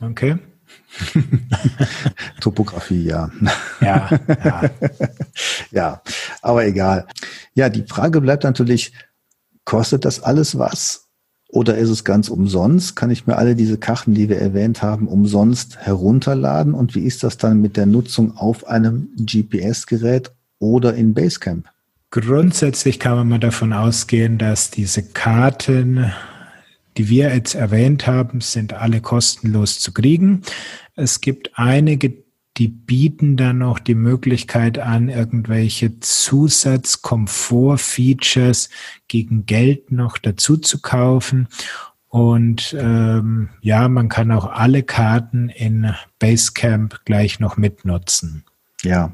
Okay. 0.00 0.38
Topografie, 2.40 3.04
ja. 3.04 3.30
Ja, 3.80 4.08
ja. 4.44 4.70
ja, 5.70 6.02
aber 6.42 6.66
egal. 6.66 7.06
Ja, 7.54 7.68
die 7.68 7.84
Frage 7.84 8.20
bleibt 8.20 8.44
natürlich, 8.44 8.92
kostet 9.64 10.04
das 10.04 10.20
alles 10.22 10.58
was? 10.58 11.07
Oder 11.50 11.78
ist 11.78 11.88
es 11.88 12.04
ganz 12.04 12.28
umsonst? 12.28 12.94
Kann 12.94 13.10
ich 13.10 13.26
mir 13.26 13.36
alle 13.36 13.56
diese 13.56 13.78
Karten, 13.78 14.12
die 14.12 14.28
wir 14.28 14.36
erwähnt 14.36 14.82
haben, 14.82 15.08
umsonst 15.08 15.78
herunterladen? 15.78 16.74
Und 16.74 16.94
wie 16.94 17.04
ist 17.04 17.22
das 17.22 17.38
dann 17.38 17.62
mit 17.62 17.78
der 17.78 17.86
Nutzung 17.86 18.36
auf 18.36 18.66
einem 18.68 19.08
GPS-Gerät 19.16 20.30
oder 20.58 20.94
in 20.94 21.14
Basecamp? 21.14 21.66
Grundsätzlich 22.10 22.98
kann 22.98 23.16
man 23.16 23.28
mal 23.28 23.38
davon 23.38 23.72
ausgehen, 23.72 24.36
dass 24.36 24.70
diese 24.70 25.02
Karten, 25.02 26.12
die 26.98 27.08
wir 27.08 27.34
jetzt 27.34 27.54
erwähnt 27.54 28.06
haben, 28.06 28.42
sind 28.42 28.74
alle 28.74 29.00
kostenlos 29.00 29.80
zu 29.80 29.92
kriegen. 29.92 30.42
Es 30.96 31.22
gibt 31.22 31.52
einige, 31.54 32.12
die 32.58 32.68
bieten 32.68 33.36
dann 33.36 33.58
noch 33.58 33.78
die 33.78 33.94
Möglichkeit 33.94 34.78
an, 34.78 35.08
irgendwelche 35.08 36.00
Zusatzkomfort-Features 36.00 38.70
gegen 39.06 39.46
Geld 39.46 39.92
noch 39.92 40.18
dazu 40.18 40.56
zu 40.56 40.80
kaufen. 40.80 41.46
Und 42.08 42.74
ähm, 42.78 43.50
ja, 43.60 43.88
man 43.88 44.08
kann 44.08 44.32
auch 44.32 44.46
alle 44.46 44.82
Karten 44.82 45.50
in 45.50 45.94
Basecamp 46.18 47.04
gleich 47.04 47.38
noch 47.38 47.56
mitnutzen. 47.56 48.42
Ja, 48.84 49.12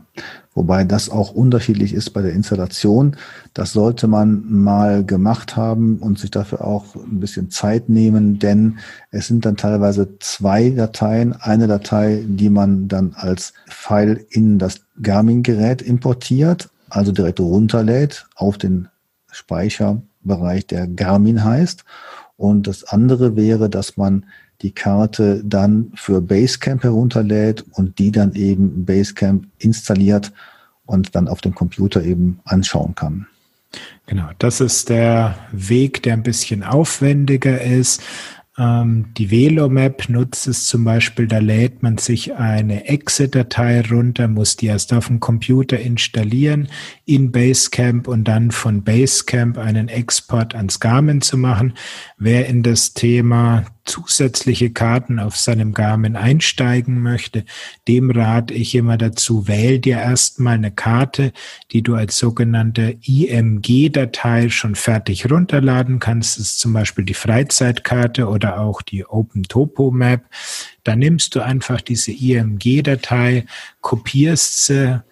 wobei 0.52 0.84
das 0.84 1.08
auch 1.08 1.32
unterschiedlich 1.32 1.94
ist 1.94 2.10
bei 2.10 2.20
der 2.20 2.34
Installation. 2.34 3.16
Das 3.54 3.72
sollte 3.72 4.08
man 4.08 4.44
mal 4.46 5.04
gemacht 5.04 5.56
haben 5.56 5.98
und 6.00 6.18
sich 6.18 6.30
dafür 6.30 6.66
auch 6.66 6.94
ein 6.96 7.18
bisschen 7.18 7.50
Zeit 7.50 7.88
nehmen, 7.88 8.38
denn 8.38 8.78
es 9.10 9.26
sind 9.26 9.46
dann 9.46 9.56
teilweise 9.56 10.18
zwei 10.18 10.68
Dateien. 10.68 11.32
Eine 11.32 11.66
Datei, 11.66 12.24
die 12.26 12.50
man 12.50 12.88
dann 12.88 13.14
als 13.14 13.54
File 13.66 14.26
in 14.28 14.58
das 14.58 14.82
Garmin-Gerät 15.00 15.80
importiert, 15.80 16.68
also 16.90 17.10
direkt 17.10 17.40
runterlädt 17.40 18.26
auf 18.36 18.58
den 18.58 18.88
Speicherbereich, 19.30 20.66
der 20.66 20.86
Garmin 20.88 21.42
heißt. 21.42 21.84
Und 22.36 22.66
das 22.66 22.84
andere 22.84 23.34
wäre, 23.34 23.70
dass 23.70 23.96
man 23.96 24.26
die 24.62 24.72
Karte 24.72 25.42
dann 25.44 25.92
für 25.94 26.20
Basecamp 26.20 26.82
herunterlädt 26.82 27.64
und 27.72 27.98
die 27.98 28.10
dann 28.10 28.34
eben 28.34 28.84
Basecamp 28.84 29.46
installiert 29.58 30.32
und 30.86 31.14
dann 31.14 31.28
auf 31.28 31.40
dem 31.40 31.54
Computer 31.54 32.02
eben 32.02 32.40
anschauen 32.44 32.94
kann. 32.94 33.26
Genau, 34.06 34.28
das 34.38 34.60
ist 34.60 34.88
der 34.88 35.36
Weg, 35.52 36.02
der 36.02 36.14
ein 36.14 36.22
bisschen 36.22 36.62
aufwendiger 36.62 37.60
ist. 37.60 38.02
Ähm, 38.56 39.06
die 39.16 39.30
Velomap 39.30 40.08
nutzt 40.08 40.46
es 40.46 40.66
zum 40.66 40.84
Beispiel, 40.84 41.26
da 41.26 41.38
lädt 41.38 41.82
man 41.82 41.98
sich 41.98 42.34
eine 42.34 42.86
Exe-Datei 42.86 43.80
runter, 43.80 44.28
muss 44.28 44.56
die 44.56 44.66
erst 44.66 44.92
auf 44.92 45.08
dem 45.08 45.18
Computer 45.18 45.78
installieren 45.78 46.68
in 47.04 47.32
Basecamp 47.32 48.06
und 48.06 48.24
dann 48.24 48.52
von 48.52 48.84
Basecamp 48.84 49.58
einen 49.58 49.88
Export 49.88 50.54
ans 50.54 50.78
Garmin 50.78 51.20
zu 51.20 51.36
machen. 51.36 51.74
Wer 52.16 52.46
in 52.46 52.62
das 52.62 52.94
Thema 52.94 53.64
zusätzliche 53.84 54.70
Karten 54.70 55.18
auf 55.18 55.36
seinem 55.36 55.74
Garmin 55.74 56.16
einsteigen 56.16 57.02
möchte, 57.02 57.44
dem 57.86 58.10
rate 58.10 58.54
ich 58.54 58.74
immer 58.74 58.96
dazu, 58.96 59.46
wähl 59.46 59.78
dir 59.78 59.98
erstmal 59.98 60.54
eine 60.54 60.70
Karte, 60.70 61.32
die 61.72 61.82
du 61.82 61.94
als 61.94 62.18
sogenannte 62.18 62.96
IMG-Datei 63.02 64.48
schon 64.48 64.74
fertig 64.74 65.30
runterladen 65.30 65.98
kannst. 65.98 66.38
Das 66.38 66.46
ist 66.46 66.60
zum 66.60 66.72
Beispiel 66.72 67.04
die 67.04 67.14
Freizeitkarte 67.14 68.28
oder 68.28 68.60
auch 68.60 68.80
die 68.82 69.04
Open 69.04 69.42
Topo 69.42 69.90
Map. 69.90 70.24
Da 70.82 70.96
nimmst 70.96 71.34
du 71.34 71.40
einfach 71.40 71.80
diese 71.80 72.12
IMG-Datei, 72.12 73.46
kopierst 73.80 74.64
sie 74.64 75.02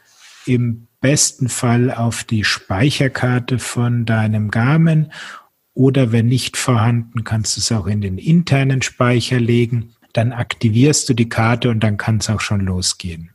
im 0.46 0.88
besten 1.02 1.48
Fall 1.48 1.90
auf 1.90 2.24
die 2.24 2.44
Speicherkarte 2.44 3.58
von 3.58 4.06
deinem 4.06 4.50
Garmin 4.50 5.12
oder 5.74 6.12
wenn 6.12 6.26
nicht 6.26 6.56
vorhanden, 6.56 7.24
kannst 7.24 7.56
du 7.56 7.60
es 7.60 7.72
auch 7.72 7.86
in 7.86 8.00
den 8.00 8.18
internen 8.18 8.82
Speicher 8.82 9.40
legen. 9.40 9.94
Dann 10.12 10.32
aktivierst 10.32 11.08
du 11.08 11.14
die 11.14 11.28
Karte 11.28 11.70
und 11.70 11.80
dann 11.80 11.96
kann 11.96 12.18
es 12.18 12.28
auch 12.28 12.40
schon 12.40 12.60
losgehen. 12.60 13.30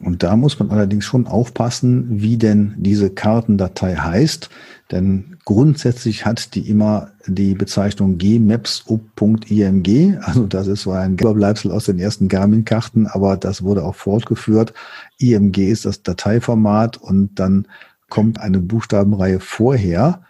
Und 0.00 0.22
da 0.22 0.36
muss 0.36 0.58
man 0.58 0.70
allerdings 0.70 1.04
schon 1.04 1.26
aufpassen, 1.26 2.20
wie 2.20 2.36
denn 2.36 2.74
diese 2.76 3.10
Kartendatei 3.10 3.94
heißt. 3.94 4.50
Denn 4.90 5.36
grundsätzlich 5.44 6.26
hat 6.26 6.54
die 6.54 6.68
immer 6.68 7.12
die 7.26 7.54
Bezeichnung 7.54 8.18
gmaps.img. 8.18 9.88
Also 10.22 10.46
das 10.46 10.66
ist 10.66 10.82
so 10.82 10.90
ein 10.90 11.14
Überbleibsel 11.14 11.70
aus 11.70 11.84
den 11.86 11.98
ersten 11.98 12.28
Garmin-Karten, 12.28 13.06
aber 13.06 13.36
das 13.36 13.62
wurde 13.62 13.84
auch 13.84 13.94
fortgeführt. 13.94 14.74
IMG 15.18 15.70
ist 15.70 15.86
das 15.86 16.02
Dateiformat 16.02 16.96
und 16.96 17.38
dann 17.38 17.68
kommt 18.08 18.40
eine 18.40 18.58
Buchstabenreihe 18.58 19.40
vorher. 19.40 20.22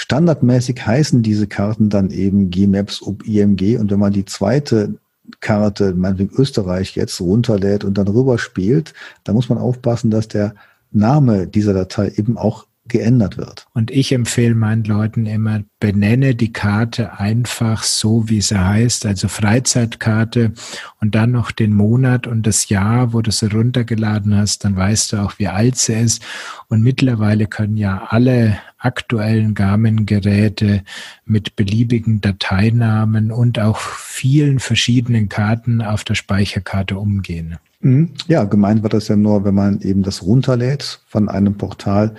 Standardmäßig 0.00 0.86
heißen 0.86 1.22
diese 1.22 1.46
Karten 1.46 1.90
dann 1.90 2.10
eben 2.10 2.50
Gmaps 2.50 3.02
ob 3.02 3.26
IMG 3.26 3.76
und 3.76 3.90
wenn 3.90 3.98
man 3.98 4.14
die 4.14 4.24
zweite 4.24 4.94
Karte, 5.40 5.92
meinetwegen 5.94 6.34
Österreich 6.34 6.96
jetzt 6.96 7.20
runterlädt 7.20 7.84
und 7.84 7.98
dann 7.98 8.08
rüberspielt, 8.08 8.94
dann 9.24 9.34
muss 9.34 9.50
man 9.50 9.58
aufpassen, 9.58 10.10
dass 10.10 10.26
der 10.26 10.54
Name 10.90 11.46
dieser 11.46 11.74
Datei 11.74 12.14
eben 12.16 12.38
auch 12.38 12.66
geändert 12.90 13.38
wird. 13.38 13.66
Und 13.72 13.90
ich 13.90 14.12
empfehle 14.12 14.54
meinen 14.54 14.84
Leuten 14.84 15.24
immer, 15.24 15.62
benenne 15.80 16.34
die 16.34 16.52
Karte 16.52 17.18
einfach 17.18 17.82
so, 17.82 18.28
wie 18.28 18.42
sie 18.42 18.62
heißt, 18.62 19.06
also 19.06 19.28
Freizeitkarte 19.28 20.52
und 21.00 21.14
dann 21.14 21.30
noch 21.30 21.50
den 21.50 21.72
Monat 21.72 22.26
und 22.26 22.46
das 22.46 22.68
Jahr, 22.68 23.14
wo 23.14 23.22
du 23.22 23.30
sie 23.30 23.46
runtergeladen 23.46 24.36
hast, 24.36 24.64
dann 24.64 24.76
weißt 24.76 25.12
du 25.12 25.16
auch, 25.18 25.38
wie 25.38 25.48
alt 25.48 25.76
sie 25.76 25.94
ist. 25.94 26.22
Und 26.68 26.82
mittlerweile 26.82 27.46
können 27.46 27.78
ja 27.78 28.08
alle 28.10 28.58
aktuellen 28.78 29.54
Garmin-Geräte 29.54 30.82
mit 31.24 31.56
beliebigen 31.56 32.20
Dateinamen 32.20 33.30
und 33.30 33.58
auch 33.58 33.78
vielen 33.78 34.58
verschiedenen 34.58 35.28
Karten 35.28 35.82
auf 35.82 36.04
der 36.04 36.14
Speicherkarte 36.14 36.98
umgehen. 36.98 37.58
Mhm. 37.80 38.10
Ja, 38.26 38.44
gemeint 38.44 38.82
wird 38.82 38.92
das 38.92 39.08
ja 39.08 39.16
nur, 39.16 39.44
wenn 39.44 39.54
man 39.54 39.80
eben 39.80 40.02
das 40.02 40.22
runterlädt 40.22 41.00
von 41.06 41.28
einem 41.28 41.54
Portal, 41.56 42.14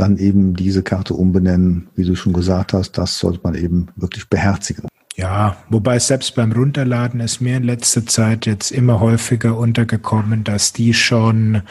dann 0.00 0.16
eben 0.16 0.54
diese 0.54 0.82
Karte 0.82 1.14
umbenennen, 1.14 1.88
wie 1.94 2.04
du 2.04 2.14
schon 2.16 2.32
gesagt 2.32 2.72
hast, 2.72 2.92
das 2.92 3.18
sollte 3.18 3.40
man 3.42 3.54
eben 3.54 3.88
wirklich 3.96 4.28
beherzigen. 4.28 4.88
Ja, 5.16 5.56
wobei 5.68 5.98
selbst 5.98 6.34
beim 6.34 6.52
Runterladen 6.52 7.20
ist 7.20 7.40
mir 7.40 7.58
in 7.58 7.64
letzter 7.64 8.06
Zeit 8.06 8.46
jetzt 8.46 8.70
immer 8.70 9.00
häufiger 9.00 9.58
untergekommen, 9.58 10.44
dass 10.44 10.72
die 10.72 10.94
schon 10.94 11.62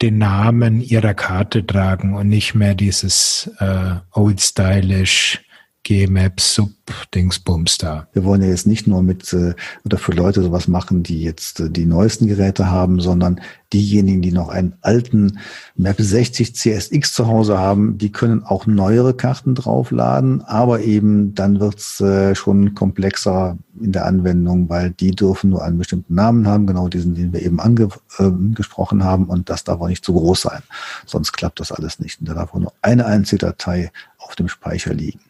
den 0.00 0.18
Namen 0.18 0.80
ihrer 0.80 1.12
Karte 1.12 1.66
tragen 1.66 2.14
und 2.14 2.28
nicht 2.28 2.54
mehr 2.54 2.74
dieses 2.74 3.50
äh, 3.58 3.96
Old 4.12 4.40
Stylish 4.40 5.43
Gmap 5.84 6.40
Sub 6.40 6.70
Dingsbums 7.14 7.78
da. 7.78 8.08
Wir 8.12 8.24
wollen 8.24 8.42
ja 8.42 8.48
jetzt 8.48 8.66
nicht 8.66 8.86
nur 8.86 9.02
mit 9.02 9.32
äh, 9.32 9.54
oder 9.84 9.98
für 9.98 10.12
Leute 10.12 10.42
sowas 10.42 10.68
machen, 10.68 11.02
die 11.02 11.22
jetzt 11.22 11.60
äh, 11.60 11.70
die 11.70 11.86
neuesten 11.86 12.26
Geräte 12.26 12.70
haben, 12.70 13.00
sondern 13.00 13.40
diejenigen, 13.72 14.22
die 14.22 14.32
noch 14.32 14.48
einen 14.48 14.74
alten 14.82 15.38
Map 15.76 15.96
60 15.98 16.54
CSX 16.54 17.12
zu 17.12 17.26
Hause 17.26 17.58
haben, 17.58 17.98
die 17.98 18.12
können 18.12 18.42
auch 18.42 18.66
neuere 18.66 19.14
Karten 19.14 19.54
draufladen, 19.54 20.42
aber 20.42 20.80
eben 20.80 21.34
dann 21.34 21.60
wird's 21.60 22.00
äh, 22.00 22.34
schon 22.34 22.74
komplexer 22.74 23.58
in 23.80 23.92
der 23.92 24.06
Anwendung, 24.06 24.68
weil 24.68 24.90
die 24.90 25.10
dürfen 25.10 25.50
nur 25.50 25.64
einen 25.64 25.78
bestimmten 25.78 26.14
Namen 26.14 26.46
haben, 26.46 26.66
genau 26.66 26.88
diesen, 26.88 27.14
den 27.14 27.32
wir 27.32 27.42
eben 27.42 27.60
angesprochen 27.60 29.00
äh, 29.00 29.04
haben 29.04 29.26
und 29.26 29.50
das 29.50 29.64
darf 29.64 29.80
auch 29.80 29.88
nicht 29.88 30.04
zu 30.04 30.14
groß 30.14 30.42
sein. 30.42 30.62
Sonst 31.06 31.32
klappt 31.32 31.60
das 31.60 31.72
alles 31.72 31.98
nicht. 31.98 32.20
Und 32.20 32.28
da 32.28 32.34
darf 32.34 32.54
auch 32.54 32.60
nur 32.60 32.72
eine 32.82 33.06
einzige 33.06 33.46
Datei 33.46 33.90
auf 34.18 34.36
dem 34.36 34.48
Speicher 34.48 34.94
liegen. 34.94 35.20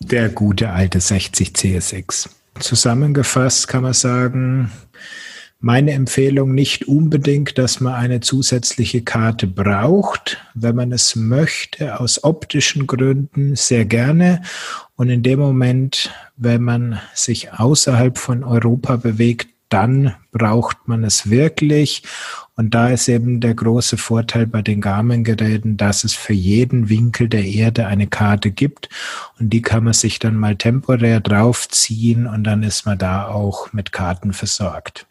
Der 0.00 0.28
gute 0.28 0.70
alte 0.70 1.00
60 1.00 1.54
CSX. 1.54 2.28
Zusammengefasst 2.60 3.68
kann 3.68 3.82
man 3.82 3.94
sagen, 3.94 4.70
meine 5.58 5.92
Empfehlung 5.92 6.54
nicht 6.54 6.86
unbedingt, 6.86 7.56
dass 7.56 7.80
man 7.80 7.94
eine 7.94 8.20
zusätzliche 8.20 9.02
Karte 9.02 9.46
braucht. 9.46 10.38
Wenn 10.54 10.76
man 10.76 10.92
es 10.92 11.16
möchte, 11.16 11.98
aus 11.98 12.22
optischen 12.24 12.86
Gründen 12.86 13.56
sehr 13.56 13.86
gerne. 13.86 14.42
Und 14.96 15.08
in 15.08 15.22
dem 15.22 15.38
Moment, 15.38 16.12
wenn 16.36 16.62
man 16.62 17.00
sich 17.14 17.52
außerhalb 17.52 18.18
von 18.18 18.44
Europa 18.44 18.96
bewegt, 18.96 19.48
dann 19.70 20.14
braucht 20.30 20.86
man 20.86 21.04
es 21.04 21.30
wirklich. 21.30 22.02
Und 22.56 22.74
da 22.74 22.88
ist 22.88 23.06
eben 23.08 23.40
der 23.40 23.54
große 23.54 23.98
Vorteil 23.98 24.46
bei 24.46 24.62
den 24.62 24.80
Garmin-Geräten, 24.80 25.76
dass 25.76 26.04
es 26.04 26.14
für 26.14 26.32
jeden 26.32 26.88
Winkel 26.88 27.28
der 27.28 27.44
Erde 27.44 27.86
eine 27.86 28.06
Karte 28.06 28.50
gibt. 28.50 28.88
Und 29.38 29.50
die 29.50 29.60
kann 29.60 29.84
man 29.84 29.92
sich 29.92 30.18
dann 30.18 30.36
mal 30.36 30.56
temporär 30.56 31.20
draufziehen 31.20 32.26
und 32.26 32.44
dann 32.44 32.62
ist 32.62 32.86
man 32.86 32.96
da 32.96 33.28
auch 33.28 33.74
mit 33.74 33.92
Karten 33.92 34.32
versorgt. 34.32 35.06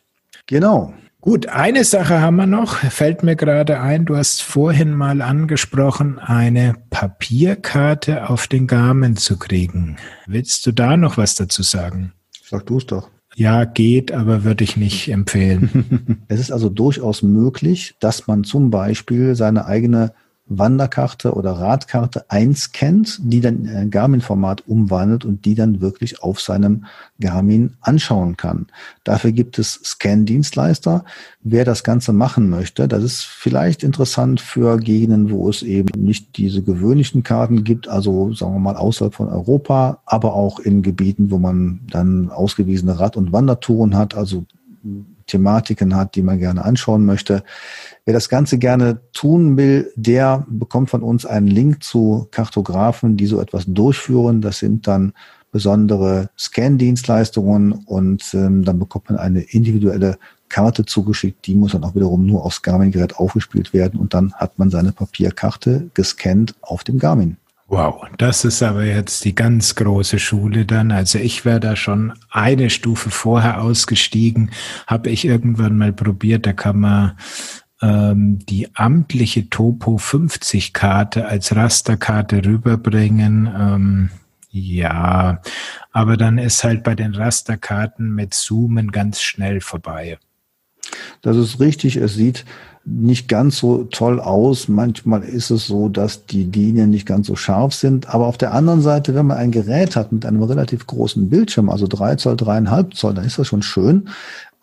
Genau. 0.47 0.93
Gut, 1.21 1.47
eine 1.47 1.83
Sache 1.83 2.19
haben 2.19 2.35
wir 2.35 2.45
noch, 2.45 2.77
fällt 2.77 3.23
mir 3.23 3.35
gerade 3.35 3.79
ein. 3.79 4.05
Du 4.05 4.15
hast 4.15 4.41
vorhin 4.41 4.93
mal 4.93 5.21
angesprochen, 5.21 6.19
eine 6.19 6.75
Papierkarte 6.89 8.29
auf 8.29 8.47
den 8.47 8.67
Garmin 8.67 9.17
zu 9.17 9.37
kriegen. 9.37 9.97
Willst 10.27 10.65
du 10.65 10.71
da 10.71 10.97
noch 10.97 11.17
was 11.17 11.35
dazu 11.35 11.63
sagen? 11.63 12.13
Sag 12.43 12.65
du 12.67 12.77
es 12.77 12.85
doch. 12.85 13.09
Ja, 13.37 13.65
geht, 13.65 14.13
aber 14.13 14.45
würde 14.45 14.63
ich 14.63 14.77
nicht 14.77 15.09
empfehlen. 15.09 16.23
es 16.29 16.39
ist 16.39 16.51
also 16.51 16.69
durchaus 16.69 17.21
möglich, 17.21 17.95
dass 17.99 18.27
man 18.27 18.45
zum 18.45 18.69
Beispiel 18.69 19.35
seine 19.35 19.65
eigene 19.65 20.13
Wanderkarte 20.47 21.33
oder 21.33 21.53
Radkarte 21.53 22.25
einscannt, 22.29 23.19
die 23.23 23.41
dann 23.41 23.65
in 23.65 23.75
ein 23.75 23.89
Garmin-Format 23.89 24.67
umwandelt 24.67 25.25
und 25.25 25.45
die 25.45 25.55
dann 25.55 25.81
wirklich 25.81 26.21
auf 26.21 26.39
seinem 26.39 26.85
Garmin 27.19 27.73
anschauen 27.81 28.37
kann. 28.37 28.67
Dafür 29.03 29.31
gibt 29.31 29.57
es 29.57 29.73
Scan-Dienstleister. 29.83 31.03
Wer 31.41 31.65
das 31.65 31.83
Ganze 31.83 32.13
machen 32.13 32.49
möchte, 32.49 32.87
das 32.87 33.03
ist 33.03 33.23
vielleicht 33.23 33.81
interessant 33.83 34.39
für 34.39 34.77
Gegenden, 34.77 35.31
wo 35.31 35.49
es 35.49 35.63
eben 35.63 35.89
nicht 35.99 36.37
diese 36.37 36.61
gewöhnlichen 36.61 37.23
Karten 37.23 37.63
gibt, 37.63 37.87
also 37.87 38.31
sagen 38.33 38.53
wir 38.53 38.59
mal 38.59 38.77
außerhalb 38.77 39.15
von 39.15 39.29
Europa, 39.29 39.99
aber 40.05 40.35
auch 40.35 40.59
in 40.59 40.83
Gebieten, 40.83 41.31
wo 41.31 41.39
man 41.39 41.79
dann 41.89 42.29
ausgewiesene 42.29 42.99
Rad- 42.99 43.17
und 43.17 43.31
Wandertouren 43.31 43.95
hat, 43.97 44.13
also 44.13 44.45
Thematiken 45.27 45.95
hat, 45.95 46.15
die 46.15 46.21
man 46.21 46.39
gerne 46.39 46.63
anschauen 46.63 47.05
möchte. 47.05 47.43
Wer 48.05 48.13
das 48.13 48.29
Ganze 48.29 48.59
gerne 48.59 48.99
tun 49.13 49.57
will, 49.57 49.91
der 49.95 50.45
bekommt 50.47 50.91
von 50.91 51.01
uns 51.01 51.25
einen 51.25 51.47
Link 51.47 51.83
zu 51.83 52.27
Kartografen, 52.29 53.17
die 53.17 53.25
so 53.25 53.41
etwas 53.41 53.65
durchführen. 53.67 54.41
Das 54.41 54.59
sind 54.59 54.85
dann 54.85 55.13
besondere 55.51 56.29
Scan-Dienstleistungen 56.37 57.71
und 57.71 58.31
ähm, 58.35 58.63
dann 58.63 58.77
bekommt 58.77 59.09
man 59.09 59.17
eine 59.17 59.41
individuelle 59.41 60.19
Karte 60.49 60.85
zugeschickt. 60.85 61.47
Die 61.47 61.55
muss 61.55 61.71
dann 61.71 61.83
auch 61.83 61.95
wiederum 61.95 62.27
nur 62.27 62.45
aufs 62.45 62.61
Garmin-Gerät 62.61 63.15
aufgespielt 63.15 63.73
werden 63.73 63.99
und 63.99 64.13
dann 64.13 64.33
hat 64.33 64.59
man 64.59 64.69
seine 64.69 64.91
Papierkarte 64.91 65.89
gescannt 65.95 66.53
auf 66.61 66.83
dem 66.83 66.99
Garmin. 66.99 67.37
Wow, 67.67 68.05
das 68.19 68.45
ist 68.45 68.61
aber 68.61 68.83
jetzt 68.83 69.25
die 69.25 69.33
ganz 69.33 69.73
große 69.73 70.19
Schule 70.19 70.65
dann. 70.65 70.91
Also 70.91 71.17
ich 71.17 71.45
wäre 71.45 71.59
da 71.59 71.75
schon 71.75 72.13
eine 72.29 72.69
Stufe 72.69 73.09
vorher 73.09 73.63
ausgestiegen, 73.63 74.51
habe 74.85 75.09
ich 75.09 75.25
irgendwann 75.25 75.75
mal 75.75 75.91
probiert. 75.91 76.45
Da 76.45 76.53
kann 76.53 76.79
man 76.79 77.13
ähm, 77.81 78.39
die 78.45 78.75
amtliche 78.75 79.49
Topo 79.49 79.97
50 79.97 80.73
Karte 80.73 81.27
als 81.27 81.55
Rasterkarte 81.55 82.45
rüberbringen. 82.45 83.47
Ähm, 83.57 84.09
ja, 84.49 85.41
aber 85.91 86.15
dann 86.15 86.37
ist 86.37 86.63
halt 86.63 86.83
bei 86.83 86.95
den 86.95 87.13
Rasterkarten 87.13 88.15
mit 88.15 88.33
Zoomen 88.33 88.91
ganz 88.91 89.21
schnell 89.21 89.59
vorbei. 89.59 90.17
Das 91.21 91.35
ist 91.35 91.59
richtig. 91.59 91.97
Es 91.97 92.13
sieht 92.13 92.45
nicht 92.85 93.27
ganz 93.27 93.57
so 93.57 93.85
toll 93.85 94.19
aus. 94.19 94.67
Manchmal 94.67 95.23
ist 95.23 95.49
es 95.49 95.65
so, 95.65 95.89
dass 95.89 96.27
die 96.27 96.43
Linien 96.43 96.91
nicht 96.91 97.07
ganz 97.07 97.27
so 97.27 97.35
scharf 97.35 97.73
sind. 97.73 98.13
Aber 98.13 98.27
auf 98.27 98.37
der 98.37 98.53
anderen 98.53 98.81
Seite, 98.81 99.15
wenn 99.15 99.25
man 99.25 99.37
ein 99.37 99.51
Gerät 99.51 99.95
hat 99.95 100.11
mit 100.11 100.25
einem 100.25 100.43
relativ 100.43 100.85
großen 100.85 101.29
Bildschirm, 101.29 101.69
also 101.69 101.87
drei 101.87 102.15
Zoll, 102.15 102.37
dreieinhalb 102.37 102.93
Zoll, 102.93 103.15
dann 103.15 103.25
ist 103.25 103.39
das 103.39 103.47
schon 103.47 103.63
schön. 103.63 104.09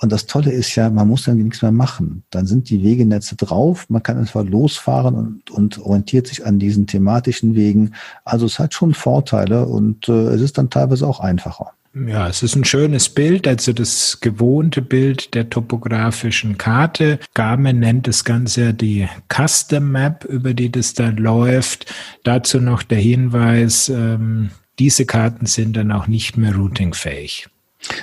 Und 0.01 0.11
das 0.11 0.26
Tolle 0.26 0.51
ist 0.51 0.74
ja, 0.74 0.90
man 0.90 1.09
muss 1.09 1.24
dann 1.24 1.38
nichts 1.38 1.62
mehr 1.62 1.72
machen. 1.72 2.24
Dann 2.30 2.47
sind 2.47 2.70
die 2.70 2.82
Wegenetze 2.82 3.36
drauf, 3.36 3.88
man 3.88 4.03
kann 4.03 4.18
einfach 4.18 4.45
losfahren 4.45 5.14
und, 5.14 5.51
und 5.51 5.78
orientiert 5.78 6.26
sich 6.26 6.45
an 6.45 6.59
diesen 6.59 6.86
thematischen 6.86 7.55
Wegen. 7.55 7.93
Also 8.24 8.47
es 8.47 8.59
hat 8.59 8.74
schon 8.74 8.95
Vorteile 8.95 9.66
und 9.66 10.09
äh, 10.09 10.28
es 10.28 10.40
ist 10.40 10.59
dann 10.59 10.70
teilweise 10.70 11.07
auch 11.07 11.20
einfacher. 11.20 11.72
Ja, 11.95 12.26
es 12.26 12.43
ist 12.43 12.57
ein 12.57 12.64
schönes 12.64 13.11
Bild, 13.11 13.47
also 13.47 13.74
das 13.74 14.20
gewohnte 14.20 14.80
Bild 14.80 15.34
der 15.34 15.51
topografischen 15.51 16.57
Karte. 16.57 17.18
Garmin 17.34 17.80
nennt 17.80 18.09
das 18.09 18.24
Ganze 18.24 18.72
die 18.72 19.09
Custom 19.28 19.93
Map, 19.93 20.24
über 20.24 20.55
die 20.55 20.72
das 20.72 20.95
dann 20.95 21.18
läuft. 21.18 21.93
Dazu 22.24 22.61
noch 22.61 22.82
der 22.82 22.99
Hinweis, 22.99 23.90
ähm, 23.90 24.51
diese 24.78 25.05
Karten 25.05 25.45
sind 25.45 25.76
dann 25.76 25.93
auch 25.93 26.07
nicht 26.07 26.38
mehr 26.38 26.57
routingfähig. 26.57 27.49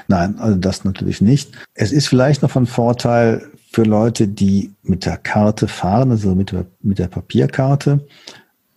Nein, 0.08 0.40
also 0.40 0.58
das 0.58 0.84
natürlich 0.84 1.22
nicht. 1.22 1.52
Es 1.74 1.92
ist 1.92 2.08
vielleicht 2.08 2.42
noch 2.42 2.52
von 2.52 2.66
Vorteil 2.66 3.50
für 3.72 3.84
Leute, 3.84 4.28
die 4.28 4.72
mit 4.84 5.06
der 5.06 5.18
Karte 5.18 5.68
fahren, 5.68 6.12
also 6.12 6.36
mit 6.36 6.52
der, 6.52 6.66
mit 6.82 7.00
der 7.00 7.08
Papierkarte, 7.08 8.06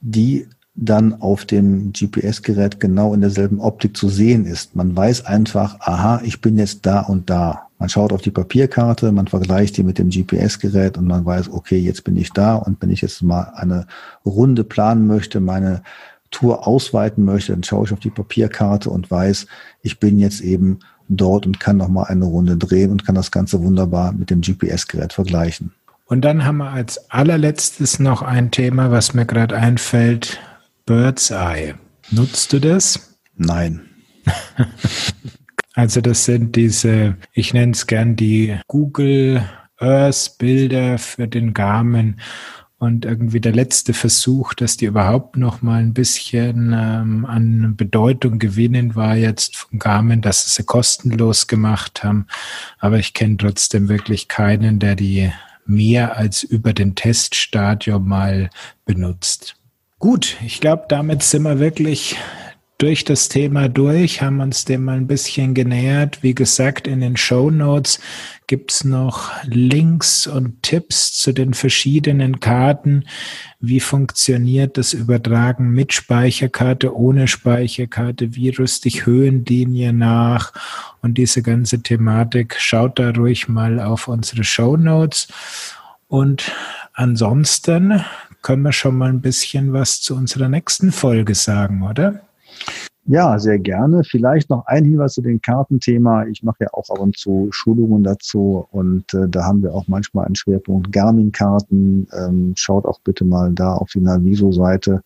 die 0.01 0.47
dann 0.75 1.21
auf 1.21 1.45
dem 1.45 1.93
GPS-Gerät 1.93 2.81
genau 2.81 3.13
in 3.13 3.21
derselben 3.21 3.61
Optik 3.61 3.97
zu 3.97 4.09
sehen 4.09 4.47
ist. 4.47 4.75
Man 4.75 4.97
weiß 4.97 5.27
einfach, 5.27 5.81
aha, 5.81 6.23
ich 6.25 6.41
bin 6.41 6.59
jetzt 6.59 6.87
da 6.87 7.01
und 7.01 7.29
da. 7.29 7.69
Man 7.79 7.89
schaut 7.89 8.13
auf 8.13 8.23
die 8.23 8.31
Papierkarte, 8.31 9.13
man 9.13 9.27
vergleicht 9.27 9.77
die 9.77 9.83
mit 9.83 9.99
dem 9.99 10.09
GPS-Gerät 10.09 10.97
und 10.97 11.07
man 11.07 11.25
weiß, 11.25 11.51
okay, 11.51 11.79
jetzt 11.79 12.05
bin 12.05 12.17
ich 12.17 12.33
da 12.33 12.55
und 12.55 12.81
wenn 12.81 12.91
ich 12.91 13.03
jetzt 13.03 13.23
mal 13.23 13.53
eine 13.55 13.87
Runde 14.25 14.65
planen 14.65 15.07
möchte, 15.07 15.41
meine 15.41 15.83
Tour 16.31 16.67
ausweiten 16.67 17.25
möchte, 17.25 17.53
dann 17.53 17.63
schaue 17.63 17.85
ich 17.85 17.93
auf 17.93 18.01
die 18.01 18.11
Papierkarte 18.11 18.89
und 18.89 19.11
weiß, 19.11 19.47
ich 19.83 20.01
bin 20.01 20.19
jetzt 20.19 20.41
eben 20.41 20.79
dort 21.09 21.47
und 21.47 21.61
kann 21.61 21.77
noch 21.77 21.89
mal 21.89 22.05
eine 22.05 22.25
Runde 22.25 22.57
drehen 22.57 22.91
und 22.91 23.05
kann 23.05 23.15
das 23.15 23.31
Ganze 23.31 23.63
wunderbar 23.63 24.13
mit 24.13 24.31
dem 24.31 24.41
GPS-Gerät 24.41 25.13
vergleichen. 25.13 25.73
Und 26.07 26.23
dann 26.23 26.45
haben 26.45 26.59
wir 26.59 26.71
als 26.71 27.11
allerletztes 27.11 27.99
noch 27.99 28.23
ein 28.23 28.51
Thema, 28.51 28.91
was 28.91 29.15
mir 29.15 29.25
gerade 29.25 29.57
einfällt, 29.57 30.41
Bird's 30.85 31.31
Eye. 31.31 31.75
Nutzt 32.11 32.53
du 32.53 32.59
das? 32.59 33.17
Nein. 33.37 33.81
also 35.75 36.01
das 36.01 36.25
sind 36.25 36.57
diese, 36.57 37.17
ich 37.33 37.55
nenne 37.55 37.73
es 37.73 37.87
gern 37.87 38.17
die 38.17 38.59
Google 38.67 39.43
Earth 39.79 40.37
Bilder 40.39 40.99
für 40.99 41.27
den 41.27 41.55
Garmin 41.55 42.21
und 42.83 43.05
irgendwie 43.05 43.41
der 43.41 43.53
letzte 43.53 43.95
Versuch, 43.95 44.55
dass 44.55 44.77
die 44.77 44.87
überhaupt 44.87 45.37
noch 45.37 45.63
mal 45.63 45.79
ein 45.79 45.95
bisschen 45.95 46.75
ähm, 46.77 47.25
an 47.25 47.77
Bedeutung 47.77 48.41
gewinnen, 48.41 48.97
war 48.97 49.15
jetzt 49.15 49.55
von 49.55 49.79
Garmin, 49.79 50.21
dass 50.21 50.45
sie 50.45 50.51
sie 50.51 50.65
kostenlos 50.65 51.47
gemacht 51.47 52.03
haben. 52.03 52.27
Aber 52.81 52.99
ich 52.99 53.15
kenne 53.15 53.37
trotzdem 53.37 53.89
wirklich 53.89 54.27
keinen, 54.27 54.81
der 54.81 54.97
die 54.97 55.31
mehr 55.65 56.17
als 56.17 56.43
über 56.43 56.73
den 56.73 56.97
Teststadium 56.97 58.09
mal 58.09 58.51
benutzt. 58.85 59.55
Gut, 60.01 60.37
ich 60.45 60.61
glaube, 60.61 60.87
damit 60.89 61.23
sind 61.23 61.45
wir 61.45 61.61
wirklich 61.61 62.17
durch 62.79 63.05
das 63.05 63.29
Thema 63.29 63.69
durch, 63.69 64.23
haben 64.23 64.41
uns 64.41 64.65
dem 64.65 64.87
mal 64.87 64.97
ein 64.97 65.07
bisschen 65.07 65.55
genähert. 65.55 66.25
Wie 66.25 66.35
gesagt, 66.35 66.89
in 66.89 66.99
den 66.99 67.17
Show 67.17 67.49
Notes 67.49 68.01
gibt's 68.53 68.85
noch 68.85 69.31
Links 69.45 70.27
und 70.27 70.63
Tipps 70.63 71.15
zu 71.15 71.33
den 71.33 71.55
verschiedenen 71.55 72.39
Karten. 72.39 73.05
Wie 73.61 73.81
funktioniert 73.81 74.77
das 74.77 74.93
Übertragen 74.93 75.71
mit 75.71 75.95
Speicherkarte, 75.95 76.95
ohne 76.95 77.29
Speicherkarte? 77.29 78.35
Wie 78.35 78.51
rüste 78.51 78.89
ich 78.89 79.07
Höhenlinie 79.07 79.95
nach? 79.95 80.53
Und 81.01 81.17
diese 81.17 81.41
ganze 81.41 81.83
Thematik, 81.83 82.57
schaut 82.59 82.99
da 82.99 83.13
ruhig 83.13 83.49
mal 83.49 83.81
auf 83.81 84.07
unsere 84.07 84.45
Show 84.45 84.77
Notes. 84.77 85.29
Und 86.09 86.53
ansonsten 86.93 88.05
können 88.43 88.65
wir 88.65 88.73
schon 88.73 88.99
mal 88.99 89.09
ein 89.09 89.23
bisschen 89.23 89.73
was 89.73 90.03
zu 90.03 90.15
unserer 90.15 90.51
nächsten 90.51 90.93
Folge 90.93 91.35
sagen, 91.35 91.83
oder? 91.85 92.21
Ja, 93.07 93.37
sehr 93.39 93.59
gerne. 93.59 94.05
Vielleicht 94.05 94.49
noch 94.49 94.65
ein 94.67 94.85
Hinweis 94.85 95.15
zu 95.15 95.23
dem 95.23 95.43
Kartenthema. 95.43 96.25
Ich 96.27 96.45
mache 96.45 96.65
ja 96.65 96.69
auch 96.73 96.89
ab 96.89 97.01
und 97.01 97.17
zu 97.17 97.49
Schulungen 97.51 98.05
dazu 98.05 98.67
und 98.71 99.13
äh, 99.13 99.29
da 99.29 99.45
haben 99.45 99.63
wir 99.63 99.75
auch 99.75 99.89
manchmal 99.89 100.27
einen 100.27 100.37
Schwerpunkt 100.37 100.93
Garmin-Karten. 100.93 102.07
Ähm, 102.17 102.53
schaut 102.57 102.87
auch 102.87 103.01
bitte 103.01 103.25
mal 103.25 103.53
da 103.53 103.75
auf 103.75 103.91
die 103.91 104.01
Naviso-Seite. 104.01 105.03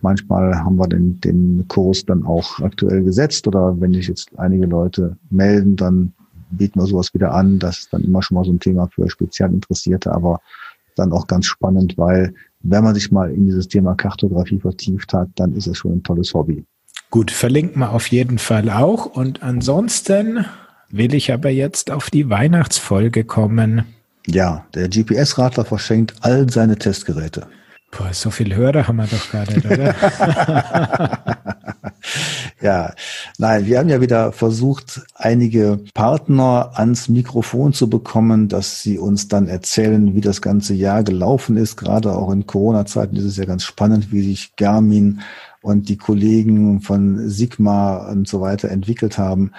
Manchmal 0.00 0.56
haben 0.58 0.76
wir 0.76 0.88
den, 0.88 1.20
den 1.20 1.64
Kurs 1.68 2.04
dann 2.04 2.26
auch 2.26 2.58
aktuell 2.60 3.04
gesetzt 3.04 3.46
oder 3.46 3.80
wenn 3.80 3.92
sich 3.92 4.08
jetzt 4.08 4.36
einige 4.36 4.66
Leute 4.66 5.16
melden, 5.30 5.76
dann 5.76 6.12
bieten 6.50 6.80
wir 6.80 6.86
sowas 6.86 7.14
wieder 7.14 7.32
an. 7.32 7.60
Das 7.60 7.78
ist 7.78 7.92
dann 7.92 8.02
immer 8.02 8.22
schon 8.22 8.34
mal 8.34 8.44
so 8.44 8.52
ein 8.52 8.60
Thema 8.60 8.88
für 8.88 9.08
Spezialinteressierte, 9.08 10.12
aber 10.12 10.40
dann 10.96 11.12
auch 11.12 11.28
ganz 11.28 11.46
spannend, 11.46 11.96
weil 11.96 12.34
wenn 12.62 12.82
man 12.82 12.94
sich 12.96 13.12
mal 13.12 13.30
in 13.30 13.46
dieses 13.46 13.68
Thema 13.68 13.94
Kartografie 13.94 14.58
vertieft 14.58 15.12
hat, 15.14 15.28
dann 15.36 15.52
ist 15.52 15.68
es 15.68 15.78
schon 15.78 15.92
ein 15.92 16.02
tolles 16.02 16.34
Hobby. 16.34 16.64
Gut, 17.10 17.30
verlinken 17.30 17.80
wir 17.80 17.92
auf 17.92 18.08
jeden 18.08 18.38
Fall 18.38 18.68
auch. 18.70 19.06
Und 19.06 19.42
ansonsten 19.42 20.44
will 20.90 21.14
ich 21.14 21.32
aber 21.32 21.50
jetzt 21.50 21.90
auf 21.90 22.10
die 22.10 22.28
Weihnachtsfolge 22.28 23.24
kommen. 23.24 23.84
Ja, 24.26 24.66
der 24.74 24.88
GPS-Radler 24.88 25.64
verschenkt 25.64 26.14
all 26.20 26.50
seine 26.50 26.76
Testgeräte. 26.76 27.46
Boah, 27.90 28.12
so 28.12 28.30
viele 28.30 28.54
Hörer 28.54 28.86
haben 28.86 28.96
wir 28.96 29.06
doch 29.06 29.32
gar 29.32 29.50
nicht, 29.50 29.64
oder? 29.64 29.94
ja, 32.60 32.92
nein, 33.38 33.66
wir 33.66 33.78
haben 33.78 33.88
ja 33.88 34.00
wieder 34.00 34.32
versucht, 34.32 35.02
einige 35.14 35.80
Partner 35.94 36.72
ans 36.74 37.08
Mikrofon 37.08 37.72
zu 37.72 37.88
bekommen, 37.88 38.48
dass 38.48 38.82
sie 38.82 38.98
uns 38.98 39.28
dann 39.28 39.48
erzählen, 39.48 40.14
wie 40.14 40.20
das 40.20 40.42
ganze 40.42 40.74
Jahr 40.74 41.02
gelaufen 41.02 41.56
ist. 41.56 41.76
Gerade 41.76 42.12
auch 42.12 42.30
in 42.30 42.46
Corona-Zeiten 42.46 43.16
ist 43.16 43.24
es 43.24 43.36
ja 43.36 43.44
ganz 43.44 43.64
spannend, 43.64 44.12
wie 44.12 44.22
sich 44.22 44.54
Garmin 44.56 45.20
und 45.62 45.88
die 45.88 45.96
Kollegen 45.96 46.80
von 46.80 47.28
Sigma 47.28 48.10
und 48.10 48.28
so 48.28 48.40
weiter 48.40 48.70
entwickelt 48.70 49.18
haben. 49.18 49.52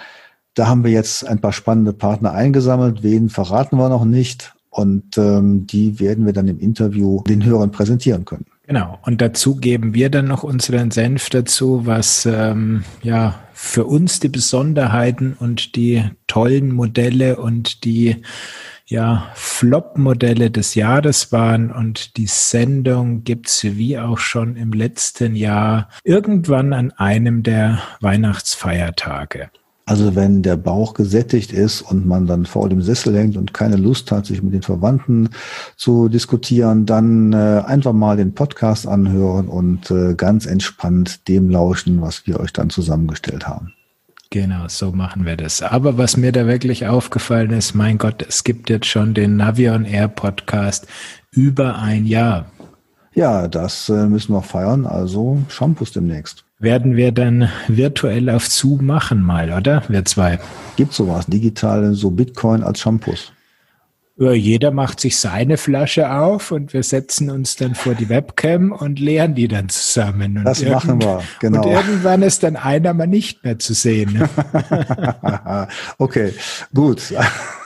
Da 0.54 0.66
haben 0.66 0.84
wir 0.84 0.90
jetzt 0.90 1.26
ein 1.26 1.40
paar 1.40 1.52
spannende 1.52 1.92
Partner 1.92 2.32
eingesammelt. 2.32 3.02
Wen 3.02 3.28
verraten 3.28 3.76
wir 3.76 3.88
noch 3.88 4.04
nicht. 4.04 4.54
Und 4.70 5.18
ähm, 5.18 5.66
die 5.66 5.98
werden 5.98 6.26
wir 6.26 6.32
dann 6.32 6.46
im 6.46 6.60
Interview 6.60 7.22
den 7.24 7.44
Hörern 7.44 7.72
präsentieren 7.72 8.24
können. 8.24 8.46
Genau. 8.66 9.00
Und 9.02 9.20
dazu 9.20 9.56
geben 9.56 9.94
wir 9.94 10.10
dann 10.10 10.28
noch 10.28 10.44
unseren 10.44 10.92
Senf 10.92 11.28
dazu, 11.28 11.86
was 11.86 12.24
ähm, 12.24 12.84
ja 13.02 13.40
für 13.52 13.84
uns 13.84 14.20
die 14.20 14.28
Besonderheiten 14.28 15.36
und 15.38 15.74
die 15.74 16.04
tollen 16.28 16.72
Modelle 16.72 17.40
und 17.40 17.84
die 17.84 18.22
ja, 18.90 19.30
Flop-Modelle 19.34 20.50
des 20.50 20.74
Jahres 20.74 21.30
waren 21.32 21.70
und 21.70 22.16
die 22.16 22.26
Sendung 22.26 23.22
gibt's 23.22 23.62
wie 23.62 23.98
auch 23.98 24.18
schon 24.18 24.56
im 24.56 24.72
letzten 24.72 25.36
Jahr 25.36 25.88
irgendwann 26.02 26.72
an 26.72 26.90
einem 26.92 27.42
der 27.42 27.78
Weihnachtsfeiertage. 28.00 29.50
Also 29.86 30.14
wenn 30.14 30.42
der 30.42 30.56
Bauch 30.56 30.94
gesättigt 30.94 31.52
ist 31.52 31.82
und 31.82 32.06
man 32.06 32.26
dann 32.26 32.46
vor 32.46 32.68
dem 32.68 32.82
Sessel 32.82 33.16
hängt 33.16 33.36
und 33.36 33.54
keine 33.54 33.76
Lust 33.76 34.12
hat, 34.12 34.26
sich 34.26 34.42
mit 34.42 34.54
den 34.54 34.62
Verwandten 34.62 35.30
zu 35.76 36.08
diskutieren, 36.08 36.86
dann 36.86 37.32
äh, 37.32 37.62
einfach 37.66 37.92
mal 37.92 38.16
den 38.16 38.34
Podcast 38.34 38.86
anhören 38.86 39.48
und 39.48 39.90
äh, 39.90 40.14
ganz 40.14 40.46
entspannt 40.46 41.26
dem 41.26 41.50
lauschen, 41.50 42.02
was 42.02 42.26
wir 42.26 42.38
euch 42.38 42.52
dann 42.52 42.70
zusammengestellt 42.70 43.48
haben. 43.48 43.72
Genau, 44.32 44.68
so 44.68 44.92
machen 44.92 45.26
wir 45.26 45.36
das. 45.36 45.60
Aber 45.60 45.98
was 45.98 46.16
mir 46.16 46.30
da 46.30 46.46
wirklich 46.46 46.86
aufgefallen 46.86 47.50
ist, 47.50 47.74
mein 47.74 47.98
Gott, 47.98 48.24
es 48.26 48.44
gibt 48.44 48.70
jetzt 48.70 48.86
schon 48.86 49.12
den 49.12 49.36
Navion 49.36 49.84
Air 49.84 50.06
Podcast 50.06 50.86
über 51.32 51.80
ein 51.80 52.06
Jahr. 52.06 52.46
Ja, 53.12 53.48
das 53.48 53.88
äh, 53.88 54.06
müssen 54.06 54.32
wir 54.32 54.42
feiern. 54.42 54.86
Also 54.86 55.42
Shampoos 55.48 55.90
demnächst. 55.90 56.44
Werden 56.60 56.94
wir 56.94 57.10
dann 57.10 57.48
virtuell 57.66 58.30
auf 58.30 58.46
Zoom 58.46 58.86
machen 58.86 59.20
mal, 59.20 59.50
oder? 59.52 59.82
Wir 59.88 60.04
zwei. 60.04 60.38
Gibt 60.76 60.92
sowas, 60.92 61.26
digital, 61.26 61.94
so 61.94 62.10
Bitcoin 62.10 62.62
als 62.62 62.78
Shampoos. 62.78 63.32
Ja, 64.20 64.32
jeder 64.32 64.70
macht 64.70 65.00
sich 65.00 65.16
seine 65.16 65.56
Flasche 65.56 66.12
auf 66.12 66.52
und 66.52 66.74
wir 66.74 66.82
setzen 66.82 67.30
uns 67.30 67.56
dann 67.56 67.74
vor 67.74 67.94
die 67.94 68.10
Webcam 68.10 68.70
und 68.70 68.98
leeren 68.98 69.34
die 69.34 69.48
dann 69.48 69.70
zusammen. 69.70 70.36
Und 70.36 70.44
das 70.44 70.62
machen 70.62 71.00
wir, 71.00 71.22
genau. 71.40 71.62
Und 71.62 71.72
irgendwann 71.72 72.20
ist 72.20 72.42
dann 72.42 72.56
einer 72.56 72.92
mal 72.92 73.06
nicht 73.06 73.42
mehr 73.44 73.58
zu 73.58 73.72
sehen. 73.72 74.12
Ne? 74.12 75.68
okay, 75.98 76.34
gut. 76.74 77.14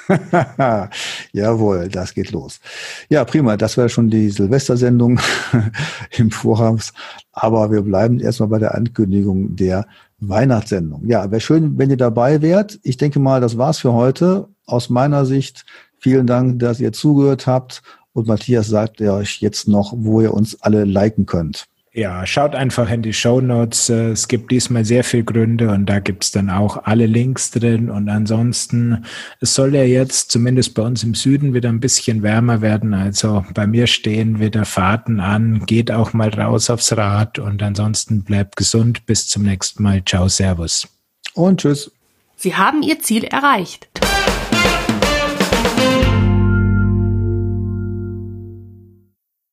Jawohl, 1.33 1.89
das 1.89 2.15
geht 2.15 2.31
los. 2.31 2.61
Ja, 3.09 3.25
prima. 3.25 3.57
Das 3.57 3.77
wäre 3.77 3.89
schon 3.89 4.09
die 4.09 4.31
Silvestersendung 4.31 5.19
im 6.17 6.31
Voraus. 6.31 6.93
Aber 7.33 7.73
wir 7.73 7.83
bleiben 7.83 8.21
erstmal 8.21 8.51
bei 8.51 8.59
der 8.61 8.77
Ankündigung 8.77 9.57
der 9.57 9.89
Weihnachtssendung. 10.21 11.05
Ja, 11.09 11.33
wäre 11.33 11.41
schön, 11.41 11.79
wenn 11.79 11.91
ihr 11.91 11.97
dabei 11.97 12.43
wärt. 12.43 12.79
Ich 12.85 12.97
denke 12.97 13.19
mal, 13.19 13.41
das 13.41 13.59
war's 13.59 13.79
für 13.79 13.93
heute. 13.93 14.47
Aus 14.67 14.89
meiner 14.89 15.27
Sicht 15.27 15.67
Vielen 16.05 16.27
Dank, 16.27 16.59
dass 16.59 16.81
ihr 16.81 16.93
zugehört 16.93 17.47
habt. 17.47 17.83
Und 18.13 18.27
Matthias 18.27 18.69
sagt 18.69 19.01
euch 19.01 19.41
jetzt 19.41 19.69
noch, 19.69 19.95
wo 19.97 20.21
ihr 20.21 20.35
uns 20.35 20.61
alle 20.61 20.85
liken 20.85 21.25
könnt. 21.25 21.65
Ja, 21.95 22.27
schaut 22.27 22.55
einfach 22.55 22.91
in 22.91 23.01
die 23.01 23.15
Show 23.15 23.41
Notes. 23.41 23.89
Es 23.89 24.29
gibt 24.29 24.51
diesmal 24.51 24.85
sehr 24.85 25.03
viele 25.03 25.25
Gründe 25.25 25.71
und 25.71 25.87
da 25.87 26.01
gibt's 26.01 26.31
dann 26.31 26.51
auch 26.51 26.85
alle 26.85 27.07
Links 27.07 27.53
drin. 27.53 27.89
Und 27.89 28.11
ansonsten, 28.11 29.07
es 29.41 29.55
soll 29.55 29.75
ja 29.75 29.85
jetzt 29.85 30.31
zumindest 30.31 30.75
bei 30.75 30.83
uns 30.83 31.03
im 31.05 31.15
Süden 31.15 31.55
wieder 31.55 31.71
ein 31.71 31.81
bisschen 31.81 32.23
wärmer 32.23 32.61
werden. 32.61 32.93
Also 32.93 33.43
bei 33.55 33.67
mir 33.67 33.87
stehen 33.87 34.41
wieder 34.41 34.67
Fahrten 34.67 35.21
an. 35.21 35.65
Geht 35.65 35.91
auch 35.91 36.13
mal 36.13 36.29
raus 36.29 36.69
aufs 36.69 36.95
Rad 36.95 37.39
und 37.39 37.63
ansonsten 37.63 38.25
bleibt 38.25 38.57
gesund. 38.57 39.07
Bis 39.07 39.27
zum 39.27 39.45
nächsten 39.45 39.83
Mal. 39.83 40.03
Ciao, 40.05 40.29
Servus. 40.29 40.87
Und 41.33 41.63
tschüss. 41.63 41.91
Sie 42.37 42.55
haben 42.55 42.83
Ihr 42.83 43.01
Ziel 43.01 43.25
erreicht. 43.25 43.89